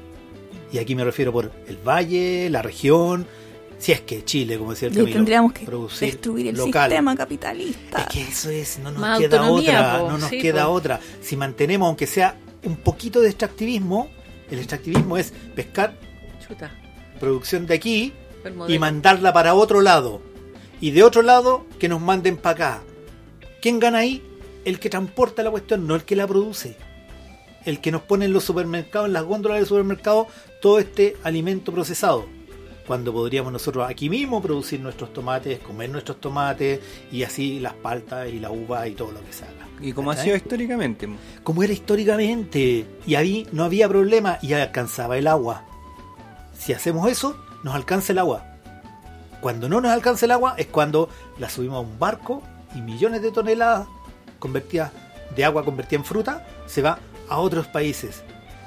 y 0.73 0.79
aquí 0.79 0.95
me 0.95 1.05
refiero 1.05 1.33
por 1.33 1.53
el 1.67 1.77
valle, 1.77 2.49
la 2.51 2.63
región, 2.63 3.27
si 3.79 3.93
es 3.93 4.01
que 4.01 4.25
Chile, 4.25 4.59
como 4.59 4.71
decía 4.71 4.89
el 4.89 4.95
Camilo, 4.95 5.11
y 5.11 5.13
tendríamos 5.13 5.53
que 5.53 5.67
producir 5.67 6.13
destruir 6.13 6.47
el 6.49 6.57
local. 6.57 6.89
sistema 6.89 7.17
capitalista. 7.17 7.99
Es 7.99 8.07
que 8.07 8.23
eso 8.23 8.49
es, 8.51 8.79
no 8.79 8.93
nos 8.93 9.01
Más 9.01 9.19
queda 9.19 9.51
otra, 9.51 9.99
po, 9.99 10.09
no 10.11 10.19
nos 10.19 10.31
sí, 10.31 10.39
queda 10.41 10.67
po. 10.67 10.71
otra. 10.73 11.01
Si 11.21 11.37
mantenemos, 11.37 11.87
aunque 11.87 12.07
sea 12.07 12.37
un 12.63 12.77
poquito 12.77 13.21
de 13.21 13.29
extractivismo, 13.29 14.09
el 14.51 14.59
extractivismo 14.61 15.17
es 15.17 15.33
pescar 15.55 15.95
Chuta. 16.47 16.71
producción 17.19 17.67
de 17.67 17.75
aquí 17.75 18.13
y 18.69 18.79
mandarla 18.79 19.33
para 19.33 19.55
otro 19.55 19.81
lado. 19.81 20.23
Y 20.81 20.91
de 20.93 21.03
otro 21.03 21.23
lado, 21.23 21.67
que 21.79 21.89
nos 21.89 22.01
manden 22.01 22.37
para 22.37 22.55
acá. 22.75 22.83
¿Quién 23.61 23.79
gana 23.79 23.99
ahí? 23.99 24.23
El 24.65 24.79
que 24.79 24.91
transporta 24.91 25.43
la 25.43 25.51
cuestión, 25.51 25.87
no 25.87 25.95
el 25.95 26.05
que 26.05 26.17
la 26.17 26.27
produce. 26.27 26.77
El 27.65 27.81
que 27.81 27.93
nos 27.93 28.03
pone 28.03 28.25
en 28.25 28.33
los 28.33 28.45
supermercados, 28.45 29.07
en 29.07 29.13
las 29.13 29.23
góndolas 29.25 29.59
del 29.59 29.67
supermercado, 29.67 30.27
todo 30.63 30.79
este 30.79 31.17
alimento 31.25 31.73
procesado. 31.73 32.25
Cuando 32.87 33.13
podríamos 33.13 33.53
nosotros 33.53 33.89
aquí 33.89 34.09
mismo 34.09 34.41
producir 34.41 34.81
nuestros 34.81 35.13
tomates, 35.13 35.59
comer 35.59 35.91
nuestros 35.91 36.21
tomates 36.21 36.81
y 37.11 37.25
así 37.25 37.59
las 37.59 37.75
paltas 37.75 38.29
y 38.29 38.39
la 38.39 38.51
uva 38.51 38.87
y 38.87 38.93
todo 38.93 39.11
lo 39.11 39.25
que 39.25 39.33
se 39.33 39.45
haga. 39.45 39.67
Y 39.81 39.93
como 39.93 40.13
ha 40.13 40.17
sido 40.17 40.37
históricamente. 40.37 41.09
como 41.43 41.65
era 41.65 41.73
históricamente. 41.73 42.87
Y 43.07 43.17
ahí 43.17 43.47
no 43.51 43.65
había 43.65 43.89
problema 43.89 44.39
y 44.41 44.53
alcanzaba 44.53 45.19
el 45.19 45.27
agua. 45.27 45.65
Si 46.57 46.73
hacemos 46.73 47.11
eso, 47.11 47.37
nos 47.65 47.75
alcanza 47.75 48.13
el 48.13 48.21
agua. 48.21 48.47
Cuando 49.41 49.69
no 49.69 49.81
nos 49.81 49.91
alcanza 49.91 50.27
el 50.27 50.31
agua 50.31 50.55
es 50.57 50.69
cuando 50.69 51.09
la 51.39 51.51
subimos 51.51 51.79
a 51.79 51.81
un 51.81 51.99
barco 51.99 52.43
y 52.77 52.81
millones 52.81 53.21
de 53.23 53.33
toneladas 53.33 53.89
convertidas 54.39 54.93
de 55.35 55.45
agua 55.45 55.65
convertida 55.65 55.99
en 55.99 56.05
fruta 56.05 56.47
se 56.67 56.83
va 56.83 57.01
a 57.29 57.39
otros 57.39 57.67
países. 57.67 58.23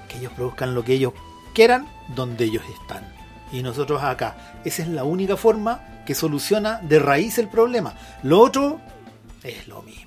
Que 0.10 0.18
ellos 0.18 0.34
produzcan 0.34 0.76
lo 0.76 0.84
que 0.84 0.93
ellos 0.93 1.14
quieran 1.56 1.88
donde 2.16 2.45
ellos 2.45 2.64
están. 2.80 3.03
Y 3.51 3.64
nosotros 3.64 4.03
acá. 4.03 4.60
Esa 4.64 4.84
es 4.84 4.89
la 4.89 5.03
única 5.03 5.36
forma 5.38 5.82
que 6.06 6.14
soluciona 6.14 6.80
de 6.84 6.99
raíz 6.99 7.38
el 7.39 7.47
problema. 7.47 7.95
Lo 8.22 8.39
otro 8.41 8.80
es 9.41 9.68
lo 9.68 9.82
mismo. 9.82 10.03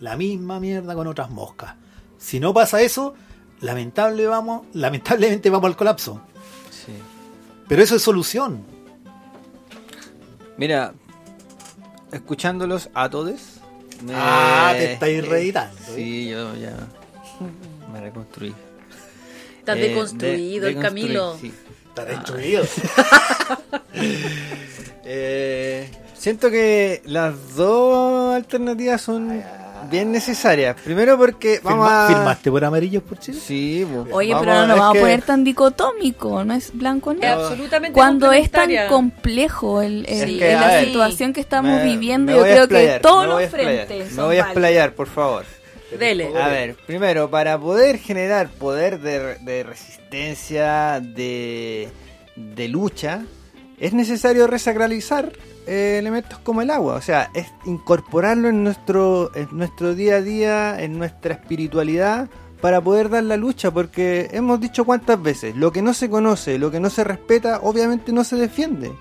La 0.00 0.16
misma 0.16 0.60
mierda 0.60 0.94
con 0.94 1.06
otras 1.06 1.28
moscas. 1.30 1.74
Si 2.18 2.40
no 2.40 2.54
pasa 2.54 2.80
eso, 2.80 3.14
lamentable 3.60 4.26
vamos, 4.26 4.62
lamentablemente 4.72 5.50
vamos 5.50 5.68
al 5.68 5.76
colapso. 5.76 6.20
Sí. 6.70 6.92
Pero 7.68 7.82
eso 7.82 7.96
es 7.96 8.02
solución. 8.02 8.62
Mira, 10.56 10.94
escuchándolos 12.12 12.88
a 12.94 13.08
todos. 13.10 13.60
me- 14.04 14.12
Ah, 14.14 14.72
te 14.76 14.92
estáis 14.92 15.26
reeditando, 15.26 15.76
Sí, 15.94 16.28
yo 16.28 16.54
ya 16.56 16.76
me 17.92 18.00
reconstruí. 18.00 18.54
Estás 19.64 19.78
Eh, 19.78 19.88
deconstruido, 19.88 20.66
de- 20.66 20.72
el 20.72 20.78
Camilo. 20.78 21.36
sí. 21.40 21.50
Está 21.88 22.04
destruido. 22.04 22.64
Eh, 25.06 25.88
siento 26.14 26.50
que 26.50 27.02
las 27.04 27.54
dos 27.56 28.34
alternativas 28.34 29.00
son 29.02 29.42
bien 29.90 30.10
necesarias. 30.12 30.76
Primero 30.82 31.18
porque 31.18 31.60
vamos 31.62 31.86
Firma- 31.88 32.06
a... 32.06 32.08
¿Firmaste 32.08 32.50
por 32.50 32.64
amarillos 32.64 33.02
por 33.02 33.18
Chile? 33.18 33.38
Sí, 33.38 33.86
pues, 33.92 34.06
Oye, 34.14 34.30
vamos 34.32 34.46
pero 34.46 34.60
no 34.60 34.66
nos 34.66 34.78
vamos 34.78 34.92
que- 34.94 34.98
a 34.98 35.02
poner 35.02 35.22
tan 35.22 35.44
dicotómico, 35.44 36.42
no 36.44 36.54
es 36.54 36.72
blanco 36.74 37.12
negro. 37.12 37.42
absolutamente 37.42 37.92
Cuando 37.92 38.32
es 38.32 38.50
tan 38.50 38.70
complejo 38.88 39.82
el, 39.82 40.06
el- 40.06 40.08
Es 40.08 40.24
que, 40.24 40.50
el- 40.52 40.56
a 40.56 40.60
la 40.62 40.66
ver, 40.68 40.84
situación 40.86 41.32
que 41.34 41.40
estamos 41.40 41.72
me- 41.72 41.84
viviendo, 41.84 42.32
me 42.32 42.38
yo 42.38 42.44
creo 42.44 42.56
que 42.56 42.62
explayar, 42.62 43.00
todos 43.02 43.16
voy 43.16 43.24
a 43.24 43.28
los 43.28 43.42
explayar, 43.42 43.86
frentes 43.86 44.12
Me 44.14 44.22
voy 44.22 44.36
a 44.36 44.40
explayar, 44.40 44.92
por 44.94 45.06
favor. 45.06 45.44
Dele. 45.98 46.36
A 46.36 46.48
ver, 46.48 46.76
primero, 46.86 47.30
para 47.30 47.58
poder 47.58 47.98
generar 47.98 48.48
poder 48.48 49.00
de, 49.00 49.36
de 49.38 49.62
resistencia, 49.62 51.00
de, 51.00 51.88
de 52.36 52.68
lucha, 52.68 53.24
es 53.78 53.92
necesario 53.92 54.46
resacralizar 54.46 55.32
eh, 55.66 55.96
elementos 55.98 56.38
como 56.40 56.62
el 56.62 56.70
agua. 56.70 56.94
O 56.94 57.00
sea, 57.00 57.30
es 57.34 57.46
incorporarlo 57.64 58.48
en 58.48 58.64
nuestro, 58.64 59.30
en 59.34 59.48
nuestro 59.52 59.94
día 59.94 60.16
a 60.16 60.20
día, 60.20 60.82
en 60.82 60.98
nuestra 60.98 61.34
espiritualidad, 61.34 62.28
para 62.60 62.80
poder 62.80 63.08
dar 63.08 63.24
la 63.24 63.36
lucha. 63.36 63.70
Porque 63.70 64.28
hemos 64.32 64.60
dicho 64.60 64.84
cuántas 64.84 65.22
veces, 65.22 65.56
lo 65.56 65.72
que 65.72 65.82
no 65.82 65.94
se 65.94 66.10
conoce, 66.10 66.58
lo 66.58 66.70
que 66.70 66.80
no 66.80 66.90
se 66.90 67.04
respeta, 67.04 67.60
obviamente 67.62 68.12
no 68.12 68.24
se 68.24 68.36
defiende. 68.36 68.92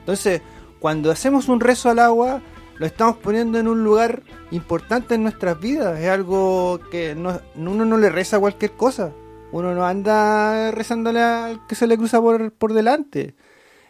Entonces, 0.00 0.42
cuando 0.80 1.10
hacemos 1.10 1.48
un 1.48 1.60
rezo 1.60 1.90
al 1.90 1.98
agua, 1.98 2.40
lo 2.78 2.86
estamos 2.86 3.16
poniendo 3.16 3.58
en 3.58 3.68
un 3.68 3.82
lugar 3.82 4.22
importante 4.50 5.14
en 5.14 5.22
nuestras 5.24 5.58
vidas. 5.60 5.98
Es 6.00 6.08
algo 6.08 6.80
que 6.90 7.14
no, 7.14 7.40
uno 7.56 7.84
no 7.84 7.98
le 7.98 8.08
reza 8.08 8.38
cualquier 8.38 8.72
cosa. 8.72 9.12
Uno 9.50 9.74
no 9.74 9.84
anda 9.86 10.70
rezándole 10.70 11.20
al 11.20 11.66
que 11.66 11.74
se 11.74 11.86
le 11.86 11.96
cruza 11.96 12.20
por, 12.20 12.52
por 12.52 12.72
delante. 12.72 13.34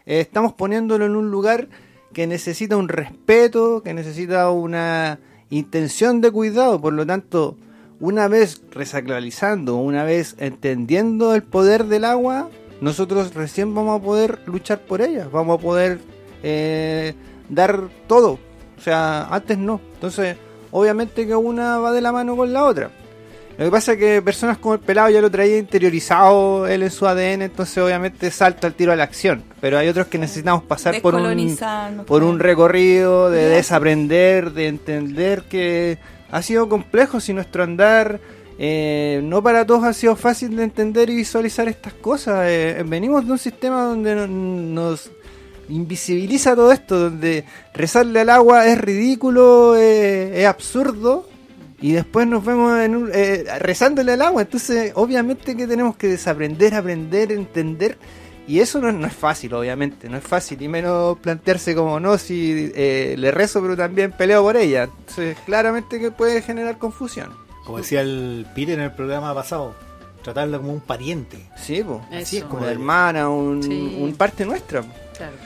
Eh, 0.07 0.21
estamos 0.21 0.55
poniéndolo 0.55 1.05
en 1.05 1.17
un 1.17 1.31
lugar 1.31 1.69
que 2.13 2.27
necesita 2.27 2.77
un 2.77 2.89
respeto, 2.89 3.83
que 3.83 3.93
necesita 3.93 4.51
una 4.51 5.19
intención 5.51 6.21
de 6.21 6.31
cuidado. 6.31 6.81
Por 6.81 6.95
lo 6.95 7.05
tanto, 7.05 7.57
una 8.01 8.27
vez 8.29 8.63
resacralizando, 8.71 9.77
una 9.77 10.05
vez 10.05 10.35
entendiendo 10.39 11.35
el 11.35 11.43
poder 11.43 11.85
del 11.85 12.05
agua, 12.05 12.49
nosotros 12.81 13.35
recién 13.35 13.75
vamos 13.75 14.01
a 14.01 14.05
poder 14.05 14.39
luchar 14.47 14.81
por 14.81 15.03
ella. 15.03 15.29
Vamos 15.31 15.59
a 15.59 15.63
poder 15.63 15.99
eh, 16.43 17.15
dar 17.49 17.89
todo. 18.07 18.39
O 18.79 18.81
sea, 18.81 19.27
antes 19.31 19.59
no. 19.59 19.81
Entonces, 19.95 20.37
obviamente 20.71 21.27
que 21.27 21.35
una 21.35 21.79
va 21.79 21.93
de 21.93 22.01
la 22.01 22.13
mano 22.13 22.37
con 22.37 22.53
la 22.53 22.65
otra. 22.65 22.91
Lo 23.59 23.65
que 23.65 23.71
pasa 23.73 23.93
es 23.95 23.99
que 23.99 24.23
personas 24.23 24.57
como 24.59 24.75
el 24.75 24.81
pelado 24.81 25.11
ya 25.11 25.21
lo 25.21 25.29
traía 25.31 25.59
interiorizado 25.59 26.69
él 26.69 26.85
en 26.85 26.91
su 26.93 27.09
ADN, 27.09 27.43
entonces 27.43 27.77
obviamente 27.79 28.31
salta 28.31 28.69
al 28.69 28.75
tiro 28.75 28.93
a 28.93 28.97
la 28.97 29.03
acción. 29.03 29.43
Pero 29.61 29.79
hay 29.79 29.89
otros 29.89 30.07
que 30.07 30.17
necesitamos 30.19 30.63
pasar 30.63 30.95
por 31.03 31.15
un, 31.15 31.23
por 32.05 32.23
un 32.23 32.39
recorrido 32.39 33.31
de 33.31 33.47
desaprender, 33.49 34.53
de 34.53 34.69
entender 34.69 35.43
que 35.43 35.99
ha 36.31 36.41
sido 36.43 36.69
complejo 36.69 37.19
si 37.19 37.33
nuestro 37.33 37.65
andar 37.65 38.21
eh, 38.61 39.21
no 39.25 39.43
para 39.43 39.65
todos 39.65 39.85
ha 39.85 39.93
sido 39.93 40.15
fácil 40.17 40.55
de 40.57 40.63
entender 40.65 41.11
y 41.11 41.17
visualizar 41.17 41.67
estas 41.69 41.95
cosas. 41.95 42.45
Eh, 42.49 42.83
venimos 42.87 43.25
de 43.27 43.33
un 43.33 43.39
sistema 43.39 43.83
donde 43.85 44.15
no- 44.15 44.27
nos 44.29 45.11
invisibiliza 45.69 46.55
todo 46.55 46.73
esto, 46.73 46.99
donde 46.99 47.45
rezarle 47.75 48.21
al 48.21 48.31
agua 48.31 48.67
es 48.67 48.79
ridículo, 48.79 49.77
eh, 49.77 50.41
es 50.41 50.47
absurdo, 50.47 51.29
y 51.81 51.93
después 51.93 52.27
nos 52.27 52.45
vemos 52.45 52.79
en 52.81 52.97
un- 52.97 53.11
eh, 53.13 53.45
rezándole 53.61 54.13
al 54.13 54.23
agua. 54.23 54.43
Entonces, 54.43 54.93
obviamente 54.95 55.57
que 55.57 55.67
tenemos 55.67 55.97
que 55.97 56.09
desaprender, 56.09 56.75
aprender, 56.75 57.31
entender. 57.33 57.99
Y 58.49 58.61
eso 58.61 58.81
no, 58.81 58.91
no 58.91 59.07
es 59.07 59.13
fácil, 59.13 59.53
obviamente, 59.53 60.09
no 60.09 60.17
es 60.17 60.25
fácil, 60.25 60.61
y 60.63 60.69
menos 60.69 61.19
plantearse 61.19 61.75
como 61.75 62.01
no, 62.01 62.17
si 62.17 62.73
eh, 62.75 63.15
le 63.19 63.31
rezo, 63.31 63.61
pero 63.61 63.77
también 63.77 64.11
peleo 64.13 64.43
por 64.43 64.57
ella. 64.57 64.85
Entonces, 64.85 65.37
claramente 65.45 66.01
que 66.01 66.11
puede 66.11 66.41
generar 66.41 66.79
confusión. 66.79 67.31
Como 67.67 67.77
decía 67.79 68.01
el 68.01 68.47
Peter 68.55 68.79
en 68.79 68.85
el 68.87 68.93
programa 68.93 69.35
pasado, 69.35 69.75
tratarla 70.25 70.57
como 70.57 70.73
un 70.73 70.81
pariente. 70.81 71.39
Sí, 71.63 71.83
pues, 71.87 72.01
Así 72.23 72.39
es 72.39 72.45
como 72.45 72.63
una 72.63 72.71
hermana, 72.73 73.29
un, 73.29 73.63
Sí. 73.63 73.99
un 74.01 74.15
parte 74.15 74.47
nuestra. 74.47 74.81
Claro. 75.15 75.37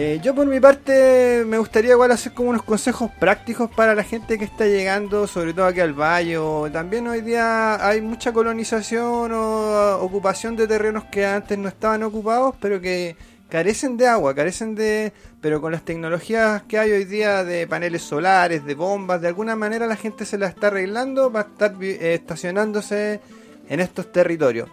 Eh, 0.00 0.20
yo 0.22 0.32
por 0.32 0.46
mi 0.46 0.60
parte 0.60 1.42
me 1.44 1.58
gustaría 1.58 1.90
igual 1.90 2.12
hacer 2.12 2.32
como 2.32 2.50
unos 2.50 2.62
consejos 2.62 3.10
prácticos 3.18 3.68
para 3.68 3.96
la 3.96 4.04
gente 4.04 4.38
que 4.38 4.44
está 4.44 4.64
llegando, 4.64 5.26
sobre 5.26 5.52
todo 5.52 5.66
aquí 5.66 5.80
al 5.80 5.92
valle. 5.92 6.38
También 6.72 7.08
hoy 7.08 7.20
día 7.20 7.84
hay 7.84 8.00
mucha 8.00 8.32
colonización 8.32 9.32
o 9.32 9.98
ocupación 10.00 10.54
de 10.54 10.68
terrenos 10.68 11.02
que 11.06 11.26
antes 11.26 11.58
no 11.58 11.66
estaban 11.66 12.04
ocupados, 12.04 12.54
pero 12.60 12.80
que 12.80 13.16
carecen 13.48 13.96
de 13.96 14.06
agua, 14.06 14.36
carecen 14.36 14.76
de... 14.76 15.12
Pero 15.40 15.60
con 15.60 15.72
las 15.72 15.84
tecnologías 15.84 16.62
que 16.62 16.78
hay 16.78 16.92
hoy 16.92 17.04
día 17.04 17.42
de 17.42 17.66
paneles 17.66 18.02
solares, 18.02 18.64
de 18.64 18.76
bombas, 18.76 19.20
de 19.20 19.26
alguna 19.26 19.56
manera 19.56 19.88
la 19.88 19.96
gente 19.96 20.24
se 20.24 20.38
la 20.38 20.46
está 20.46 20.68
arreglando 20.68 21.32
para 21.32 21.48
estar 21.48 21.74
eh, 21.82 22.14
estacionándose 22.14 23.20
en 23.68 23.80
estos 23.80 24.12
territorios. 24.12 24.68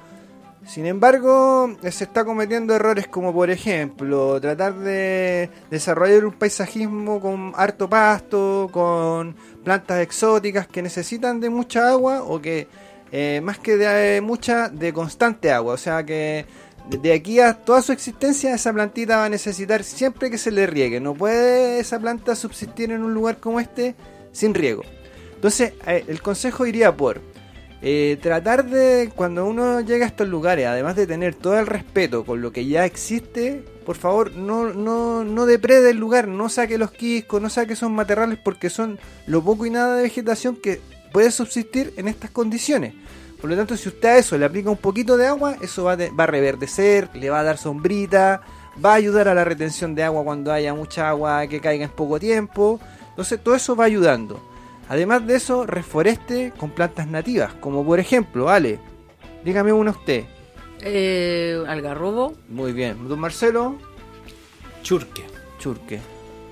Sin 0.66 0.88
embargo, 0.88 1.78
se 1.84 2.04
está 2.06 2.26
cometiendo 2.26 2.74
errores 2.74 3.08
como 3.08 3.32
por 3.32 3.52
ejemplo 3.52 4.42
tratar 4.42 4.74
de 4.74 5.50
desarrollar 5.70 6.26
un 6.26 6.34
paisajismo 6.34 7.22
con 7.22 7.54
harto 7.56 7.88
pasto, 7.88 8.70
con 8.72 9.36
plantas 9.64 10.02
exóticas 10.02 10.68
que 10.68 10.82
necesitan 10.82 11.40
de 11.40 11.52
mucha 11.52 11.90
agua 11.90 12.24
o 12.24 12.42
que 12.42 12.68
eh, 13.12 13.42
más 13.44 13.60
que 13.60 13.78
de 13.78 14.18
eh, 14.18 14.22
mucha, 14.22 14.70
de 14.70 14.92
constante 14.92 15.52
agua. 15.52 15.76
O 15.76 15.78
sea 15.78 16.04
que 16.04 16.46
de 16.90 17.14
aquí 17.14 17.40
a 17.40 17.54
toda 17.54 17.84
su 17.84 17.92
existencia 17.92 18.56
esa 18.56 18.74
plantita 18.74 19.18
va 19.18 19.26
a 19.26 19.30
necesitar 19.30 19.84
siempre 19.84 20.32
que 20.32 20.40
se 20.40 20.50
le 20.50 20.66
riegue. 20.66 21.00
No 21.00 21.14
puede 21.14 21.80
esa 21.80 22.00
planta 22.00 22.36
subsistir 22.36 22.92
en 22.92 23.04
un 23.04 23.14
lugar 23.14 23.38
como 23.38 23.60
este 23.60 23.96
sin 24.32 24.56
riego. 24.56 24.82
Entonces 25.36 25.74
eh, 25.86 26.04
el 26.08 26.24
consejo 26.24 26.66
iría 26.66 26.96
por 26.96 27.22
eh, 27.88 28.18
tratar 28.20 28.66
de, 28.66 29.12
cuando 29.16 29.46
uno 29.46 29.80
llega 29.80 30.06
a 30.06 30.08
estos 30.08 30.28
lugares, 30.28 30.66
además 30.66 30.96
de 30.96 31.06
tener 31.06 31.36
todo 31.36 31.60
el 31.60 31.68
respeto 31.68 32.26
con 32.26 32.42
lo 32.42 32.52
que 32.52 32.66
ya 32.66 32.84
existe, 32.84 33.64
por 33.86 33.96
favor, 33.96 34.32
no, 34.32 34.74
no, 34.74 35.24
no 35.24 35.46
deprede 35.46 35.92
el 35.92 35.98
lugar, 35.98 36.28
no 36.28 36.50
saque 36.50 36.80
los 36.80 36.90
quiscos, 36.90 37.40
no 37.40 37.48
saque 37.48 37.74
esos 37.74 37.92
matorrales 37.92 38.40
porque 38.44 38.72
son 38.72 38.98
lo 39.28 39.44
poco 39.44 39.68
y 39.68 39.70
nada 39.70 39.98
de 39.98 40.02
vegetación 40.02 40.56
que 40.56 40.82
puede 41.14 41.30
subsistir 41.30 41.94
en 41.96 42.08
estas 42.08 42.32
condiciones. 42.32 42.96
Por 43.40 43.52
lo 43.52 43.56
tanto, 43.56 43.78
si 43.78 43.90
usted 43.90 44.10
a 44.10 44.18
eso 44.18 44.36
le 44.36 44.46
aplica 44.46 44.72
un 44.72 44.78
poquito 44.78 45.16
de 45.16 45.28
agua, 45.28 45.56
eso 45.62 45.84
va, 45.84 45.96
va 45.96 46.24
a 46.24 46.28
reverdecer, 46.28 47.12
le 47.14 47.30
va 47.30 47.42
a 47.42 47.44
dar 47.44 47.60
sombrita, 47.60 48.42
va 48.84 48.94
a 48.94 48.96
ayudar 48.96 49.28
a 49.28 49.36
la 49.36 49.44
retención 49.44 49.94
de 49.94 50.02
agua 50.02 50.24
cuando 50.24 50.52
haya 50.52 50.74
mucha 50.74 51.08
agua 51.08 51.46
que 51.46 51.62
caiga 51.62 51.86
en 51.86 51.92
poco 51.92 52.20
tiempo. 52.20 52.80
Entonces, 53.10 53.40
todo 53.44 53.54
eso 53.54 53.76
va 53.76 53.86
ayudando. 53.86 54.55
Además 54.88 55.26
de 55.26 55.36
eso, 55.36 55.66
reforeste 55.66 56.54
con 56.58 56.70
plantas 56.72 57.08
nativas, 57.08 57.54
como 57.56 57.84
por 57.86 58.00
ejemplo, 58.00 58.50
Ale, 58.50 58.80
dígame 59.44 59.74
una 59.74 59.92
usted. 59.92 60.26
Eh, 60.82 61.64
algarrobo. 61.68 62.34
Muy 62.50 62.72
bien, 62.74 63.08
don 63.08 63.20
Marcelo, 63.20 63.78
Churque. 64.84 65.24
Churque. 65.60 66.00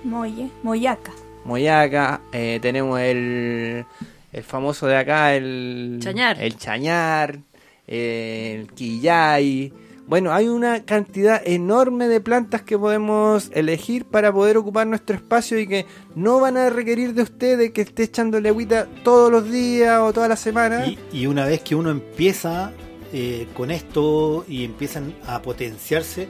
Molle, 0.03 0.49
Moyaca. 0.63 1.11
Moyaca, 1.45 2.21
eh, 2.31 2.57
tenemos 2.61 2.99
el, 2.99 3.85
el 4.31 4.43
famoso 4.43 4.87
de 4.87 4.97
acá, 4.97 5.35
el 5.35 5.99
Chañar. 6.01 6.41
el 6.41 6.57
chañar, 6.57 7.39
el 7.85 8.67
quillay. 8.73 9.71
Bueno, 10.05 10.33
hay 10.33 10.49
una 10.49 10.83
cantidad 10.83 11.41
enorme 11.45 12.07
de 12.07 12.19
plantas 12.19 12.61
que 12.61 12.77
podemos 12.77 13.49
elegir 13.53 14.05
para 14.05 14.33
poder 14.33 14.57
ocupar 14.57 14.85
nuestro 14.85 15.15
espacio 15.15 15.57
y 15.57 15.67
que 15.67 15.85
no 16.13 16.39
van 16.41 16.57
a 16.57 16.69
requerir 16.69 17.13
de 17.13 17.23
usted 17.23 17.57
de 17.57 17.71
que 17.71 17.81
esté 17.81 18.03
echándole 18.03 18.49
agüita 18.49 18.87
todos 19.03 19.31
los 19.31 19.49
días 19.49 19.99
o 20.01 20.11
toda 20.11 20.27
la 20.27 20.35
semana. 20.35 20.85
Y, 20.87 20.99
y 21.13 21.25
una 21.27 21.45
vez 21.45 21.61
que 21.61 21.75
uno 21.75 21.89
empieza 21.89 22.73
eh, 23.15 23.47
con 23.53 23.69
esto 23.69 24.43
y 24.47 24.65
empiezan 24.65 25.13
a 25.27 25.41
potenciarse, 25.43 26.27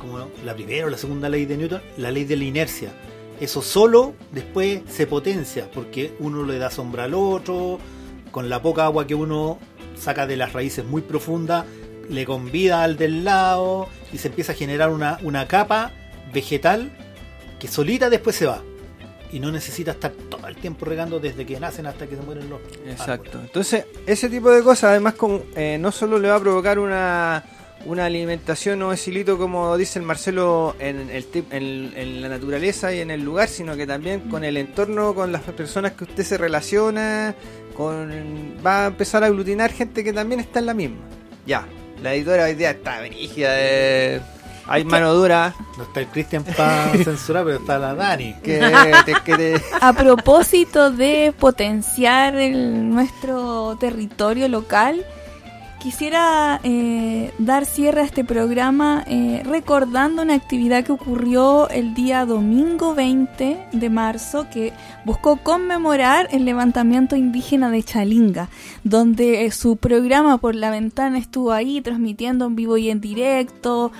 como 0.00 0.30
la 0.42 0.54
primera 0.54 0.86
o 0.86 0.88
la 0.88 0.96
segunda 0.96 1.28
ley 1.28 1.44
de 1.44 1.58
Newton, 1.58 1.82
la 1.98 2.10
ley 2.10 2.24
de 2.24 2.36
la 2.36 2.44
inercia. 2.44 2.92
Eso 3.40 3.60
solo 3.60 4.14
después 4.32 4.80
se 4.88 5.06
potencia 5.06 5.70
porque 5.70 6.14
uno 6.20 6.42
le 6.44 6.58
da 6.58 6.70
sombra 6.70 7.04
al 7.04 7.12
otro, 7.12 7.78
con 8.30 8.48
la 8.48 8.62
poca 8.62 8.86
agua 8.86 9.06
que 9.06 9.14
uno 9.14 9.58
saca 9.98 10.26
de 10.26 10.38
las 10.38 10.54
raíces 10.54 10.86
muy 10.86 11.02
profundas, 11.02 11.66
le 12.08 12.24
convida 12.24 12.82
al 12.82 12.96
del 12.96 13.24
lado 13.24 13.88
y 14.12 14.18
se 14.18 14.28
empieza 14.28 14.52
a 14.52 14.54
generar 14.54 14.90
una, 14.90 15.18
una 15.22 15.46
capa 15.46 15.92
vegetal 16.32 16.90
que 17.58 17.68
solita 17.68 18.10
después 18.10 18.36
se 18.36 18.46
va. 18.46 18.62
Y 19.32 19.40
no 19.40 19.50
necesita 19.50 19.92
estar 19.92 20.12
todo 20.12 20.46
el 20.46 20.54
tiempo 20.56 20.84
regando 20.84 21.18
desde 21.18 21.44
que 21.44 21.58
nacen 21.58 21.86
hasta 21.86 22.06
que 22.06 22.14
se 22.14 22.22
mueren 22.22 22.48
los 22.48 22.60
Exacto. 22.86 23.40
Entonces, 23.40 23.86
ese 24.06 24.28
tipo 24.28 24.50
de 24.50 24.62
cosas, 24.62 24.90
además, 24.90 25.14
con, 25.14 25.42
eh, 25.56 25.76
no 25.80 25.90
solo 25.90 26.18
le 26.20 26.28
va 26.28 26.36
a 26.36 26.40
provocar 26.40 26.78
una, 26.78 27.44
una 27.84 28.06
alimentación 28.06 28.80
o 28.82 28.92
exilito, 28.92 29.36
como 29.36 29.76
dice 29.76 29.98
el 29.98 30.04
Marcelo, 30.04 30.76
en, 30.78 31.10
el 31.10 31.26
en, 31.50 31.92
en 31.96 32.22
la 32.22 32.28
naturaleza 32.28 32.94
y 32.94 33.00
en 33.00 33.10
el 33.10 33.22
lugar, 33.22 33.48
sino 33.48 33.76
que 33.76 33.86
también 33.86 34.20
con 34.28 34.44
el 34.44 34.56
entorno, 34.56 35.14
con 35.14 35.32
las 35.32 35.42
personas 35.42 35.92
que 35.92 36.04
usted 36.04 36.22
se 36.22 36.38
relaciona, 36.38 37.34
con 37.76 38.56
va 38.64 38.84
a 38.84 38.86
empezar 38.88 39.24
a 39.24 39.26
aglutinar 39.26 39.72
gente 39.72 40.04
que 40.04 40.12
también 40.12 40.40
está 40.40 40.60
en 40.60 40.66
la 40.66 40.74
misma. 40.74 40.98
Ya, 41.46 41.66
la 42.02 42.14
editora 42.14 42.44
hoy 42.44 42.54
día 42.54 42.70
está 42.72 43.00
brígida 43.00 43.52
de... 43.52 44.20
Hay 44.66 44.82
mano 44.84 45.12
dura. 45.12 45.54
No 45.76 45.82
está 45.84 46.00
el 46.00 46.06
Cristian 46.06 46.42
para 46.42 46.90
censurar, 47.04 47.44
pero 47.44 47.58
está 47.58 47.78
la 47.78 47.94
Dani. 47.94 48.34
Que 48.42 48.58
te- 49.04 49.14
que 49.24 49.36
te- 49.36 49.62
A 49.80 49.92
propósito 49.92 50.90
de 50.90 51.34
potenciar 51.38 52.34
el- 52.36 52.88
nuestro 52.88 53.76
territorio 53.78 54.48
local, 54.48 55.04
quisiera 55.84 56.62
eh, 56.64 57.30
dar 57.38 57.66
cierre 57.66 58.00
a 58.00 58.04
este 58.04 58.24
programa 58.24 59.04
eh, 59.06 59.42
recordando 59.44 60.22
una 60.22 60.32
actividad 60.32 60.82
que 60.82 60.92
ocurrió 60.92 61.68
el 61.68 61.92
día 61.92 62.24
domingo 62.24 62.94
20 62.94 63.66
de 63.70 63.90
marzo 63.90 64.46
que 64.50 64.72
buscó 65.04 65.36
conmemorar 65.36 66.28
el 66.32 66.46
levantamiento 66.46 67.16
indígena 67.16 67.70
de 67.70 67.82
Chalinga, 67.82 68.48
donde 68.82 69.44
eh, 69.44 69.50
su 69.50 69.76
programa 69.76 70.38
por 70.38 70.54
la 70.54 70.70
ventana 70.70 71.18
estuvo 71.18 71.52
ahí 71.52 71.82
transmitiendo 71.82 72.46
en 72.46 72.56
vivo 72.56 72.78
y 72.78 72.88
en 72.88 73.02
directo. 73.02 73.92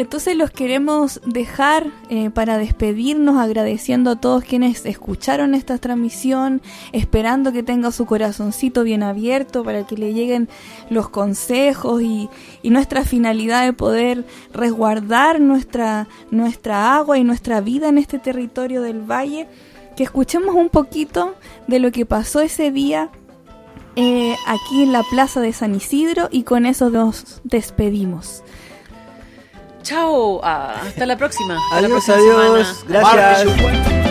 Entonces 0.00 0.34
los 0.34 0.50
queremos 0.50 1.20
dejar 1.26 1.86
eh, 2.08 2.30
para 2.30 2.56
despedirnos 2.56 3.36
agradeciendo 3.36 4.12
a 4.12 4.16
todos 4.16 4.42
quienes 4.42 4.86
escucharon 4.86 5.54
esta 5.54 5.76
transmisión, 5.76 6.62
esperando 6.92 7.52
que 7.52 7.62
tenga 7.62 7.92
su 7.92 8.06
corazoncito 8.06 8.82
bien 8.82 9.02
abierto 9.02 9.62
para 9.62 9.86
que 9.86 9.98
le 9.98 10.14
lleguen 10.14 10.48
los 10.88 11.10
consejos 11.10 12.00
y, 12.00 12.30
nuestra 12.62 13.04
finalidad 13.04 13.66
de 13.66 13.74
poder 13.74 14.24
resguardar 14.54 15.38
nuestra, 15.38 16.08
nuestra 16.30 16.96
agua 16.96 17.18
y 17.18 17.24
nuestra 17.24 17.60
vida 17.60 17.90
en 17.90 17.98
este 17.98 18.18
territorio 18.18 18.80
del 18.80 19.02
valle. 19.02 19.48
Que 19.98 20.04
escuchemos 20.04 20.54
un 20.54 20.70
poquito 20.70 21.34
de 21.66 21.78
lo 21.78 21.92
que 21.92 22.06
pasó 22.06 22.40
ese 22.40 22.70
día 22.70 23.10
eh, 23.96 24.34
aquí 24.46 24.82
en 24.82 24.92
la 24.92 25.02
plaza 25.02 25.42
de 25.42 25.52
San 25.52 25.74
Isidro 25.74 26.30
y 26.32 26.44
con 26.44 26.64
eso 26.64 26.88
nos 26.88 27.42
despedimos. 27.44 28.42
Chao, 29.82 30.40
ah, 30.42 30.74
hasta 30.86 31.06
la 31.06 31.16
próxima. 31.16 31.56
Hasta 31.56 31.80
la 31.80 31.86
Adiós, 31.86 32.04
próxima 32.04 32.16
adiós. 32.16 32.84
semana. 32.86 33.12
Gracias. 33.12 34.10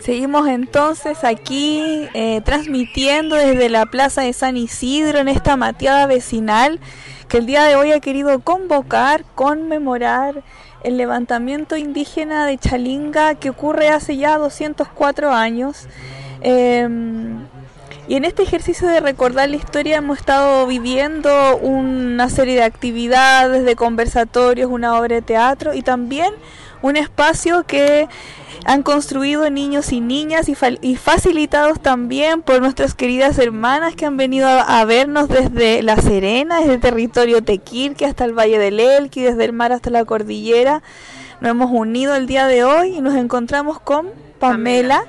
Seguimos 0.00 0.46
entonces 0.48 1.24
aquí 1.24 2.08
eh, 2.12 2.42
transmitiendo 2.44 3.36
desde 3.36 3.70
la 3.70 3.86
Plaza 3.86 4.20
de 4.20 4.34
San 4.34 4.56
Isidro 4.58 5.18
en 5.18 5.28
esta 5.28 5.56
mateada 5.56 6.06
vecinal 6.06 6.78
que 7.28 7.38
el 7.38 7.46
día 7.46 7.64
de 7.64 7.76
hoy 7.76 7.92
ha 7.92 8.00
querido 8.00 8.38
convocar, 8.40 9.24
conmemorar 9.34 10.42
el 10.82 10.98
levantamiento 10.98 11.78
indígena 11.78 12.44
de 12.44 12.58
Chalinga 12.58 13.34
que 13.36 13.48
ocurre 13.48 13.88
hace 13.88 14.18
ya 14.18 14.36
204 14.36 15.32
años. 15.32 15.88
Em, 16.42 17.46
y 18.06 18.16
en 18.16 18.24
este 18.24 18.42
ejercicio 18.42 18.86
de 18.88 19.00
recordar 19.00 19.48
la 19.48 19.56
historia 19.56 19.96
hemos 19.96 20.18
estado 20.18 20.66
viviendo 20.66 21.56
una 21.56 22.28
serie 22.28 22.54
de 22.54 22.62
actividades, 22.62 23.64
de 23.64 23.76
conversatorios, 23.76 24.70
una 24.70 24.98
obra 24.98 25.16
de 25.16 25.22
teatro 25.22 25.72
y 25.74 25.82
también 25.82 26.32
un 26.82 26.96
espacio 26.96 27.64
que 27.64 28.08
han 28.66 28.82
construido 28.82 29.48
niños 29.50 29.92
y 29.92 30.00
niñas 30.00 30.48
y, 30.48 30.96
facilitados 30.96 31.80
también 31.80 32.42
por 32.42 32.60
nuestras 32.60 32.94
queridas 32.94 33.38
hermanas 33.38 33.94
que 33.94 34.06
han 34.06 34.16
venido 34.16 34.48
a, 34.48 34.84
vernos 34.84 35.28
desde 35.28 35.82
La 35.82 35.96
Serena, 35.96 36.60
desde 36.60 36.74
el 36.74 36.80
territorio 36.80 37.42
Tequirque 37.42 38.06
hasta 38.06 38.24
el 38.24 38.38
Valle 38.38 38.58
del 38.58 38.80
Elqui, 38.80 39.22
desde 39.22 39.44
el 39.44 39.52
mar 39.52 39.72
hasta 39.72 39.90
la 39.90 40.04
cordillera. 40.04 40.82
Nos 41.40 41.50
hemos 41.50 41.70
unido 41.70 42.14
el 42.14 42.26
día 42.26 42.46
de 42.46 42.64
hoy 42.64 42.96
y 42.96 43.00
nos 43.00 43.14
encontramos 43.14 43.80
con. 43.80 44.08
Pamela 44.38 45.04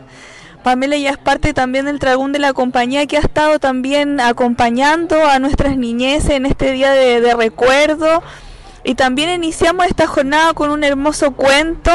ya 0.66 1.12
es 1.12 1.18
parte 1.20 1.54
también 1.54 1.86
del 1.86 2.00
dragón 2.00 2.32
de 2.32 2.40
la 2.40 2.52
compañía 2.54 3.06
que 3.06 3.18
ha 3.18 3.20
estado 3.20 3.60
también 3.60 4.20
acompañando 4.20 5.24
a 5.24 5.38
nuestras 5.38 5.78
niñeces 5.78 6.32
en 6.32 6.48
este 6.48 6.72
día 6.72 6.92
de, 6.92 7.36
recuerdo. 7.36 8.24
Y 8.84 8.96
también 8.96 9.30
iniciamos 9.30 9.86
esta 9.86 10.08
jornada 10.08 10.56
con 10.56 10.72
un 10.72 10.84
hermoso 10.84 11.34
cuento. 11.34 11.92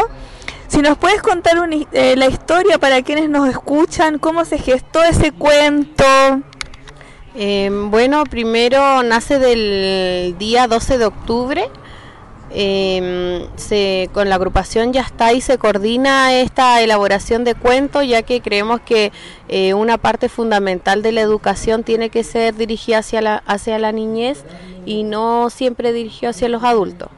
Si 0.69 0.83
nos 0.83 0.97
puedes 0.99 1.21
contar 1.21 1.59
una 1.59 1.77
eh, 1.91 2.15
la 2.17 2.27
historia 2.27 2.79
para 2.79 3.03
quienes 3.03 3.29
nos 3.29 3.49
escuchan, 3.49 4.19
cómo 4.19 4.45
se 4.45 4.59
gestó 4.59 5.03
ese 5.03 5.33
cuento. 5.33 6.05
Eh, 7.35 7.71
bueno, 7.91 8.23
primero 8.25 9.03
nace 9.03 9.41
del 9.41 10.37
día 10.39 10.69
12 10.69 10.99
de 10.99 11.07
octubre. 11.07 11.69
Eh, 12.53 13.47
se, 13.55 14.11
con 14.13 14.29
la 14.29 14.35
agrupación 14.35 14.93
Ya 14.93 15.03
está 15.03 15.33
y 15.33 15.41
se 15.41 15.57
coordina 15.57 16.35
esta 16.35 16.83
elaboración 16.83 17.45
de 17.45 17.55
cuentos, 17.55 18.07
ya 18.07 18.23
que 18.23 18.41
creemos 18.41 18.81
que 18.81 19.13
eh, 19.49 19.75
una 19.75 19.99
parte 19.99 20.29
fundamental 20.29 21.03
de 21.03 21.13
la 21.13 21.21
educación 21.21 21.85
tiene 21.85 22.11
que 22.11 22.25
ser 22.25 22.57
dirigida 22.57 22.99
hacia 22.99 23.23
la, 23.23 23.37
hacia 23.47 23.79
la 23.79 23.93
niñez 23.93 24.45
y 24.85 25.05
no 25.05 25.51
siempre 25.51 25.93
dirigida 25.93 26.31
hacia 26.31 26.49
los 26.49 26.65
adultos. 26.65 27.09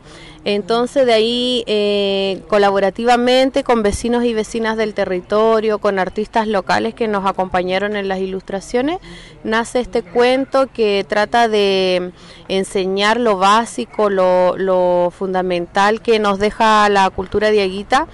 Entonces 0.45 1.07
de 1.07 1.13
ahí 1.13 1.65
eh, 1.67 2.43
colaborativamente 2.49 3.63
con 3.63 3.83
vecinos 3.85 4.25
y 4.25 4.35
vecinas 4.35 4.77
del 4.77 4.93
territorio, 4.93 5.79
con 5.79 6.01
artistas 6.01 6.49
locales 6.49 6.95
que 6.95 7.07
nos 7.07 7.27
acompañaron 7.27 7.95
en 7.95 8.09
las 8.09 8.19
ilustraciones, 8.19 8.99
nace 9.45 9.79
este 9.79 10.03
cuento 10.03 10.67
que 10.67 11.07
trata 11.09 11.47
de 11.47 12.11
enseñar 12.49 13.21
lo 13.21 13.37
básico, 13.39 14.11
lo, 14.11 14.57
lo 14.57 15.13
fundamental 15.17 16.03
que 16.03 16.19
nos 16.19 16.41
deja 16.41 16.89
la 16.89 17.09
cultura 17.11 17.51
diaguita 17.51 18.09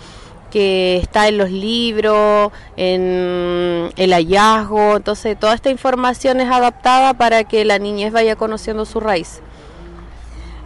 que 0.50 0.96
está 0.96 1.28
en 1.28 1.38
los 1.38 1.50
libros, 1.50 2.52
en 2.76 3.90
el 3.96 4.12
hallazgo, 4.12 4.96
entonces 4.96 5.38
toda 5.38 5.54
esta 5.54 5.70
información 5.70 6.40
es 6.40 6.50
adaptada 6.50 7.14
para 7.14 7.44
que 7.44 7.64
la 7.64 7.78
niñez 7.78 8.12
vaya 8.12 8.36
conociendo 8.36 8.84
su 8.84 9.00
raíz. 9.00 9.42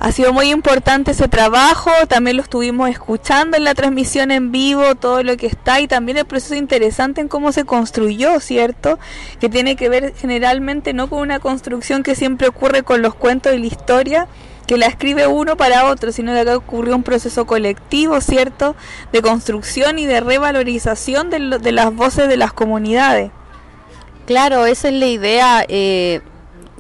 Ha 0.05 0.11
sido 0.11 0.33
muy 0.33 0.51
importante 0.51 1.13
ese 1.13 1.29
trabajo, 1.29 1.93
también 2.09 2.37
lo 2.37 2.43
estuvimos 2.43 2.91
escuchando 2.91 3.57
en 3.57 3.63
la 3.63 3.73
transmisión 3.73 4.33
en 4.33 4.51
vivo, 4.51 4.97
todo 4.97 5.23
lo 5.23 5.37
que 5.37 5.47
está 5.47 5.81
y 5.81 5.87
también 5.87 6.19
el 6.19 6.25
proceso 6.25 6.57
interesante 6.57 7.21
en 7.21 7.29
cómo 7.29 7.53
se 7.53 7.65
construyó, 7.65 8.41
¿cierto? 8.41 8.99
Que 9.39 9.49
tiene 9.49 9.77
que 9.77 9.89
ver 9.89 10.13
generalmente 10.17 10.93
no 10.93 11.09
con 11.09 11.21
una 11.21 11.39
construcción 11.39 12.03
que 12.03 12.17
siempre 12.17 12.49
ocurre 12.49 12.83
con 12.83 13.01
los 13.01 13.15
cuentos 13.15 13.55
y 13.55 13.59
la 13.59 13.67
historia, 13.67 14.27
que 14.67 14.77
la 14.77 14.87
escribe 14.87 15.29
uno 15.29 15.57
para 15.57 15.85
otro, 15.85 16.11
sino 16.11 16.33
que 16.33 16.41
acá 16.41 16.57
ocurrió 16.57 16.97
un 16.97 17.05
proceso 17.05 17.47
colectivo, 17.47 18.21
¿cierto? 18.21 18.75
De 19.13 19.23
construcción 19.23 20.01
y 20.01 20.07
de 20.07 20.19
revalorización 20.21 21.31
de, 21.31 21.39
lo- 21.39 21.59
de 21.61 21.71
las 21.71 21.95
voces 21.95 22.27
de 22.29 22.37
las 22.37 22.53
comunidades. 22.53 23.31
Claro, 24.27 24.67
esa 24.67 24.89
es 24.89 24.95
la 24.95 25.07
idea. 25.07 25.65
eh, 25.69 26.23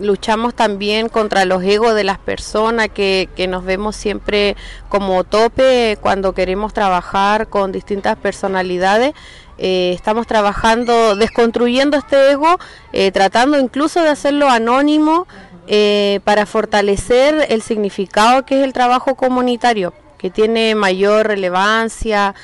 luchamos 0.02 0.54
también 0.54 1.08
contra 1.08 1.44
los 1.44 1.62
egos 1.62 1.94
de 1.94 2.04
las 2.04 2.18
personas 2.18 2.88
que, 2.88 3.28
que 3.36 3.46
nos 3.46 3.64
vemos 3.64 3.96
siempre 3.96 4.56
como 4.88 5.24
tope 5.24 5.96
cuando 6.00 6.34
queremos 6.34 6.74
trabajar 6.74 7.48
con 7.48 7.72
distintas 7.72 8.16
personalidades. 8.16 9.14
Eh, 9.58 9.92
estamos 9.94 10.26
trabajando, 10.26 11.14
desconstruyendo 11.14 11.96
este 11.96 12.32
ego, 12.32 12.58
eh, 12.92 13.12
tratando 13.12 13.60
incluso 13.60 14.02
de 14.02 14.08
hacerlo 14.08 14.48
anónimo 14.48 15.26
eh, 15.68 16.20
para 16.24 16.46
fortalecer 16.46 17.46
el 17.48 17.62
significado 17.62 18.44
que 18.44 18.58
es 18.58 18.64
el 18.64 18.72
trabajo 18.72 19.14
comunitario 19.14 19.92
que 20.18 20.30
tiene 20.30 20.74
mayor 20.76 21.26
relevancia, 21.26 22.34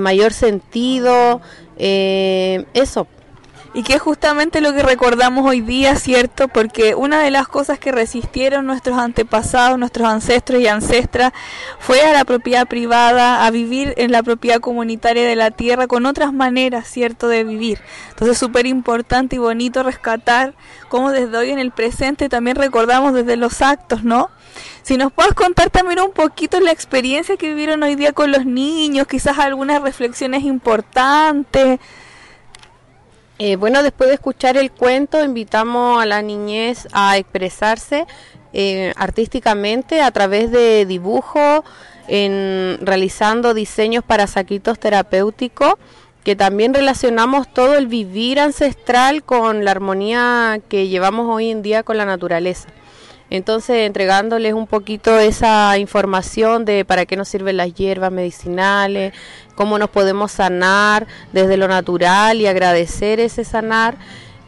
mayor 0.00 0.34
sentido, 0.34 1.40
eso. 1.78 3.06
Y 3.74 3.84
que 3.84 3.94
es 3.94 4.02
justamente 4.02 4.60
lo 4.60 4.74
que 4.74 4.82
recordamos 4.82 5.46
hoy 5.48 5.62
día, 5.62 5.96
¿cierto? 5.96 6.48
Porque 6.48 6.94
una 6.94 7.22
de 7.22 7.30
las 7.30 7.48
cosas 7.48 7.78
que 7.78 7.90
resistieron 7.90 8.66
nuestros 8.66 8.98
antepasados, 8.98 9.78
nuestros 9.78 10.06
ancestros 10.08 10.60
y 10.60 10.66
ancestras, 10.66 11.32
fue 11.78 12.02
a 12.02 12.12
la 12.12 12.26
propiedad 12.26 12.66
privada, 12.66 13.46
a 13.46 13.50
vivir 13.50 13.94
en 13.96 14.12
la 14.12 14.22
propiedad 14.22 14.60
comunitaria 14.60 15.26
de 15.26 15.36
la 15.36 15.50
tierra 15.50 15.86
con 15.86 16.04
otras 16.04 16.34
maneras, 16.34 16.86
¿cierto?, 16.86 17.28
de 17.28 17.44
vivir. 17.44 17.80
Entonces 18.10 18.34
es 18.34 18.38
súper 18.38 18.66
importante 18.66 19.36
y 19.36 19.38
bonito 19.38 19.82
rescatar 19.82 20.52
cómo 20.90 21.10
desde 21.10 21.38
hoy 21.38 21.48
en 21.48 21.58
el 21.58 21.70
presente 21.70 22.28
también 22.28 22.56
recordamos 22.56 23.14
desde 23.14 23.36
los 23.36 23.62
actos, 23.62 24.04
¿no? 24.04 24.28
Si 24.82 24.98
nos 24.98 25.12
puedes 25.12 25.32
contar 25.32 25.70
también 25.70 26.00
un 26.00 26.12
poquito 26.12 26.60
la 26.60 26.72
experiencia 26.72 27.38
que 27.38 27.48
vivieron 27.48 27.82
hoy 27.82 27.94
día 27.94 28.12
con 28.12 28.32
los 28.32 28.44
niños, 28.44 29.06
quizás 29.06 29.38
algunas 29.38 29.80
reflexiones 29.80 30.42
importantes. 30.44 31.80
Eh, 33.38 33.56
bueno, 33.56 33.82
después 33.82 34.08
de 34.08 34.14
escuchar 34.14 34.56
el 34.56 34.70
cuento, 34.70 35.24
invitamos 35.24 36.00
a 36.00 36.06
la 36.06 36.22
niñez 36.22 36.86
a 36.92 37.16
expresarse 37.16 38.06
eh, 38.52 38.92
artísticamente 38.96 40.02
a 40.02 40.10
través 40.10 40.50
de 40.50 40.86
dibujo, 40.86 41.64
en, 42.08 42.78
realizando 42.82 43.54
diseños 43.54 44.04
para 44.04 44.26
saquitos 44.26 44.78
terapéuticos, 44.78 45.74
que 46.24 46.36
también 46.36 46.72
relacionamos 46.74 47.52
todo 47.52 47.74
el 47.76 47.88
vivir 47.88 48.38
ancestral 48.38 49.24
con 49.24 49.64
la 49.64 49.72
armonía 49.72 50.60
que 50.68 50.88
llevamos 50.88 51.28
hoy 51.28 51.50
en 51.50 51.62
día 51.62 51.82
con 51.82 51.96
la 51.96 52.04
naturaleza. 52.04 52.68
Entonces, 53.32 53.86
entregándoles 53.86 54.52
un 54.52 54.66
poquito 54.66 55.18
esa 55.18 55.78
información 55.78 56.66
de 56.66 56.84
para 56.84 57.06
qué 57.06 57.16
nos 57.16 57.28
sirven 57.28 57.56
las 57.56 57.72
hierbas 57.72 58.12
medicinales, 58.12 59.14
cómo 59.54 59.78
nos 59.78 59.88
podemos 59.88 60.32
sanar 60.32 61.06
desde 61.32 61.56
lo 61.56 61.66
natural 61.66 62.42
y 62.42 62.46
agradecer 62.46 63.20
ese 63.20 63.44
sanar. 63.44 63.96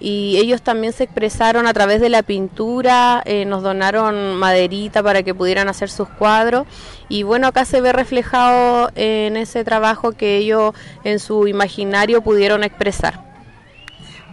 Y 0.00 0.36
ellos 0.36 0.60
también 0.60 0.92
se 0.92 1.04
expresaron 1.04 1.66
a 1.66 1.72
través 1.72 2.02
de 2.02 2.10
la 2.10 2.22
pintura, 2.22 3.22
eh, 3.24 3.46
nos 3.46 3.62
donaron 3.62 4.34
maderita 4.34 5.02
para 5.02 5.22
que 5.22 5.34
pudieran 5.34 5.70
hacer 5.70 5.88
sus 5.88 6.10
cuadros. 6.10 6.66
Y 7.08 7.22
bueno, 7.22 7.46
acá 7.46 7.64
se 7.64 7.80
ve 7.80 7.90
reflejado 7.90 8.90
en 8.96 9.38
ese 9.38 9.64
trabajo 9.64 10.12
que 10.12 10.36
ellos 10.36 10.74
en 11.04 11.20
su 11.20 11.48
imaginario 11.48 12.20
pudieron 12.20 12.62
expresar. 12.62 13.33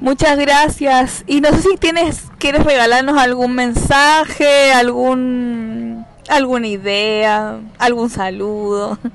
Muchas 0.01 0.35
gracias. 0.39 1.23
Y 1.27 1.41
no 1.41 1.49
sé 1.49 1.61
si 1.61 1.77
tienes, 1.77 2.23
quieres 2.39 2.63
regalarnos 2.63 3.19
algún 3.19 3.53
mensaje, 3.53 4.73
algún, 4.73 6.07
alguna 6.27 6.67
idea, 6.67 7.59
algún 7.77 8.09
saludo. 8.09 8.97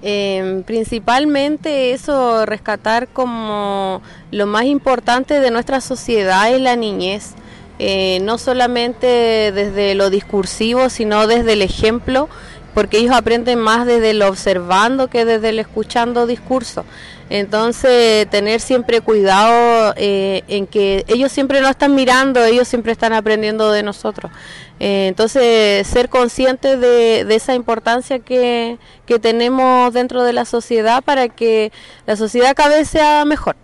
Eh, 0.00 0.62
principalmente 0.64 1.90
eso, 1.90 2.46
rescatar 2.46 3.08
como 3.08 4.00
lo 4.30 4.46
más 4.46 4.62
importante 4.66 5.40
de 5.40 5.50
nuestra 5.50 5.80
sociedad 5.80 6.52
es 6.52 6.60
la 6.60 6.76
niñez. 6.76 7.32
Eh, 7.80 8.20
no 8.22 8.38
solamente 8.38 9.50
desde 9.52 9.96
lo 9.96 10.08
discursivo, 10.08 10.88
sino 10.88 11.26
desde 11.26 11.54
el 11.54 11.62
ejemplo, 11.62 12.28
porque 12.78 12.98
ellos 12.98 13.10
aprenden 13.10 13.58
más 13.58 13.86
desde 13.86 14.14
lo 14.14 14.28
observando 14.28 15.08
que 15.08 15.24
desde 15.24 15.48
el 15.48 15.58
escuchando 15.58 16.28
discurso. 16.28 16.84
Entonces, 17.28 18.30
tener 18.30 18.60
siempre 18.60 19.00
cuidado 19.00 19.94
eh, 19.96 20.44
en 20.46 20.68
que 20.68 21.04
ellos 21.08 21.32
siempre 21.32 21.60
no 21.60 21.66
están 21.66 21.96
mirando, 21.96 22.44
ellos 22.44 22.68
siempre 22.68 22.92
están 22.92 23.14
aprendiendo 23.14 23.72
de 23.72 23.82
nosotros. 23.82 24.30
Eh, 24.78 25.08
entonces, 25.08 25.88
ser 25.88 26.08
conscientes 26.08 26.80
de, 26.80 27.24
de, 27.24 27.34
esa 27.34 27.56
importancia 27.56 28.20
que, 28.20 28.78
que 29.06 29.18
tenemos 29.18 29.92
dentro 29.92 30.22
de 30.22 30.32
la 30.32 30.44
sociedad 30.44 31.02
para 31.02 31.28
que 31.28 31.72
la 32.06 32.14
sociedad 32.14 32.54
cada 32.54 32.76
vez 32.76 32.88
sea 32.88 33.24
mejor. 33.24 33.56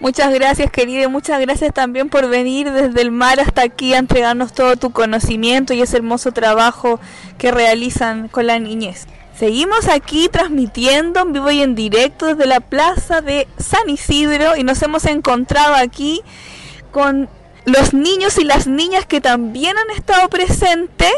Muchas 0.00 0.32
gracias, 0.32 0.70
querida, 0.70 1.02
y 1.02 1.08
muchas 1.08 1.40
gracias 1.40 1.74
también 1.74 2.08
por 2.08 2.28
venir 2.28 2.70
desde 2.70 3.02
el 3.02 3.10
mar 3.10 3.40
hasta 3.40 3.62
aquí 3.62 3.94
a 3.94 3.98
entregarnos 3.98 4.52
todo 4.52 4.76
tu 4.76 4.92
conocimiento 4.92 5.74
y 5.74 5.82
ese 5.82 5.96
hermoso 5.96 6.30
trabajo 6.30 7.00
que 7.36 7.50
realizan 7.50 8.28
con 8.28 8.46
la 8.46 8.60
niñez. 8.60 9.08
Seguimos 9.36 9.88
aquí 9.88 10.28
transmitiendo 10.28 11.20
en 11.20 11.32
vivo 11.32 11.50
y 11.50 11.62
en 11.62 11.74
directo 11.74 12.26
desde 12.26 12.46
la 12.46 12.60
plaza 12.60 13.22
de 13.22 13.48
San 13.58 13.90
Isidro 13.90 14.56
y 14.56 14.62
nos 14.62 14.80
hemos 14.82 15.04
encontrado 15.04 15.74
aquí 15.74 16.22
con 16.92 17.28
los 17.64 17.92
niños 17.92 18.38
y 18.38 18.44
las 18.44 18.68
niñas 18.68 19.04
que 19.04 19.20
también 19.20 19.76
han 19.78 19.90
estado 19.96 20.28
presentes, 20.28 21.12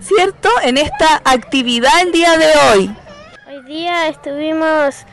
¿cierto? 0.00 0.50
En 0.62 0.76
esta 0.76 1.22
actividad 1.24 1.92
el 2.02 2.12
día 2.12 2.36
de 2.36 2.46
hoy. 2.46 2.96
Hoy 3.48 3.62
día 3.64 4.08
estuvimos 4.08 5.06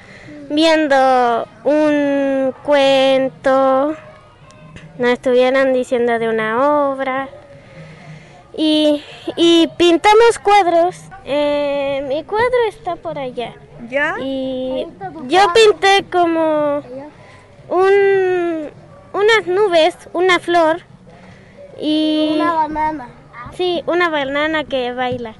viendo 0.50 1.48
un 1.64 2.54
cuento, 2.64 3.96
nos 4.98 5.10
estuvieron 5.10 5.74
diciendo 5.74 6.20
de 6.20 6.30
una 6.30 6.90
obra 6.92 7.28
y, 8.58 9.04
y 9.36 9.68
pintamos 9.78 10.40
cuadros. 10.40 11.02
Eh, 11.26 12.06
mi 12.08 12.24
cuadro 12.24 12.58
está 12.70 12.96
por 12.96 13.18
allá. 13.18 13.54
¿Ya? 13.90 14.16
Y 14.22 14.88
yo 15.28 15.42
pinté 15.54 16.06
como 16.12 16.82
un, 17.70 18.70
unas 19.14 19.48
nubes, 19.48 19.98
una 20.14 20.40
flor 20.40 20.82
y... 21.80 22.32
Una 22.36 22.54
banana. 22.54 23.10
Sí, 23.54 23.84
una 23.86 24.10
banana 24.10 24.64
que 24.64 24.92
baila. 24.94 25.36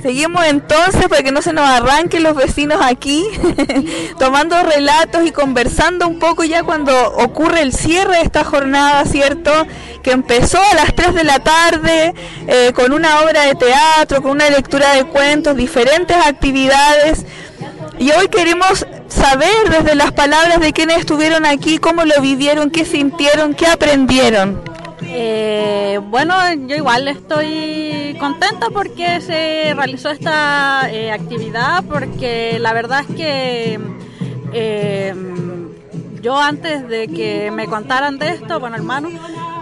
Seguimos 0.00 0.44
entonces 0.44 1.08
para 1.08 1.22
que 1.22 1.32
no 1.32 1.42
se 1.42 1.52
nos 1.52 1.68
arranquen 1.68 2.22
los 2.22 2.36
vecinos 2.36 2.78
aquí, 2.80 3.26
tomando 4.18 4.62
relatos 4.62 5.26
y 5.26 5.32
conversando 5.32 6.06
un 6.06 6.20
poco 6.20 6.44
ya 6.44 6.62
cuando 6.62 6.92
ocurre 7.16 7.62
el 7.62 7.72
cierre 7.72 8.18
de 8.18 8.22
esta 8.22 8.44
jornada, 8.44 9.04
¿cierto? 9.04 9.50
Que 10.02 10.12
empezó 10.12 10.58
a 10.60 10.74
las 10.74 10.94
3 10.94 11.14
de 11.14 11.24
la 11.24 11.40
tarde 11.40 12.14
eh, 12.46 12.72
con 12.74 12.92
una 12.92 13.20
obra 13.22 13.42
de 13.42 13.56
teatro, 13.56 14.22
con 14.22 14.32
una 14.32 14.48
lectura 14.48 14.92
de 14.92 15.04
cuentos, 15.04 15.56
diferentes 15.56 16.16
actividades. 16.16 17.24
Y 17.98 18.12
hoy 18.12 18.28
queremos 18.28 18.86
saber 19.08 19.70
desde 19.70 19.96
las 19.96 20.12
palabras 20.12 20.60
de 20.60 20.72
quienes 20.72 20.98
estuvieron 20.98 21.46
aquí, 21.46 21.78
cómo 21.78 22.04
lo 22.04 22.20
vivieron, 22.20 22.70
qué 22.70 22.84
sintieron, 22.84 23.54
qué 23.54 23.66
aprendieron. 23.66 24.73
Eh, 25.02 26.00
bueno, 26.10 26.34
yo 26.66 26.76
igual 26.76 27.08
estoy 27.08 28.16
contenta 28.18 28.70
porque 28.70 29.20
se 29.20 29.72
realizó 29.74 30.10
esta 30.10 30.88
eh, 30.90 31.10
actividad, 31.10 31.84
porque 31.84 32.58
la 32.60 32.72
verdad 32.72 33.04
es 33.08 33.16
que 33.16 33.80
eh, 34.52 35.14
yo 36.22 36.38
antes 36.38 36.88
de 36.88 37.08
que 37.08 37.50
me 37.50 37.66
contaran 37.66 38.18
de 38.18 38.30
esto, 38.30 38.60
bueno 38.60 38.76
hermano, 38.76 39.10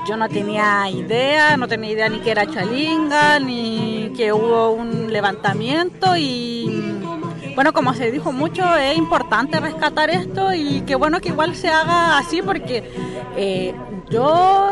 yo 0.07 0.17
no 0.17 0.29
tenía 0.29 0.89
idea, 0.91 1.57
no 1.57 1.67
tenía 1.67 1.91
idea 1.91 2.09
ni 2.09 2.21
que 2.21 2.31
era 2.31 2.47
chalinga, 2.47 3.39
ni 3.41 4.13
que 4.17 4.33
hubo 4.33 4.73
un 4.73 5.13
levantamiento 5.13 6.17
y 6.17 6.99
bueno, 7.55 7.73
como 7.73 7.95
se 7.95 8.11
dijo 8.11 8.33
mucho, 8.33 8.77
es 8.77 8.97
importante 8.97 9.61
rescatar 9.61 10.11
esto 10.11 10.55
y 10.55 10.83
qué 10.83 10.95
bueno 10.95 11.21
que 11.21 11.29
igual 11.29 11.55
se 11.55 11.69
haga 11.69 12.19
así 12.19 12.43
porque 12.43 12.83
yo 14.11 14.71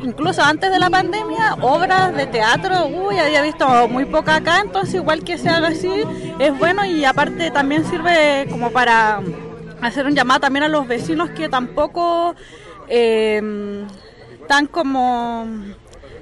incluso 0.00 0.42
antes 0.42 0.70
de 0.70 0.78
la 0.78 0.90
pandemia, 0.90 1.54
obras 1.60 2.14
de 2.14 2.26
teatro, 2.26 2.86
uy, 2.86 3.18
había 3.18 3.42
visto 3.42 3.88
muy 3.88 4.04
poca 4.04 4.36
acá, 4.36 4.60
entonces 4.60 4.94
igual 4.94 5.24
que 5.24 5.38
se 5.38 5.48
haga 5.48 5.68
así 5.68 5.90
es 6.38 6.58
bueno 6.58 6.84
y 6.84 7.04
aparte 7.04 7.50
también 7.50 7.84
sirve 7.84 8.46
como 8.50 8.70
para 8.70 9.20
hacer 9.80 10.06
un 10.06 10.14
llamado 10.14 10.40
también 10.40 10.64
a 10.64 10.68
los 10.68 10.86
vecinos 10.86 11.30
que 11.30 11.48
tampoco 11.48 12.34
eh, 12.88 13.84
están 14.40 14.66
como 14.66 15.46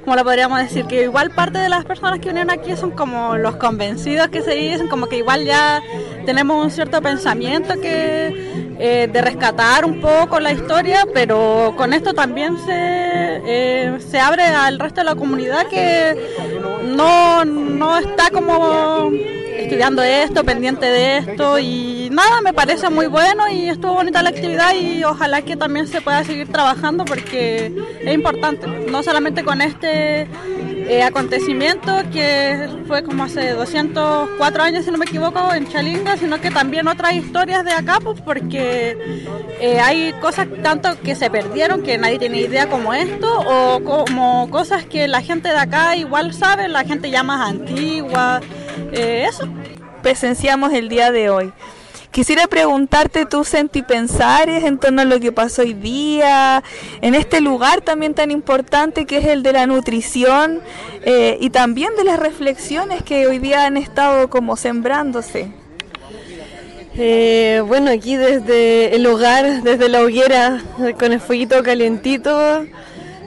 como 0.06 0.14
lo 0.14 0.22
podríamos 0.22 0.60
decir, 0.60 0.86
que 0.86 1.02
igual 1.02 1.32
parte 1.32 1.58
de 1.58 1.68
las 1.68 1.84
personas 1.84 2.20
que 2.20 2.32
vienen 2.32 2.48
aquí 2.48 2.76
son 2.76 2.92
como 2.92 3.36
los 3.36 3.56
convencidos 3.56 4.28
que 4.28 4.40
se 4.40 4.52
dicen, 4.52 4.86
como 4.86 5.08
que 5.08 5.16
igual 5.16 5.44
ya 5.44 5.82
tenemos 6.24 6.64
un 6.64 6.70
cierto 6.70 7.02
pensamiento 7.02 7.74
que 7.80 8.76
eh, 8.78 9.08
de 9.12 9.20
rescatar 9.20 9.84
un 9.84 10.00
poco 10.00 10.38
la 10.38 10.52
historia, 10.52 11.04
pero 11.12 11.74
con 11.76 11.92
esto 11.92 12.14
también 12.14 12.56
se, 12.56 12.70
eh, 12.72 13.98
se 13.98 14.20
abre 14.20 14.44
al 14.44 14.78
resto 14.78 15.00
de 15.00 15.06
la 15.06 15.16
comunidad 15.16 15.66
que 15.66 16.16
no, 16.84 17.44
no 17.44 17.98
está 17.98 18.30
como 18.30 19.10
estudiando 19.58 20.02
esto, 20.02 20.44
pendiente 20.44 20.86
de 20.86 21.18
esto 21.18 21.58
y 21.58 22.08
nada, 22.10 22.40
me 22.40 22.52
parece 22.52 22.88
muy 22.90 23.06
bueno 23.06 23.48
y 23.48 23.68
estuvo 23.68 23.94
bonita 23.94 24.22
la 24.22 24.30
actividad 24.30 24.74
y 24.74 25.04
ojalá 25.04 25.42
que 25.42 25.56
también 25.56 25.86
se 25.86 26.00
pueda 26.00 26.24
seguir 26.24 26.48
trabajando 26.48 27.04
porque 27.04 27.72
es 28.00 28.14
importante, 28.14 28.66
no 28.66 29.02
solamente 29.02 29.44
con 29.44 29.60
este 29.60 30.28
eh, 30.88 31.02
acontecimiento 31.02 31.92
que 32.12 32.68
fue 32.86 33.02
como 33.02 33.24
hace 33.24 33.50
204 33.50 34.62
años, 34.62 34.84
si 34.84 34.90
no 34.90 34.98
me 34.98 35.04
equivoco, 35.04 35.52
en 35.52 35.68
Chalinga, 35.68 36.16
sino 36.16 36.40
que 36.40 36.50
también 36.50 36.86
otras 36.86 37.14
historias 37.14 37.64
de 37.64 37.72
acá, 37.72 37.98
pues 38.00 38.20
porque 38.20 38.96
eh, 39.60 39.80
hay 39.80 40.12
cosas 40.20 40.46
tanto 40.62 40.96
que 41.02 41.16
se 41.16 41.28
perdieron, 41.28 41.82
que 41.82 41.98
nadie 41.98 42.18
tiene 42.18 42.40
idea 42.40 42.68
como 42.68 42.94
esto, 42.94 43.26
o 43.40 43.82
como 43.82 44.48
cosas 44.50 44.84
que 44.84 45.08
la 45.08 45.22
gente 45.22 45.48
de 45.48 45.58
acá 45.58 45.96
igual 45.96 46.32
sabe, 46.32 46.68
la 46.68 46.84
gente 46.84 47.10
ya 47.10 47.24
más 47.24 47.50
antigua, 47.50 48.40
eh, 48.92 49.26
eso. 49.28 49.48
Presenciamos 50.02 50.72
el 50.72 50.88
día 50.88 51.10
de 51.10 51.30
hoy. 51.30 51.52
Quisiera 52.10 52.46
preguntarte 52.46 53.26
tus 53.26 53.48
sentipensares 53.48 54.64
en 54.64 54.78
torno 54.78 55.02
a 55.02 55.04
lo 55.04 55.20
que 55.20 55.32
pasó 55.32 55.60
hoy 55.60 55.74
día, 55.74 56.62
en 57.02 57.14
este 57.14 57.42
lugar 57.42 57.82
también 57.82 58.14
tan 58.14 58.30
importante 58.30 59.04
que 59.04 59.18
es 59.18 59.26
el 59.26 59.42
de 59.42 59.52
la 59.52 59.66
nutrición 59.66 60.62
eh, 61.02 61.36
y 61.40 61.50
también 61.50 61.94
de 61.96 62.04
las 62.04 62.18
reflexiones 62.18 63.02
que 63.02 63.26
hoy 63.26 63.38
día 63.38 63.66
han 63.66 63.76
estado 63.76 64.30
como 64.30 64.56
sembrándose. 64.56 65.50
Eh, 66.96 67.62
bueno, 67.66 67.90
aquí 67.90 68.16
desde 68.16 68.96
el 68.96 69.06
hogar, 69.06 69.62
desde 69.62 69.90
la 69.90 70.00
hoguera, 70.00 70.62
con 70.98 71.12
el 71.12 71.20
fueguito 71.20 71.62
calentito, 71.62 72.64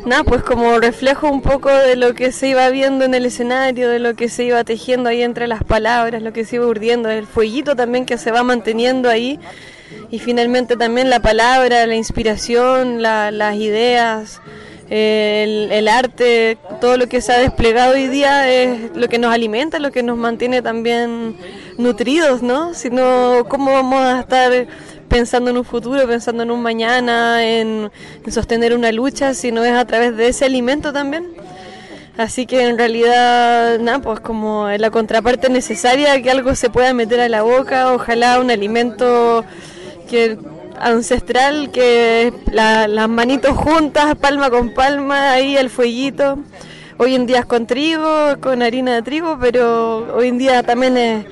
nada, 0.09 0.23
pues 0.23 0.43
como 0.43 0.79
reflejo 0.79 1.29
un 1.29 1.41
poco 1.41 1.69
de 1.69 1.95
lo 1.95 2.13
que 2.13 2.31
se 2.31 2.49
iba 2.49 2.67
viendo 2.69 3.05
en 3.05 3.13
el 3.13 3.25
escenario, 3.25 3.89
de 3.89 3.99
lo 3.99 4.15
que 4.15 4.27
se 4.27 4.43
iba 4.43 4.63
tejiendo 4.63 5.09
ahí 5.09 5.21
entre 5.21 5.47
las 5.47 5.63
palabras, 5.63 6.21
lo 6.21 6.33
que 6.33 6.43
se 6.43 6.57
iba 6.57 6.65
urdiendo, 6.65 7.09
el 7.09 7.27
fueguito 7.27 7.75
también 7.75 8.05
que 8.05 8.17
se 8.17 8.31
va 8.31 8.43
manteniendo 8.43 9.09
ahí 9.09 9.39
y 10.11 10.19
finalmente 10.19 10.75
también 10.75 11.09
la 11.09 11.19
palabra, 11.19 11.85
la 11.85 11.95
inspiración, 11.95 13.01
las 13.01 13.55
ideas, 13.55 14.41
el, 14.89 15.71
el, 15.71 15.87
arte, 15.87 16.57
todo 16.81 16.97
lo 16.97 17.07
que 17.07 17.21
se 17.21 17.31
ha 17.31 17.37
desplegado 17.37 17.93
hoy 17.93 18.07
día 18.07 18.51
es 18.51 18.95
lo 18.95 19.07
que 19.07 19.19
nos 19.19 19.31
alimenta, 19.31 19.77
lo 19.77 19.91
que 19.91 20.01
nos 20.01 20.17
mantiene 20.17 20.63
también 20.63 21.37
nutridos, 21.77 22.41
¿no? 22.41 22.73
Si 22.73 22.89
no, 22.89 23.45
¿cómo 23.47 23.71
vamos 23.73 24.01
a 24.01 24.21
estar 24.21 24.67
pensando 25.09 25.49
en 25.49 25.57
un 25.57 25.65
futuro, 25.65 26.07
pensando 26.07 26.43
en 26.43 26.51
un 26.51 26.61
mañana, 26.61 27.43
en, 27.43 27.91
sostener 28.29 28.73
una 28.73 28.91
lucha, 28.91 29.33
si 29.33 29.51
no 29.51 29.65
es 29.65 29.73
a 29.73 29.85
través 29.85 30.15
de 30.15 30.29
ese 30.29 30.45
alimento 30.45 30.93
también. 30.93 31.27
Así 32.17 32.45
que 32.45 32.67
en 32.67 32.77
realidad, 32.77 33.79
nada, 33.79 33.99
pues 33.99 34.19
como 34.19 34.69
la 34.69 34.91
contraparte 34.91 35.49
necesaria 35.49 36.21
que 36.21 36.29
algo 36.29 36.53
se 36.55 36.69
pueda 36.69 36.93
meter 36.93 37.19
a 37.21 37.29
la 37.29 37.41
boca, 37.41 37.93
ojalá 37.93 38.39
un 38.39 38.51
alimento 38.51 39.43
que 40.09 40.37
ancestral, 40.79 41.71
que 41.71 42.33
las 42.51 43.09
manitos 43.09 43.55
juntas, 43.55 44.15
palma 44.15 44.49
con 44.49 44.73
palma, 44.73 45.31
ahí 45.31 45.57
el 45.57 45.69
fueguito. 45.69 46.39
Hoy 46.97 47.15
en 47.15 47.25
día 47.25 47.39
es 47.39 47.45
con 47.45 47.65
trigo, 47.65 48.35
con 48.41 48.61
harina 48.61 48.95
de 48.95 49.01
trigo, 49.01 49.37
pero 49.39 50.13
hoy 50.13 50.27
en 50.27 50.37
día 50.37 50.63
también 50.63 50.97
es 50.97 51.25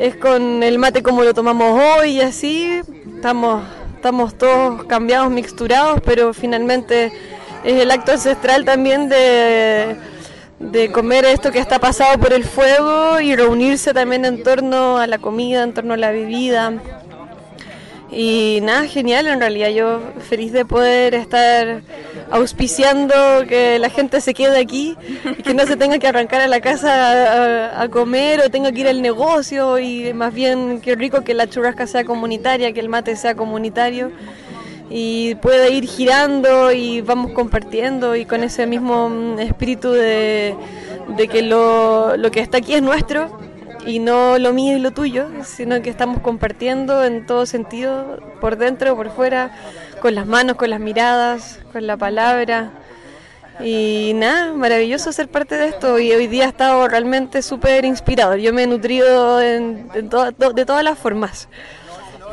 es 0.00 0.16
con 0.16 0.62
el 0.62 0.78
mate 0.78 1.02
como 1.02 1.22
lo 1.22 1.34
tomamos 1.34 1.80
hoy 1.80 2.12
y 2.12 2.20
así. 2.20 2.80
Estamos, 3.14 3.64
estamos 3.94 4.36
todos 4.36 4.84
cambiados, 4.84 5.30
mixturados, 5.30 6.00
pero 6.04 6.32
finalmente 6.34 7.12
es 7.64 7.80
el 7.80 7.90
acto 7.90 8.12
ancestral 8.12 8.64
también 8.64 9.08
de, 9.08 9.96
de 10.58 10.92
comer 10.92 11.24
esto 11.24 11.50
que 11.50 11.58
está 11.58 11.78
pasado 11.78 12.18
por 12.18 12.32
el 12.32 12.44
fuego 12.44 13.20
y 13.20 13.34
reunirse 13.34 13.92
también 13.92 14.24
en 14.24 14.42
torno 14.42 14.98
a 14.98 15.06
la 15.06 15.18
comida, 15.18 15.62
en 15.62 15.74
torno 15.74 15.94
a 15.94 15.96
la 15.96 16.10
bebida. 16.10 16.74
Y 18.10 18.60
nada, 18.62 18.86
genial 18.86 19.26
en 19.26 19.40
realidad. 19.40 19.70
Yo 19.70 20.00
feliz 20.28 20.52
de 20.52 20.64
poder 20.64 21.14
estar 21.14 21.82
auspiciando 22.30 23.14
que 23.48 23.78
la 23.78 23.90
gente 23.90 24.20
se 24.20 24.34
quede 24.34 24.58
aquí 24.58 24.96
y 25.38 25.42
que 25.42 25.54
no 25.54 25.66
se 25.66 25.76
tenga 25.76 25.98
que 25.98 26.06
arrancar 26.06 26.40
a 26.40 26.46
la 26.46 26.60
casa 26.60 27.82
a, 27.82 27.88
comer 27.88 28.40
o 28.40 28.50
tenga 28.50 28.72
que 28.72 28.80
ir 28.80 28.88
al 28.88 29.02
negocio 29.02 29.78
y 29.78 30.12
más 30.12 30.34
bien 30.34 30.80
qué 30.80 30.94
rico 30.96 31.22
que 31.22 31.34
la 31.34 31.48
churrasca 31.48 31.86
sea 31.86 32.04
comunitaria, 32.04 32.72
que 32.72 32.80
el 32.80 32.88
mate 32.88 33.16
sea 33.16 33.34
comunitario 33.34 34.10
y 34.90 35.34
pueda 35.36 35.68
ir 35.68 35.84
girando 35.84 36.72
y 36.72 37.00
vamos 37.00 37.32
compartiendo 37.32 38.14
y 38.16 38.24
con 38.24 38.44
ese 38.44 38.66
mismo 38.66 39.36
espíritu 39.38 39.90
de, 39.90 40.54
de 41.16 41.28
que 41.28 41.42
lo, 41.42 42.16
lo 42.16 42.30
que 42.30 42.40
está 42.40 42.58
aquí 42.58 42.74
es 42.74 42.82
nuestro 42.82 43.45
y 43.86 44.00
no 44.00 44.38
lo 44.38 44.52
mío 44.52 44.76
y 44.76 44.80
lo 44.80 44.90
tuyo, 44.90 45.28
sino 45.44 45.80
que 45.80 45.90
estamos 45.90 46.20
compartiendo 46.20 47.04
en 47.04 47.24
todo 47.24 47.46
sentido, 47.46 48.18
por 48.40 48.56
dentro, 48.56 48.96
por 48.96 49.10
fuera, 49.10 49.56
con 50.02 50.14
las 50.14 50.26
manos, 50.26 50.56
con 50.56 50.70
las 50.70 50.80
miradas, 50.80 51.60
con 51.72 51.86
la 51.86 51.96
palabra. 51.96 52.72
Y 53.62 54.12
nada, 54.16 54.52
maravilloso 54.52 55.12
ser 55.12 55.28
parte 55.28 55.56
de 55.56 55.68
esto 55.68 55.98
y 55.98 56.12
hoy 56.12 56.26
día 56.26 56.44
he 56.44 56.48
estado 56.48 56.86
realmente 56.88 57.40
súper 57.42 57.84
inspirado. 57.84 58.36
Yo 58.36 58.52
me 58.52 58.64
he 58.64 58.66
nutrido 58.66 59.40
en, 59.40 59.88
de 59.88 60.64
todas 60.64 60.84
las 60.84 60.98
formas. 60.98 61.48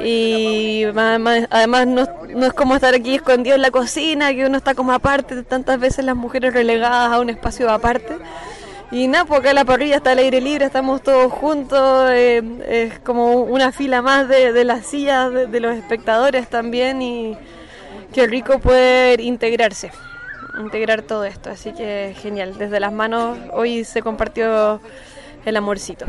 Y 0.03 0.85
además, 0.85 1.87
no, 1.87 2.07
no, 2.29 2.45
es 2.47 2.53
como 2.53 2.75
estar 2.75 2.95
aquí 2.95 3.15
escondido 3.15 3.55
en 3.55 3.61
la 3.61 3.69
cocina, 3.69 4.33
que 4.33 4.47
uno 4.47 4.57
está 4.57 4.73
como 4.73 4.91
aparte, 4.91 5.43
tantas 5.43 5.79
veces 5.79 6.03
las 6.03 6.15
mujeres 6.15 6.51
relegadas 6.51 7.13
a 7.13 7.19
un 7.19 7.29
espacio 7.29 7.69
aparte 7.69 8.17
y 8.93 9.07
nada, 9.07 9.25
porque 9.25 9.49
acá 9.49 9.53
la 9.55 9.65
parrilla 9.65 9.95
está 9.95 10.11
al 10.11 10.19
aire 10.19 10.39
libre, 10.39 10.65
estamos 10.65 11.01
todos 11.01 11.31
juntos, 11.33 12.11
eh, 12.11 12.43
es 12.67 12.99
como 12.99 13.37
una 13.37 13.71
fila 13.71 14.03
más 14.03 14.27
de, 14.27 14.63
las 14.63 14.85
sillas 14.85 15.33
de, 15.33 15.59
los 15.59 15.75
espectadores 15.75 16.47
también 16.47 17.01
y 17.01 17.35
qué 18.13 18.27
rico 18.27 18.59
poder 18.59 19.19
integrarse, 19.19 19.91
integrar 20.59 21.01
todo 21.01 21.25
esto, 21.25 21.49
así 21.49 21.73
que 21.73 22.15
genial, 22.21 22.55
desde 22.59 22.79
las 22.79 22.93
manos 22.93 23.39
hoy 23.51 23.83
se 23.83 24.03
compartió 24.03 24.79
el 25.43 25.57
amorcito. 25.57 26.05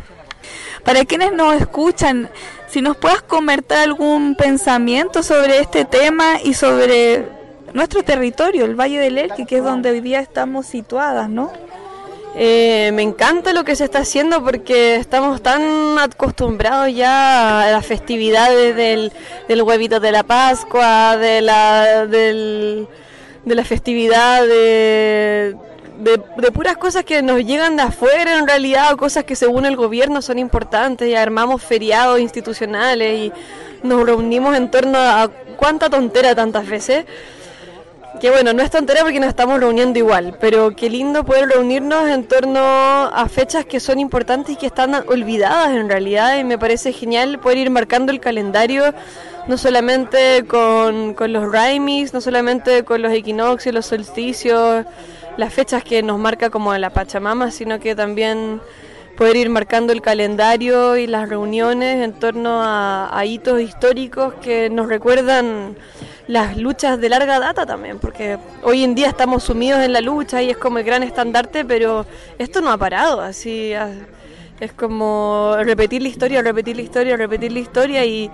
Para 0.84 1.06
quienes 1.06 1.32
nos 1.32 1.54
escuchan, 1.54 2.28
si 2.68 2.82
nos 2.82 2.98
puedas 2.98 3.22
comentar 3.22 3.78
algún 3.78 4.34
pensamiento 4.34 5.22
sobre 5.22 5.58
este 5.58 5.86
tema 5.86 6.34
y 6.44 6.52
sobre 6.52 7.26
nuestro 7.72 8.02
territorio, 8.02 8.66
el 8.66 8.78
Valle 8.78 9.00
del 9.00 9.16
Elqui, 9.16 9.46
que 9.46 9.56
es 9.56 9.64
donde 9.64 9.90
hoy 9.90 10.00
día 10.00 10.20
estamos 10.20 10.66
situadas, 10.66 11.30
¿no? 11.30 11.50
Eh, 12.36 12.90
me 12.92 13.02
encanta 13.02 13.52
lo 13.52 13.64
que 13.64 13.76
se 13.76 13.84
está 13.84 14.00
haciendo 14.00 14.42
porque 14.42 14.96
estamos 14.96 15.40
tan 15.40 15.96
acostumbrados 15.98 16.92
ya 16.92 17.62
a 17.62 17.70
las 17.70 17.86
festividades 17.86 18.74
del, 18.74 19.12
del 19.46 19.62
huevito 19.62 20.00
de 20.00 20.10
la 20.10 20.24
Pascua, 20.24 21.16
de 21.16 21.40
la, 21.40 22.06
del, 22.06 22.88
de 23.44 23.54
la 23.54 23.64
festividad 23.64 24.44
de, 24.44 25.56
puras 26.52 26.76
cosas 26.76 27.04
que 27.04 27.22
nos 27.22 27.44
llegan 27.44 27.76
de 27.76 27.82
afuera 27.82 28.36
en 28.36 28.48
realidad, 28.48 28.92
o 28.92 28.96
cosas 28.96 29.22
que 29.22 29.36
según 29.36 29.64
el 29.64 29.76
gobierno 29.76 30.20
son 30.20 30.40
importantes 30.40 31.08
y 31.08 31.14
armamos 31.14 31.62
feriados 31.62 32.18
institucionales 32.18 33.16
y 33.16 33.32
nos 33.86 34.04
reunimos 34.04 34.56
en 34.56 34.72
torno 34.72 34.98
a 34.98 35.30
cuánta 35.56 35.88
tontera 35.88 36.34
tantas 36.34 36.66
veces 36.66 37.04
que 38.20 38.30
bueno, 38.30 38.52
no 38.52 38.62
es 38.62 38.70
tontería 38.70 39.02
porque 39.02 39.20
nos 39.20 39.28
estamos 39.28 39.60
reuniendo 39.60 39.98
igual, 39.98 40.36
pero 40.40 40.74
qué 40.76 40.88
lindo 40.88 41.24
poder 41.24 41.48
reunirnos 41.48 42.08
en 42.08 42.24
torno 42.24 42.60
a 42.60 43.28
fechas 43.28 43.64
que 43.64 43.80
son 43.80 43.98
importantes 43.98 44.54
y 44.54 44.56
que 44.56 44.66
están 44.66 44.94
olvidadas 44.94 45.70
en 45.70 45.88
realidad 45.88 46.38
y 46.38 46.44
me 46.44 46.58
parece 46.58 46.92
genial 46.92 47.38
poder 47.40 47.58
ir 47.58 47.70
marcando 47.70 48.12
el 48.12 48.20
calendario 48.20 48.94
no 49.46 49.58
solamente 49.58 50.44
con, 50.46 51.14
con 51.14 51.32
los 51.32 51.50
Raimis, 51.50 52.14
no 52.14 52.20
solamente 52.20 52.84
con 52.84 53.02
los 53.02 53.12
equinoccios, 53.12 53.74
los 53.74 53.86
solsticios, 53.86 54.86
las 55.36 55.52
fechas 55.52 55.84
que 55.84 56.02
nos 56.02 56.18
marca 56.18 56.50
como 56.50 56.76
la 56.78 56.90
Pachamama, 56.90 57.50
sino 57.50 57.78
que 57.78 57.94
también 57.94 58.60
poder 59.16 59.36
ir 59.36 59.50
marcando 59.50 59.92
el 59.92 60.00
calendario 60.00 60.96
y 60.96 61.06
las 61.06 61.28
reuniones 61.28 62.02
en 62.02 62.14
torno 62.14 62.62
a, 62.62 63.16
a 63.16 63.26
hitos 63.26 63.60
históricos 63.60 64.34
que 64.34 64.70
nos 64.70 64.88
recuerdan 64.88 65.76
las 66.26 66.56
luchas 66.56 67.00
de 67.00 67.08
larga 67.08 67.38
data 67.38 67.66
también, 67.66 67.98
porque 67.98 68.38
hoy 68.62 68.84
en 68.84 68.94
día 68.94 69.08
estamos 69.08 69.42
sumidos 69.42 69.80
en 69.80 69.92
la 69.92 70.00
lucha 70.00 70.42
y 70.42 70.50
es 70.50 70.56
como 70.56 70.78
el 70.78 70.84
gran 70.84 71.02
estandarte, 71.02 71.64
pero 71.64 72.06
esto 72.38 72.60
no 72.60 72.70
ha 72.70 72.78
parado, 72.78 73.20
así 73.20 73.74
es 74.60 74.72
como 74.72 75.56
repetir 75.62 76.00
la 76.02 76.08
historia, 76.08 76.40
repetir 76.40 76.76
la 76.76 76.82
historia, 76.82 77.16
repetir 77.16 77.52
la 77.52 77.58
historia 77.58 78.04
y 78.04 78.30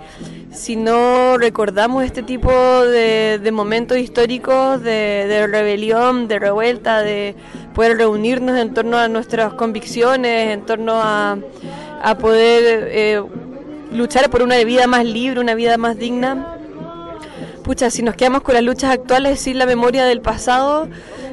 si 0.51 0.75
no 0.75 1.37
recordamos 1.37 2.03
este 2.05 2.21
tipo 2.21 2.51
de, 2.51 3.49
momentos 3.51 3.97
históricos 3.97 4.81
de, 4.81 5.47
rebelión, 5.47 6.27
de 6.27 6.39
revuelta, 6.39 7.01
de 7.01 7.35
poder 7.73 7.97
reunirnos 7.97 8.57
en 8.59 8.73
torno 8.73 8.97
a 8.97 9.07
nuestras 9.07 9.53
convicciones, 9.53 10.53
en 10.53 10.61
torno 10.65 11.01
a, 11.01 11.37
a 12.01 12.17
poder 12.17 12.87
eh, 12.91 13.23
luchar 13.91 14.29
por 14.29 14.43
una 14.43 14.57
vida 14.63 14.87
más 14.87 15.05
libre, 15.05 15.39
una 15.39 15.55
vida 15.55 15.77
más 15.77 15.97
digna, 15.97 16.60
pucha, 17.61 17.89
si 17.89 18.03
nos 18.03 18.15
quedamos 18.15 18.41
con 18.41 18.53
las 18.55 18.63
luchas 18.63 18.91
actuales 18.91 19.39
sin 19.39 19.57
la 19.57 19.65
memoria 19.65 20.05
del 20.05 20.21
pasado, 20.21 20.87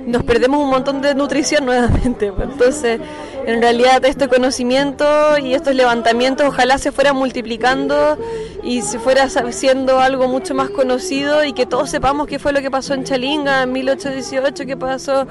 nos 0.06 0.22
perdemos 0.22 0.60
un 0.60 0.70
montón 0.70 1.00
de 1.02 1.14
nutrición 1.14 1.64
nuevamente. 1.66 2.26
Entonces, 2.26 3.00
en 3.46 3.62
realidad 3.62 4.04
este 4.04 4.28
conocimiento 4.28 5.38
y 5.38 5.54
estos 5.54 5.74
levantamientos 5.74 6.46
ojalá 6.46 6.78
se 6.78 6.92
fueran 6.92 7.16
multiplicando 7.16 8.18
y 8.62 8.82
se 8.82 8.98
fuera 8.98 9.24
haciendo 9.24 10.00
algo 10.00 10.28
mucho 10.28 10.54
más 10.54 10.70
conocido 10.70 11.44
y 11.44 11.52
que 11.52 11.64
todos 11.64 11.90
sepamos 11.90 12.26
qué 12.26 12.38
fue 12.38 12.52
lo 12.52 12.60
que 12.60 12.70
pasó 12.70 12.94
en 12.94 13.04
Chalinga 13.04 13.62
en 13.62 13.72
1818, 13.72 14.66
qué 14.66 14.76
pasó 14.76 15.26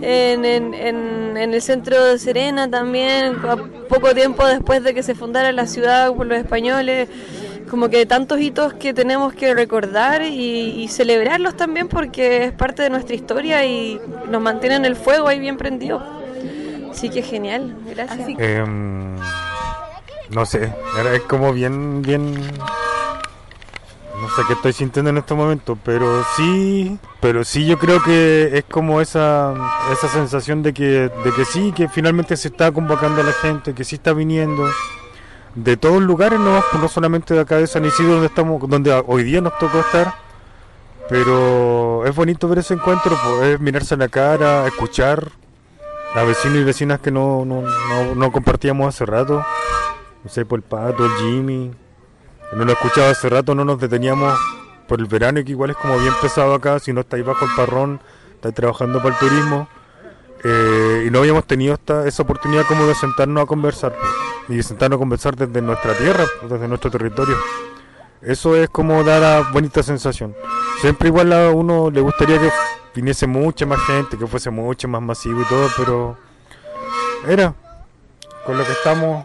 en, 0.00 0.44
en, 0.44 0.74
en, 0.74 1.36
en 1.36 1.54
el 1.54 1.62
centro 1.62 2.04
de 2.04 2.18
Serena 2.18 2.70
también, 2.70 3.36
poco 3.88 4.14
tiempo 4.14 4.46
después 4.46 4.82
de 4.84 4.94
que 4.94 5.02
se 5.02 5.14
fundara 5.14 5.50
la 5.52 5.66
ciudad 5.66 6.12
por 6.12 6.26
los 6.26 6.38
españoles 6.38 7.08
como 7.70 7.88
que 7.88 8.06
tantos 8.06 8.40
hitos 8.40 8.74
que 8.74 8.94
tenemos 8.94 9.32
que 9.34 9.54
recordar 9.54 10.22
y, 10.22 10.82
y 10.82 10.88
celebrarlos 10.88 11.56
también 11.56 11.88
porque 11.88 12.44
es 12.44 12.52
parte 12.52 12.82
de 12.82 12.90
nuestra 12.90 13.14
historia 13.14 13.64
y 13.64 14.00
nos 14.30 14.40
mantienen 14.40 14.84
el 14.84 14.96
fuego 14.96 15.28
ahí 15.28 15.38
bien 15.40 15.56
prendido. 15.56 16.02
Así 16.90 17.10
que 17.10 17.22
genial, 17.22 17.76
gracias. 17.90 18.28
Em, 18.38 19.16
no 20.30 20.46
sé, 20.46 20.72
era- 20.98 21.14
es 21.14 21.22
como 21.22 21.52
bien, 21.52 22.02
bien... 22.02 22.34
No 24.20 24.28
sé 24.34 24.42
qué 24.48 24.54
estoy 24.54 24.72
sintiendo 24.72 25.10
en 25.10 25.18
este 25.18 25.34
momento, 25.34 25.78
pero 25.84 26.24
sí, 26.36 26.98
pero 27.20 27.44
sí 27.44 27.66
yo 27.66 27.78
creo 27.78 28.02
que 28.02 28.50
es 28.58 28.64
como 28.64 29.02
esa, 29.02 29.52
esa 29.92 30.08
sensación 30.08 30.62
de 30.62 30.72
que, 30.72 30.84
de 30.84 31.32
que 31.36 31.44
sí, 31.44 31.70
que 31.76 31.86
finalmente 31.88 32.34
se 32.38 32.48
está 32.48 32.72
convocando 32.72 33.20
a 33.20 33.24
la 33.24 33.32
gente, 33.34 33.74
que 33.74 33.84
sí 33.84 33.96
está 33.96 34.14
viniendo 34.14 34.66
de 35.56 35.76
todos 35.78 36.02
lugares, 36.02 36.38
no, 36.38 36.62
no 36.80 36.88
solamente 36.88 37.34
de 37.34 37.40
acá 37.40 37.56
de 37.56 37.66
San 37.66 37.84
Isidro 37.84 38.12
donde 38.12 38.26
estamos, 38.26 38.68
donde 38.68 38.92
hoy 39.06 39.24
día 39.24 39.40
nos 39.40 39.58
tocó 39.58 39.80
estar, 39.80 40.14
pero 41.08 42.04
es 42.04 42.14
bonito 42.14 42.46
ver 42.46 42.58
ese 42.58 42.74
encuentro, 42.74 43.16
poder 43.24 43.58
mirarse 43.58 43.94
a 43.94 43.96
la 43.96 44.08
cara, 44.08 44.66
escuchar 44.66 45.32
a 46.14 46.22
vecinos 46.24 46.58
y 46.58 46.64
vecinas 46.64 47.00
que 47.00 47.10
no, 47.10 47.44
no, 47.46 47.62
no, 47.62 48.14
no 48.14 48.32
compartíamos 48.32 48.94
hace 48.94 49.06
rato, 49.06 49.42
no 50.22 50.30
sé, 50.30 50.44
por 50.44 50.58
el 50.58 50.62
Pato, 50.62 51.06
el 51.06 51.12
Jimmy, 51.12 51.72
no 52.52 52.64
lo 52.64 52.72
escuchaba 52.72 53.10
hace 53.10 53.28
rato, 53.30 53.54
no 53.54 53.64
nos 53.64 53.80
deteníamos 53.80 54.38
por 54.86 55.00
el 55.00 55.06
verano, 55.06 55.42
que 55.42 55.52
igual 55.52 55.70
es 55.70 55.76
como 55.76 55.98
bien 55.98 56.12
pesado 56.20 56.54
acá, 56.54 56.78
si 56.80 56.92
no 56.92 57.00
estáis 57.00 57.24
bajo 57.24 57.46
el 57.46 57.50
parrón, 57.56 58.00
estáis 58.34 58.54
trabajando 58.54 58.98
para 58.98 59.14
el 59.14 59.18
turismo, 59.18 59.68
eh, 60.44 61.04
y 61.06 61.10
no 61.10 61.20
habíamos 61.20 61.46
tenido 61.46 61.74
esta, 61.74 62.06
esa 62.06 62.22
oportunidad 62.22 62.64
como 62.66 62.86
de 62.86 62.94
sentarnos 62.94 63.42
a 63.42 63.46
conversar, 63.46 63.94
y 64.48 64.62
sentarnos 64.62 64.96
a 64.96 65.00
conversar 65.00 65.36
desde 65.36 65.60
nuestra 65.62 65.94
tierra, 65.94 66.24
po, 66.40 66.48
desde 66.48 66.68
nuestro 66.68 66.90
territorio. 66.90 67.36
Eso 68.22 68.56
es 68.56 68.68
como 68.70 69.02
dar 69.04 69.22
a 69.22 69.50
bonita 69.50 69.82
sensación. 69.82 70.34
Siempre 70.80 71.08
igual 71.08 71.32
a 71.32 71.50
uno 71.50 71.90
le 71.90 72.00
gustaría 72.00 72.38
que 72.38 72.50
viniese 72.94 73.26
mucha 73.26 73.66
más 73.66 73.80
gente, 73.80 74.16
que 74.16 74.26
fuese 74.26 74.50
mucho 74.50 74.88
más 74.88 75.02
masivo 75.02 75.42
y 75.42 75.44
todo, 75.44 75.68
pero 75.76 76.18
era, 77.28 77.54
con 78.44 78.56
lo 78.56 78.64
que 78.64 78.72
estamos, 78.72 79.24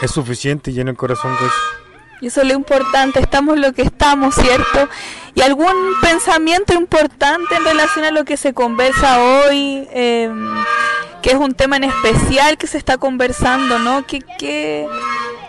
es 0.00 0.10
suficiente 0.10 0.70
y 0.70 0.74
llena 0.74 0.90
el 0.90 0.96
corazón 0.96 1.32
eso. 1.34 1.52
Y 2.20 2.26
eso 2.28 2.42
es 2.42 2.46
lo 2.46 2.54
importante, 2.54 3.18
estamos 3.18 3.58
lo 3.58 3.72
que 3.72 3.82
estamos, 3.82 4.34
¿cierto? 4.36 4.88
¿Y 5.34 5.40
algún 5.40 5.72
pensamiento 6.02 6.74
importante 6.74 7.56
en 7.56 7.64
relación 7.64 8.04
a 8.04 8.10
lo 8.10 8.24
que 8.24 8.36
se 8.36 8.52
conversa 8.52 9.20
hoy? 9.20 9.88
eh, 9.92 10.30
que 11.22 11.30
es 11.30 11.36
un 11.36 11.54
tema 11.54 11.76
en 11.76 11.84
especial 11.84 12.58
que 12.58 12.66
se 12.66 12.76
está 12.76 12.98
conversando, 12.98 13.78
¿no? 13.78 14.04
¿Qué, 14.06 14.20
qué, 14.38 14.88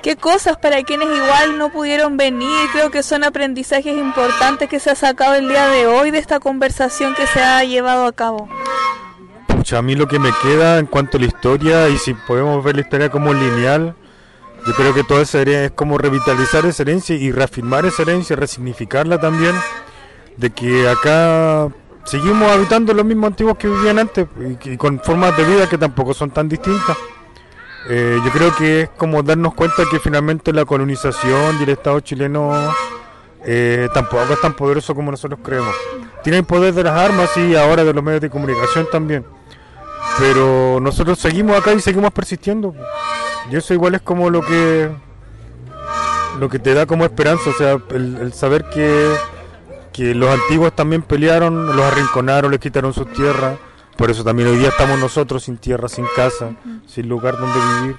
qué 0.03 0.15
cosas 0.15 0.55
para 0.57 0.81
quienes 0.83 1.07
igual 1.07 1.57
no 1.57 1.71
pudieron 1.71 2.15
venir? 2.15 2.69
Creo 2.71 2.91
que 2.91 3.01
son 3.01 3.23
aprendizajes 3.23 3.97
importantes 3.97 4.69
que 4.69 4.79
se 4.79 4.91
ha 4.91 4.95
sacado 4.95 5.33
el 5.33 5.49
día 5.49 5.67
de 5.67 5.87
hoy 5.87 6.11
de 6.11 6.19
esta 6.19 6.39
conversación 6.39 7.15
que 7.15 7.25
se 7.25 7.41
ha 7.41 7.63
llevado 7.63 8.05
a 8.05 8.11
cabo. 8.11 8.47
Pucha, 9.47 9.79
a 9.79 9.81
mí 9.81 9.95
lo 9.95 10.07
que 10.07 10.19
me 10.19 10.31
queda 10.43 10.77
en 10.77 10.85
cuanto 10.85 11.17
a 11.17 11.19
la 11.19 11.25
historia, 11.25 11.89
y 11.89 11.97
si 11.97 12.13
podemos 12.13 12.63
ver 12.63 12.75
la 12.75 12.81
historia 12.81 13.09
como 13.09 13.33
lineal, 13.33 13.95
yo 14.65 14.73
creo 14.73 14.93
que 14.93 15.03
toda 15.03 15.21
esa 15.21 15.41
herencia 15.41 15.65
es 15.65 15.71
como 15.71 15.97
revitalizar 15.97 16.65
esa 16.65 16.83
herencia 16.83 17.15
y 17.15 17.31
reafirmar 17.31 17.85
esa 17.85 18.03
herencia, 18.03 18.35
resignificarla 18.35 19.19
también, 19.19 19.53
de 20.37 20.49
que 20.51 20.87
acá 20.87 21.69
seguimos 22.05 22.51
habitando 22.51 22.93
los 22.93 23.05
mismos 23.05 23.29
antiguos 23.29 23.57
que 23.57 23.67
vivían 23.67 23.99
antes 23.99 24.27
y, 24.65 24.77
con 24.77 24.99
formas 24.99 25.35
de 25.37 25.43
vida 25.43 25.67
que 25.67 25.77
tampoco 25.77 26.13
son 26.13 26.31
tan 26.31 26.47
distintas. 26.47 26.97
Eh, 27.89 28.17
yo 28.23 28.31
creo 28.31 28.55
que 28.55 28.81
es 28.81 28.89
como 28.91 29.21
darnos 29.23 29.53
cuenta 29.53 29.83
que 29.91 29.99
finalmente 29.99 30.53
la 30.53 30.63
colonización 30.63 31.59
y 31.59 31.63
el 31.63 31.69
Estado 31.69 31.99
chileno 31.99 32.53
eh, 33.45 33.89
tampoco 33.93 34.31
es 34.31 34.39
tan 34.39 34.53
poderoso 34.53 34.95
como 34.95 35.11
nosotros 35.11 35.39
creemos. 35.43 35.75
Tiene 36.23 36.39
el 36.39 36.45
poder 36.45 36.73
de 36.73 36.83
las 36.83 36.97
armas 36.97 37.35
y 37.35 37.55
ahora 37.55 37.83
de 37.83 37.93
los 37.93 38.01
medios 38.01 38.21
de 38.21 38.29
comunicación 38.29 38.87
también. 38.89 39.25
Pero 40.17 40.79
nosotros 40.79 41.19
seguimos 41.19 41.57
acá 41.57 41.73
y 41.73 41.81
seguimos 41.81 42.13
persistiendo. 42.13 42.73
Y 43.51 43.55
eso 43.55 43.73
igual 43.73 43.95
es 43.95 44.01
como 44.01 44.29
lo 44.29 44.41
que 44.41 44.89
lo 46.39 46.49
que 46.49 46.59
te 46.59 46.73
da 46.73 46.85
como 46.85 47.05
esperanza, 47.05 47.49
o 47.49 47.53
sea, 47.53 47.77
el, 47.91 48.17
el 48.17 48.33
saber 48.33 48.65
que, 48.65 49.13
que 49.91 50.15
los 50.15 50.29
antiguos 50.29 50.75
también 50.75 51.03
pelearon, 51.03 51.75
los 51.75 51.85
arrinconaron, 51.85 52.51
les 52.51 52.59
quitaron 52.59 52.93
sus 52.93 53.11
tierras. 53.13 53.57
Por 53.97 54.09
eso 54.09 54.23
también 54.23 54.49
hoy 54.49 54.57
día 54.57 54.69
estamos 54.69 54.97
nosotros 54.97 55.43
sin 55.43 55.57
tierra, 55.57 55.87
sin 55.87 56.05
casa, 56.15 56.51
sin 56.87 57.07
lugar 57.07 57.37
donde 57.37 57.59
vivir. 57.59 57.97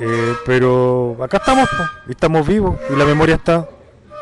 Eh, 0.00 0.34
pero 0.46 1.18
acá 1.22 1.36
estamos, 1.36 1.68
po, 1.68 1.82
y 2.08 2.12
estamos 2.12 2.46
vivos, 2.46 2.76
y 2.90 2.96
la 2.96 3.04
memoria 3.04 3.34
está. 3.34 3.68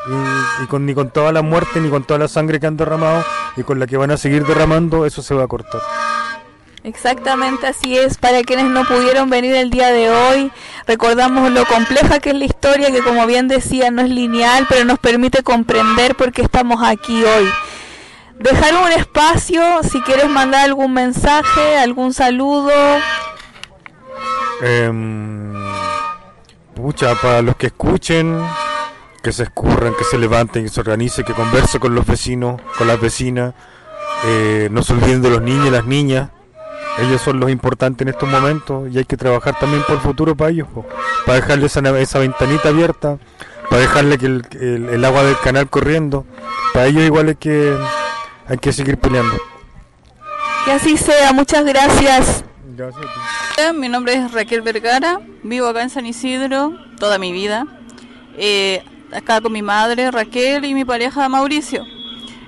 Y, 0.07 0.63
y 0.63 0.67
con, 0.67 0.85
ni 0.85 0.93
con 0.93 1.09
toda 1.09 1.31
la 1.31 1.41
muerte, 1.41 1.79
ni 1.79 1.89
con 1.89 2.03
toda 2.03 2.19
la 2.19 2.27
sangre 2.27 2.59
que 2.59 2.67
han 2.67 2.75
derramado, 2.75 3.23
y 3.55 3.63
con 3.63 3.79
la 3.79 3.87
que 3.87 3.95
van 3.95 4.11
a 4.11 4.17
seguir 4.17 4.45
derramando, 4.45 5.05
eso 5.05 5.21
se 5.21 5.33
va 5.33 5.43
a 5.43 5.47
cortar. 5.47 5.81
Exactamente 6.83 7.67
así 7.67 7.97
es. 7.97 8.17
Para 8.17 8.41
quienes 8.41 8.65
no 8.65 8.83
pudieron 8.85 9.29
venir 9.29 9.55
el 9.55 9.69
día 9.69 9.91
de 9.91 10.09
hoy, 10.09 10.51
recordamos 10.87 11.51
lo 11.51 11.65
compleja 11.65 12.19
que 12.19 12.31
es 12.31 12.35
la 12.35 12.45
historia, 12.45 12.91
que 12.91 13.03
como 13.03 13.27
bien 13.27 13.47
decía, 13.47 13.91
no 13.91 14.01
es 14.01 14.09
lineal, 14.09 14.65
pero 14.67 14.85
nos 14.85 14.97
permite 14.99 15.43
comprender 15.43 16.15
por 16.15 16.31
qué 16.31 16.41
estamos 16.41 16.81
aquí 16.83 17.23
hoy. 17.23 17.47
Dejar 18.39 18.75
un 18.75 18.91
espacio, 18.91 19.61
si 19.83 20.01
quieres 20.01 20.27
mandar 20.27 20.65
algún 20.65 20.93
mensaje, 20.93 21.77
algún 21.77 22.13
saludo. 22.13 22.71
Pucha, 26.73 27.13
para 27.21 27.43
los 27.43 27.55
que 27.55 27.67
escuchen, 27.67 28.43
que 29.21 29.31
se 29.31 29.43
escurran, 29.43 29.93
que 29.93 30.03
se 30.03 30.17
levanten, 30.17 30.63
que 30.63 30.69
se 30.69 30.79
organicen, 30.79 31.23
que 31.23 31.33
conversen 31.33 31.79
con 31.79 31.93
los 31.93 32.07
vecinos, 32.07 32.59
con 32.75 32.87
las 32.87 32.99
vecinas. 32.99 33.53
Eh, 34.25 34.69
no 34.71 34.81
se 34.81 34.93
olviden 34.93 35.21
de 35.21 35.29
los 35.29 35.41
niños 35.43 35.67
y 35.67 35.69
las 35.69 35.85
niñas. 35.85 36.29
Ellos 36.99 37.21
son 37.21 37.39
los 37.39 37.49
importantes 37.49 38.01
en 38.05 38.09
estos 38.13 38.29
momentos 38.29 38.89
y 38.91 38.97
hay 38.97 39.05
que 39.05 39.17
trabajar 39.17 39.57
también 39.59 39.81
por 39.83 39.95
el 39.95 40.01
futuro 40.01 40.35
para 40.35 40.51
ellos, 40.51 40.67
po. 40.73 40.85
para 41.25 41.39
dejarles 41.39 41.75
esa, 41.75 41.99
esa 41.99 42.19
ventanita 42.19 42.69
abierta, 42.69 43.17
para 43.69 43.81
dejarle 43.81 44.17
que 44.17 44.25
el, 44.25 44.45
el- 44.59 44.89
el 44.89 45.05
agua 45.05 45.23
del 45.23 45.37
canal 45.39 45.69
corriendo. 45.69 46.25
Para 46.73 46.87
ellos 46.87 47.03
igual 47.03 47.29
hay 47.29 47.35
que, 47.35 47.75
hay 48.47 48.57
que 48.57 48.71
seguir 48.73 48.97
peleando. 48.97 49.35
Que 50.65 50.73
así 50.73 50.97
sea. 50.97 51.33
Muchas 51.33 51.65
gracias. 51.65 52.43
Mi 53.75 53.89
nombre 53.89 54.13
es 54.15 54.31
Raquel 54.31 54.61
Vergara, 54.61 55.19
vivo 55.43 55.67
acá 55.67 55.83
en 55.83 55.89
San 55.89 56.05
Isidro 56.05 56.73
toda 56.99 57.17
mi 57.19 57.31
vida. 57.31 57.67
Eh, 58.37 58.83
acá 59.13 59.39
con 59.41 59.51
mi 59.51 59.61
madre 59.61 60.09
Raquel 60.11 60.65
y 60.65 60.73
mi 60.73 60.83
pareja 60.85 61.27
Mauricio. 61.29 61.83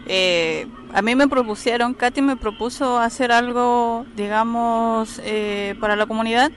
Eh, 0.07 0.67
a 0.93 1.01
mí 1.01 1.15
me 1.15 1.27
propusieron, 1.27 1.95
Katy 1.95 2.21
me 2.21 2.37
propuso 2.37 2.99
hacer 2.99 3.31
algo, 3.31 4.05
digamos, 4.15 5.19
eh, 5.23 5.75
para 5.79 5.95
la 5.95 6.05
comunidad 6.05 6.51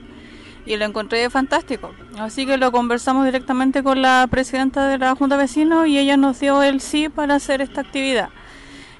y 0.65 0.77
lo 0.77 0.85
encontré 0.85 1.27
fantástico. 1.31 1.91
Así 2.19 2.45
que 2.45 2.57
lo 2.57 2.71
conversamos 2.71 3.25
directamente 3.25 3.81
con 3.81 4.01
la 4.03 4.27
presidenta 4.29 4.87
de 4.89 4.99
la 4.99 5.15
Junta 5.15 5.37
Vecinos 5.37 5.87
y 5.87 5.97
ella 5.97 6.17
nos 6.17 6.39
dio 6.39 6.61
el 6.61 6.81
sí 6.81 7.09
para 7.09 7.35
hacer 7.35 7.61
esta 7.61 7.81
actividad. 7.81 8.29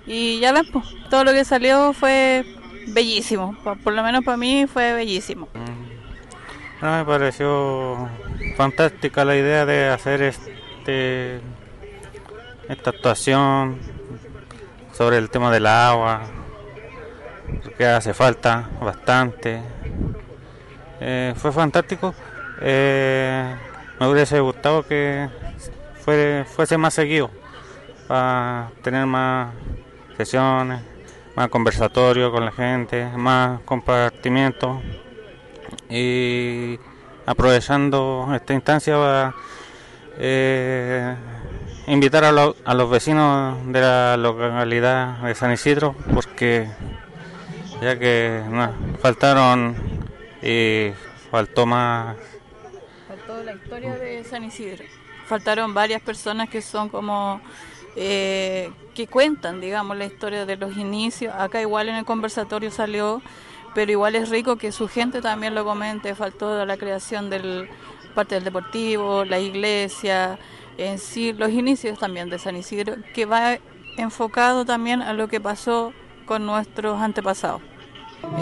Y 0.08 0.40
ya 0.40 0.54
ven, 0.54 0.66
pues, 0.72 0.86
todo 1.12 1.24
lo 1.24 1.34
que 1.34 1.46
salió 1.46 1.94
fue 1.94 2.44
bellísimo. 2.88 3.56
Por 3.84 3.94
lo 3.94 4.02
menos 4.02 4.24
para 4.26 4.38
mí 4.38 4.66
fue 4.66 4.94
bellísimo. 4.94 5.50
No, 6.82 6.98
me 6.98 7.06
pareció 7.06 8.10
fantástica 8.56 9.24
la 9.24 9.36
idea 9.36 9.66
de 9.68 9.90
hacer 9.90 10.24
este 10.24 11.42
esta 12.70 12.90
actuación 12.90 13.80
sobre 14.98 15.18
el 15.18 15.30
tema 15.30 15.52
del 15.52 15.68
agua, 15.68 16.22
porque 17.64 17.86
hace 17.86 18.16
falta 18.16 18.68
bastante. 18.82 19.62
Eh, 21.00 21.34
fue 21.36 21.52
fantástico. 21.52 22.16
Eh, 22.62 23.56
me 24.00 24.08
hubiese 24.08 24.40
gustado 24.40 24.82
que 24.82 25.30
fuese 26.04 26.78
más 26.78 26.96
seguido 26.96 27.30
para 28.08 28.72
tener 28.82 29.06
más 29.06 29.54
sesiones, 30.18 30.82
más 31.36 31.50
conversatorio 31.50 32.32
con 32.32 32.46
la 32.46 32.52
gente, 32.52 33.06
más 33.16 33.60
compartimiento 33.66 34.82
y 35.90 36.80
aprovechando 37.28 38.28
esta 38.34 38.54
instancia 38.56 38.96
para 38.96 39.36
eh, 40.18 41.16
invitar 41.88 42.24
a, 42.26 42.32
lo- 42.32 42.56
a 42.66 42.74
los 42.74 42.90
vecinos 42.90 43.58
de 43.72 43.82
la 43.82 44.18
localidad 44.18 45.20
de 45.20 45.36
San 45.36 45.52
Isidro 45.54 45.96
porque 46.14 46.68
ya 47.82 47.98
que 47.98 48.42
faltaron 49.02 49.76
y 50.42 50.92
faltó 51.32 51.66
más 51.66 52.16
Faltó 53.08 53.42
la 53.44 53.54
historia 53.54 53.96
de 53.96 54.24
San 54.26 54.44
Isidro. 54.44 54.84
Faltaron 55.28 55.74
varias 55.74 56.02
personas 56.02 56.50
que 56.50 56.62
son 56.62 56.90
como 56.90 57.40
eh, 57.96 58.70
que 58.94 59.08
cuentan, 59.08 59.62
digamos, 59.62 59.96
la 59.98 60.06
historia 60.06 60.46
de 60.46 60.58
los 60.58 60.76
inicios. 60.76 61.34
Acá 61.38 61.62
igual 61.62 61.88
en 61.90 61.96
el 61.96 62.06
conversatorio 62.06 62.70
salió, 62.70 63.22
pero 63.74 63.92
igual 63.92 64.16
es 64.16 64.30
rico 64.30 64.58
que 64.58 64.72
su 64.74 64.88
gente 64.90 65.22
también 65.22 65.56
lo 65.56 65.64
comente. 65.64 66.16
Faltó 66.16 66.66
la 66.66 66.76
creación 66.78 67.30
del 67.30 67.70
parte 68.14 68.36
del 68.36 68.44
deportivo, 68.44 69.24
la 69.24 69.40
iglesia, 69.40 70.38
en 70.78 71.00
sí, 71.00 71.34
los 71.34 71.52
inicios 71.52 72.00
también 72.00 72.30
de 72.30 72.40
San 72.40 72.56
Isidro, 72.56 72.96
que 73.14 73.26
va 73.26 73.58
enfocado 73.98 74.66
también 74.66 75.02
a 75.02 75.14
lo 75.14 75.28
que 75.28 75.42
pasó 75.42 75.94
con 76.26 76.46
nuestros 76.46 77.02
antepasados. 77.02 77.62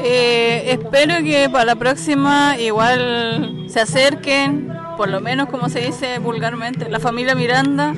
Eh, 0.03 0.64
espero 0.68 1.18
que 1.24 1.49
para 1.49 1.66
la 1.66 1.76
próxima 1.76 2.57
igual 2.60 3.66
se 3.68 3.82
acerquen, 3.82 4.74
por 4.98 5.10
lo 5.10 5.20
menos 5.22 5.49
como 5.49 5.70
se 5.70 5.82
dice 5.82 6.20
vulgarmente, 6.20 6.90
la 6.90 6.99
familia 6.99 7.36
Miranda 7.36 7.94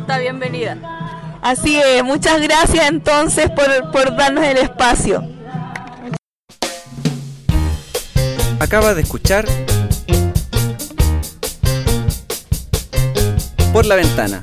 está 0.00 0.18
bienvenida. 0.18 0.76
Así 1.42 1.76
es, 1.76 2.02
muchas 2.02 2.40
gracias 2.40 2.88
entonces 2.88 3.50
por, 3.50 3.90
por 3.92 4.16
darnos 4.16 4.44
el 4.44 4.58
espacio. 4.58 5.22
Acaba 8.60 8.94
de 8.94 9.02
escuchar 9.02 9.46
Por 13.78 13.86
la 13.86 13.94
Ventana 13.94 14.42